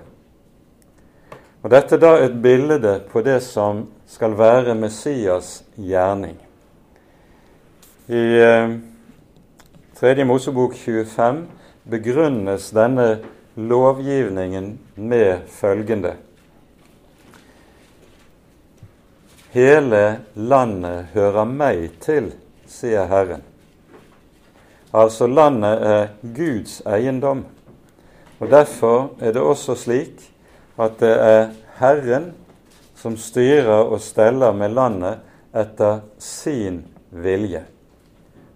Og 1.64 1.72
Dette 1.72 1.96
er 1.96 2.02
da 2.02 2.16
et 2.20 2.42
bilde 2.44 2.98
på 3.12 3.22
det 3.24 3.40
som 3.46 3.86
skal 4.08 4.36
være 4.38 4.76
Messias 4.76 5.62
gjerning. 5.78 6.36
I 8.12 8.24
eh, 8.44 8.74
3. 10.04 10.26
Mosebok 10.26 10.74
25 10.76 11.46
begrunnes 11.84 12.66
denne 12.76 13.20
lovgivningen 13.56 14.80
med 14.96 15.46
følgende 15.48 16.12
Hele 19.54 20.02
landet 20.36 21.14
hører 21.14 21.48
meg 21.48 21.86
til, 22.04 22.34
sier 22.68 23.08
Herren. 23.08 23.48
Altså 24.92 25.32
landet 25.32 25.88
er 25.96 26.12
Guds 26.36 26.82
eiendom. 26.84 27.46
Og 28.44 28.52
Derfor 28.52 29.14
er 29.24 29.32
det 29.32 29.42
også 29.42 29.80
slik 29.86 30.20
at 30.76 31.00
det 31.00 31.14
er 31.16 31.54
Herren 31.80 32.34
som 33.00 33.16
styrer 33.16 33.86
og 33.86 34.02
steller 34.04 34.52
med 34.52 34.76
landet 34.76 35.24
etter 35.56 36.02
sin 36.20 36.84
vilje. 37.08 37.70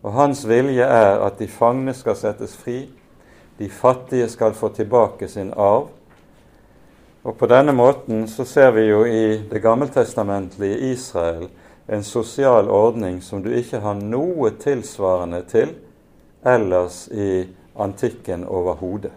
Og 0.07 0.13
hans 0.15 0.45
vilje 0.47 0.85
er 0.87 1.19
at 1.25 1.35
de 1.41 1.49
fangne 1.51 1.91
skal 1.95 2.15
settes 2.15 2.53
fri, 2.55 2.85
de 3.59 3.67
fattige 3.67 4.29
skal 4.31 4.53
få 4.55 4.69
tilbake 4.71 5.27
sin 5.27 5.49
arv. 5.51 5.89
Og 7.27 7.35
på 7.35 7.49
denne 7.51 7.73
måten 7.75 8.23
så 8.31 8.45
ser 8.47 8.71
vi 8.71 8.85
jo 8.87 9.01
i 9.03 9.41
det 9.51 9.59
gammeltestamentlige 9.59 10.93
Israel 10.93 11.49
en 11.91 12.03
sosial 12.07 12.69
ordning 12.71 13.19
som 13.23 13.43
du 13.43 13.51
ikke 13.51 13.81
har 13.83 13.99
noe 13.99 14.53
tilsvarende 14.61 15.41
til 15.51 15.75
ellers 16.47 17.07
i 17.11 17.43
antikken 17.75 18.45
overhodet. 18.47 19.11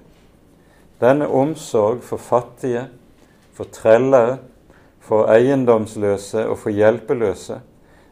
Denne 0.98 1.30
omsorg 1.30 2.02
for 2.02 2.18
fattige, 2.18 2.88
for 3.54 3.70
trellere, 3.70 4.40
for 5.00 5.30
eiendomsløse 5.30 6.48
og 6.48 6.58
for 6.58 6.74
hjelpeløse, 6.74 7.60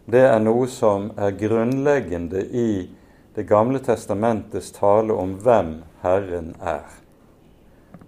det 0.09 0.23
er 0.25 0.39
noe 0.41 0.65
som 0.73 1.11
er 1.21 1.37
grunnleggende 1.37 2.41
i 2.41 2.89
Det 3.35 3.45
gamle 3.47 3.79
testamentets 3.79 4.73
tale 4.75 5.15
om 5.15 5.37
hvem 5.39 5.69
Herren 6.03 6.57
er. 6.59 6.89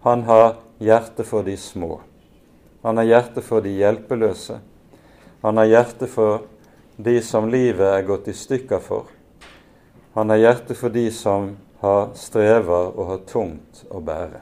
Han 0.03 0.25
har 0.27 0.57
hjerte 0.83 1.23
for 1.23 1.47
de 1.47 1.55
små. 1.57 2.01
Han 2.83 2.99
har 2.99 3.07
hjerte 3.07 3.45
for 3.47 3.63
de 3.63 3.77
hjelpeløse. 3.77 4.59
Han 5.45 5.61
har 5.61 5.71
hjerte 5.71 6.09
for 6.11 6.49
de 6.97 7.21
som 7.23 7.47
livet 7.47 7.87
er 7.87 8.09
gått 8.09 8.27
i 8.27 8.35
stykker 8.35 8.83
for. 8.83 9.07
Han 10.19 10.35
har 10.35 10.43
hjerte 10.43 10.75
for 10.75 10.91
de 10.91 11.07
som 11.15 11.53
har 11.85 12.11
strever 12.19 12.91
og 12.91 13.07
har 13.13 13.27
tungt 13.31 13.85
å 13.87 14.03
bære. 14.03 14.41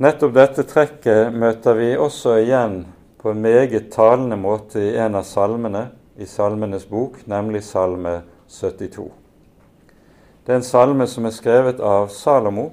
Nettopp 0.00 0.32
dette 0.32 0.64
trekket 0.64 1.34
møter 1.34 1.76
vi 1.76 1.92
også 1.98 2.38
igjen 2.40 2.86
på 3.18 3.30
en 3.30 3.40
meget 3.42 3.90
talende 3.92 4.36
måte 4.36 4.80
i 4.80 4.96
en 4.96 5.18
av 5.18 5.26
salmene 5.26 5.88
i 6.18 6.26
Salmenes 6.26 6.86
bok, 6.88 7.20
nemlig 7.26 7.64
Salme 7.64 8.20
72. 8.48 9.08
Det 10.46 10.52
er 10.52 10.60
en 10.62 10.66
salme 10.66 11.06
som 11.06 11.26
er 11.28 11.34
skrevet 11.34 11.80
av 11.84 12.08
Salomo, 12.14 12.70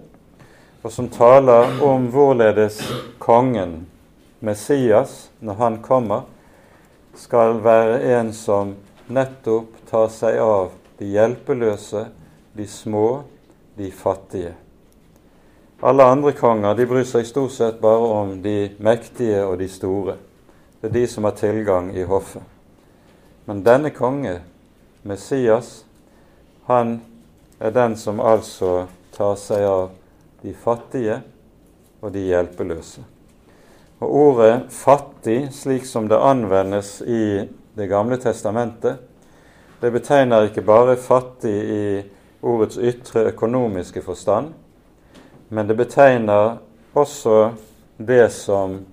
og 0.85 0.91
som 0.93 1.09
taler 1.09 1.81
om 1.83 2.07
hvorledes 2.13 2.77
kongen, 3.19 3.87
Messias, 4.39 5.29
når 5.41 5.57
han 5.59 5.79
kommer, 5.81 6.27
skal 7.17 7.57
være 7.63 8.01
en 8.17 8.29
som 8.33 8.75
nettopp 9.07 9.73
tar 9.89 10.11
seg 10.13 10.37
av 10.41 10.69
de 10.99 11.09
hjelpeløse, 11.15 12.05
de 12.55 12.67
små, 12.69 13.23
de 13.75 13.89
fattige. 13.91 14.53
Alle 15.83 16.05
andre 16.07 16.31
konger 16.37 16.77
de 16.77 16.85
bryr 16.87 17.05
seg 17.07 17.27
stort 17.27 17.53
sett 17.57 17.81
bare 17.81 18.13
om 18.21 18.37
de 18.41 18.71
mektige 18.79 19.43
og 19.45 19.57
de 19.59 19.67
store. 19.69 20.15
Det 20.85 20.89
er 20.89 21.01
de 21.01 21.07
som 21.07 21.23
har 21.23 21.31
tilgang 21.31 21.95
i 21.97 22.03
hoffet. 22.03 22.43
Men 23.45 23.63
denne 23.65 23.89
konge, 23.89 24.35
Messias, 25.01 25.85
han 26.65 26.99
er 27.59 27.71
den 27.73 27.95
som 27.97 28.19
altså 28.21 28.83
tar 29.15 29.31
seg 29.41 29.63
av 29.65 29.87
de 30.43 30.51
fattige 30.53 31.15
og 32.05 32.11
de 32.13 32.21
hjelpeløse. 32.27 33.01
Og 33.97 34.13
Ordet 34.15 34.69
'fattig', 34.69 35.49
slik 35.51 35.85
som 35.89 36.07
det 36.07 36.19
anvendes 36.21 37.01
i 37.01 37.49
Det 37.75 37.87
gamle 37.89 38.17
testamentet, 38.17 38.97
det 39.81 39.91
betegner 39.91 40.45
ikke 40.45 40.61
bare 40.61 40.97
fattig 40.97 41.55
i 41.63 42.03
ordets 42.41 42.77
ytre 42.77 43.23
økonomiske 43.33 44.01
forstand, 44.01 44.53
men 45.49 45.67
det 45.67 45.77
betegner 45.77 46.57
også 46.93 47.51
det 47.97 48.31
som 48.31 48.85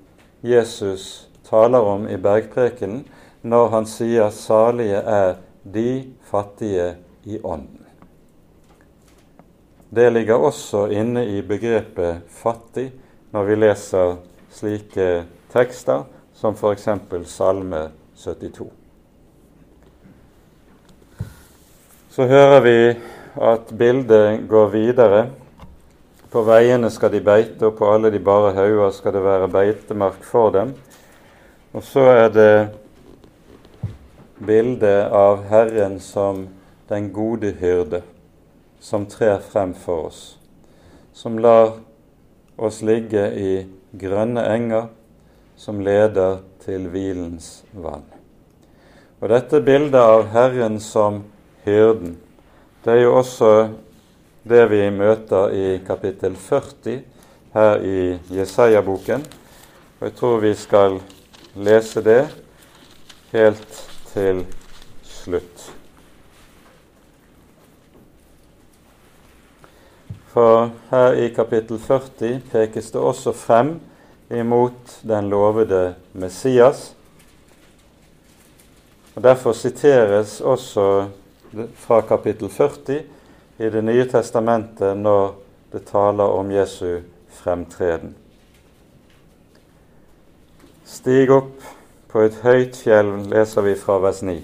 Jesus 0.42 1.28
taler 1.52 1.84
om 1.84 2.08
i 2.08 2.16
bergprekenen 2.16 3.04
når 3.42 3.68
han 3.68 3.86
sier 3.86 4.30
'salige 4.30 5.02
er 5.04 5.36
de 5.64 6.04
fattige 6.24 6.94
i 7.24 7.38
ånden'. 7.38 7.86
Det 9.94 10.12
ligger 10.12 10.34
også 10.34 10.86
inne 10.88 11.26
i 11.26 11.42
begrepet 11.42 12.22
'fattig' 12.28 12.92
når 13.32 13.44
vi 13.44 13.54
leser 13.54 14.16
slike 14.50 15.24
tekster 15.52 16.04
som 16.34 16.54
f.eks. 16.54 16.88
Salme 17.26 17.90
72. 18.16 18.70
Så 22.10 22.26
hører 22.26 22.60
vi 22.60 23.00
at 23.40 23.72
bildet 23.78 24.48
går 24.48 24.66
videre 24.66 25.26
på 26.32 26.42
veiene 26.44 26.90
skal 26.90 27.12
de 27.12 27.20
beite, 27.24 27.66
og 27.66 27.76
på 27.76 27.88
alle 27.92 28.10
de 28.12 28.20
bare 28.20 28.54
hauger 28.56 28.90
skal 28.96 29.12
det 29.12 29.24
være 29.24 29.48
beitemark 29.52 30.24
for 30.24 30.52
dem. 30.54 30.74
Og 31.72 31.84
så 31.84 32.02
er 32.12 32.26
det 32.28 32.54
bildet 34.44 35.08
av 35.08 35.44
Herren 35.48 36.00
som 36.04 36.46
den 36.90 37.08
gode 37.16 37.54
hyrde, 37.60 38.02
som 38.80 39.06
trer 39.08 39.38
frem 39.40 39.72
for 39.72 40.10
oss, 40.10 40.20
som 41.16 41.38
lar 41.40 41.78
oss 42.60 42.82
ligge 42.84 43.22
i 43.32 43.52
grønne 43.96 44.44
enger, 44.52 44.90
som 45.56 45.80
leder 45.80 46.42
til 46.64 46.90
hvilens 46.92 47.62
vann. 47.72 48.04
Og 49.22 49.30
dette 49.32 49.62
bildet 49.64 49.96
av 49.96 50.26
Herren 50.34 50.76
som 50.82 51.22
hyrden, 51.64 52.18
det 52.84 52.98
er 52.98 53.04
jo 53.04 53.16
også 53.20 53.52
det 54.42 54.66
vi 54.72 54.82
møter 54.90 55.54
i 55.54 55.66
kapittel 55.86 56.36
40 56.36 57.00
her 57.54 57.80
i 57.86 57.98
Jesaja-boken. 58.34 59.24
Og 60.00 60.08
jeg 60.08 60.16
tror 60.18 60.40
vi 60.42 60.54
skal 60.58 60.98
lese 61.54 62.02
det 62.04 62.28
helt 63.32 63.78
til 64.12 64.44
slutt. 65.04 65.68
For 70.32 70.70
her 70.90 71.12
i 71.12 71.28
kapittel 71.28 71.78
40 71.78 72.40
pekes 72.52 72.90
det 72.90 73.00
også 73.00 73.34
frem 73.36 73.74
imot 74.32 75.00
den 75.04 75.28
lovede 75.28 75.94
Messias. 76.12 76.94
Og 79.14 79.22
Derfor 79.22 79.52
siteres 79.52 80.40
også 80.40 81.08
fra 81.76 82.00
kapittel 82.00 82.48
40 82.48 83.02
i 83.58 83.68
Det 83.70 83.84
nye 83.84 84.08
testamentet 84.08 84.96
når 84.96 85.34
det 85.72 85.84
taler 85.84 86.24
om 86.24 86.50
Jesu 86.50 87.00
fremtreden. 87.28 88.16
Stig 90.92 91.30
opp 91.32 91.62
på 92.12 92.20
et 92.20 92.34
høyt 92.44 92.76
fjell, 92.76 93.14
leser 93.32 93.64
vi 93.64 93.72
fra 93.80 93.94
vers 94.02 94.18
9. 94.28 94.34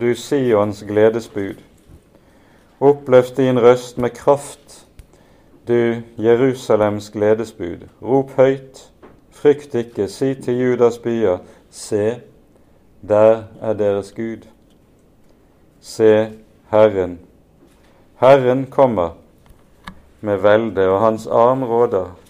Du 0.00 0.14
Sions 0.16 0.78
gledesbud. 0.88 1.58
Oppløft 2.80 3.36
din 3.36 3.60
røst 3.60 3.98
med 4.00 4.14
kraft, 4.16 4.78
du 5.68 6.00
Jerusalems 6.16 7.10
gledesbud. 7.12 7.84
Rop 8.00 8.32
høyt, 8.38 8.80
frykt 9.36 9.76
ikke, 9.76 10.08
si 10.08 10.32
til 10.40 10.56
Judas 10.56 10.96
byer, 11.04 11.44
se, 11.68 12.16
der 13.04 13.44
er 13.60 13.76
deres 13.76 14.14
Gud. 14.16 14.48
Se, 15.80 16.32
Herren 16.72 17.18
Herren 18.24 18.66
kommer 18.70 19.18
med 20.20 20.40
velde, 20.40 20.88
og 20.88 21.00
hans 21.00 21.26
arm 21.26 21.62
råder. 21.62 22.21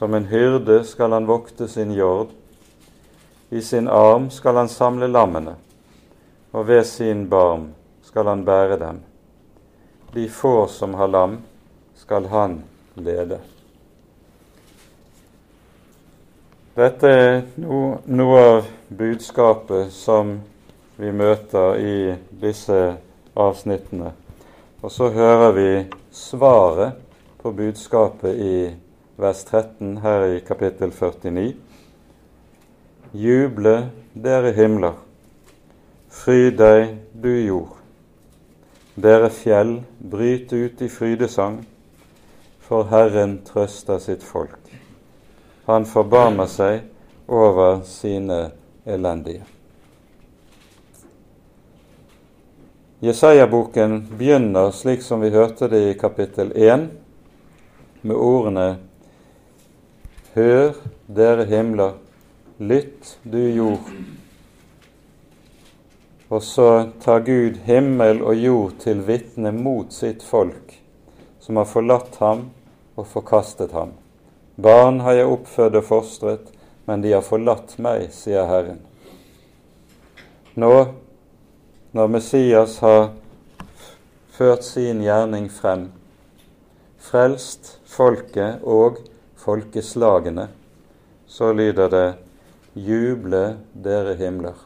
Som 0.00 0.14
en 0.14 0.24
hyrde 0.24 0.84
skal 0.84 1.12
han 1.12 1.26
vokte 1.26 1.68
sin 1.68 1.90
jord. 1.92 2.28
I 3.50 3.60
sin 3.62 3.88
arm 3.88 4.30
skal 4.30 4.56
han 4.56 4.68
samle 4.68 5.10
lammene, 5.12 5.52
og 6.56 6.66
ved 6.68 6.86
sin 6.88 7.26
barm 7.28 7.66
skal 8.02 8.30
han 8.32 8.44
bære 8.44 8.78
dem. 8.80 9.02
De 10.14 10.24
få 10.28 10.66
som 10.72 10.94
har 10.94 11.12
lam, 11.12 11.36
skal 11.94 12.30
han 12.32 12.62
lede. 12.94 13.42
Dette 16.80 17.14
er 17.20 17.40
no, 17.60 18.00
noe 18.08 18.42
av 18.56 18.74
budskapet 18.88 19.92
som 19.92 20.38
vi 20.96 21.12
møter 21.12 21.76
i 21.76 21.96
disse 22.40 22.84
avsnittene. 23.36 24.16
Og 24.80 24.92
så 24.92 25.12
hører 25.12 25.50
vi 25.52 25.72
svaret 26.10 26.96
på 27.42 27.52
budskapet 27.52 28.40
i 28.40 28.54
vers 29.20 29.44
13 29.44 29.96
her 29.96 30.22
i 30.24 30.40
kapittel 30.40 30.92
49. 30.92 31.54
Juble, 33.12 33.90
dere 34.14 34.52
himler, 34.56 34.94
fryd 36.08 36.56
deg, 36.56 36.94
du 37.12 37.28
jord. 37.28 37.76
Dere 38.96 39.28
fjell, 39.28 39.74
bryt 39.98 40.52
ut 40.56 40.80
i 40.80 40.88
frydesang, 40.88 41.60
for 42.64 42.88
Herren 42.88 43.42
trøster 43.44 44.00
sitt 44.00 44.24
folk. 44.24 44.72
Han 45.68 45.84
forbarmer 45.84 46.48
seg 46.48 46.88
over 47.28 47.82
sine 47.84 48.42
elendige. 48.88 49.44
Jesaja-boken 53.04 54.06
begynner, 54.16 54.72
slik 54.72 55.04
som 55.04 55.20
vi 55.20 55.36
hørte 55.36 55.68
det 55.68 55.90
i 55.90 55.96
kapittel 55.98 56.56
1, 56.56 56.88
med 58.00 58.16
ordene 58.16 58.70
Hør, 60.30 60.76
dere 61.10 61.42
himler, 61.50 61.96
lytt, 62.62 63.16
du 63.26 63.40
jord. 63.50 63.88
Og 66.30 66.44
så 66.46 66.66
tar 67.02 67.24
Gud 67.26 67.58
himmel 67.66 68.22
og 68.22 68.38
jord 68.38 68.76
til 68.84 69.00
vitne 69.08 69.50
mot 69.50 69.90
sitt 69.90 70.22
folk, 70.22 70.76
som 71.42 71.58
har 71.58 71.66
forlatt 71.66 72.20
ham 72.22 72.46
og 72.94 73.10
forkastet 73.10 73.74
ham. 73.74 73.96
Barn 74.54 75.02
har 75.02 75.18
jeg 75.18 75.34
oppfødd 75.34 75.80
og 75.82 75.88
fostret, 75.90 76.54
men 76.86 77.02
de 77.02 77.10
har 77.16 77.26
forlatt 77.26 77.74
meg, 77.82 78.06
sier 78.14 78.46
Herren. 78.46 78.78
Nå, 80.54 80.74
når 81.90 82.16
Messias 82.20 82.78
har 82.86 83.16
ført 84.38 84.62
sin 84.62 85.02
gjerning 85.02 85.50
frem, 85.50 85.88
frelst 87.02 87.80
folket 87.90 88.62
og 88.62 89.02
folkeslagene, 89.40 90.48
så 91.26 91.52
lyder 91.52 91.88
det 91.88 92.06
Juble 92.74 93.56
dere 93.74 94.14
himler. 94.14 94.58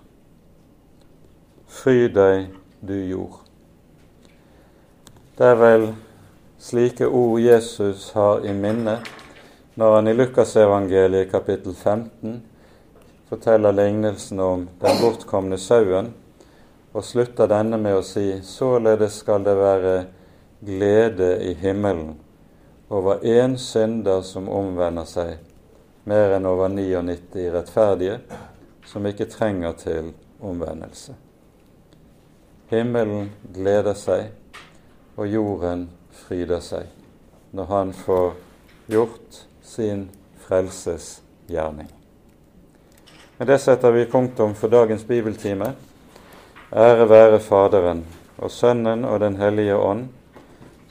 Fry 1.66 2.08
deg, 2.12 2.48
du 2.80 2.94
jord. 2.94 3.38
Det 5.38 5.46
er 5.46 5.60
vel 5.60 5.86
slike 6.62 7.06
ord 7.06 7.38
Jesus 7.42 8.10
har 8.14 8.44
i 8.46 8.52
minne 8.54 8.98
når 9.74 9.94
han 9.96 10.10
i 10.10 10.14
Lukasevangeliet 10.14 11.30
kapittel 11.32 11.74
15 11.74 12.36
forteller 13.30 13.74
lignelsen 13.74 14.40
om 14.40 14.68
den 14.82 15.00
bortkomne 15.02 15.58
sauen, 15.58 16.12
og 16.94 17.02
slutter 17.02 17.50
denne 17.50 17.80
med 17.82 17.98
å 17.98 18.04
si 18.06 18.28
således 18.46 19.18
skal 19.24 19.42
det 19.46 19.56
være 19.58 19.96
glede 20.62 21.32
i 21.42 21.56
himmelen 21.58 22.14
over 22.88 23.24
én 23.24 23.56
synder 23.58 24.22
som 24.22 24.48
omvender 24.48 25.06
seg, 25.08 25.36
mer 26.04 26.36
enn 26.36 26.46
over 26.46 26.68
99 26.68 27.46
rettferdige 27.54 28.18
som 28.84 29.06
ikke 29.06 29.28
trenger 29.32 29.72
til 29.80 30.12
omvendelse. 30.44 31.14
Himmelen 32.70 33.30
gleder 33.54 33.96
seg, 33.96 34.30
og 35.16 35.28
jorden 35.30 35.88
fryder 36.24 36.60
seg 36.64 36.90
når 37.54 37.68
han 37.70 37.92
får 37.94 38.32
gjort 38.90 39.44
sin 39.62 40.08
frelsesgjerning. 40.46 41.88
Med 43.38 43.46
det 43.46 43.60
setter 43.62 43.94
vi 43.94 44.08
punktum 44.10 44.56
for 44.58 44.70
dagens 44.70 45.04
bibeltime. 45.06 45.72
Ære 46.74 47.06
være 47.08 47.40
Faderen 47.40 48.02
og 48.38 48.50
Sønnen 48.50 49.04
og 49.04 49.20
Den 49.20 49.36
hellige 49.36 49.76
ånd, 49.76 50.08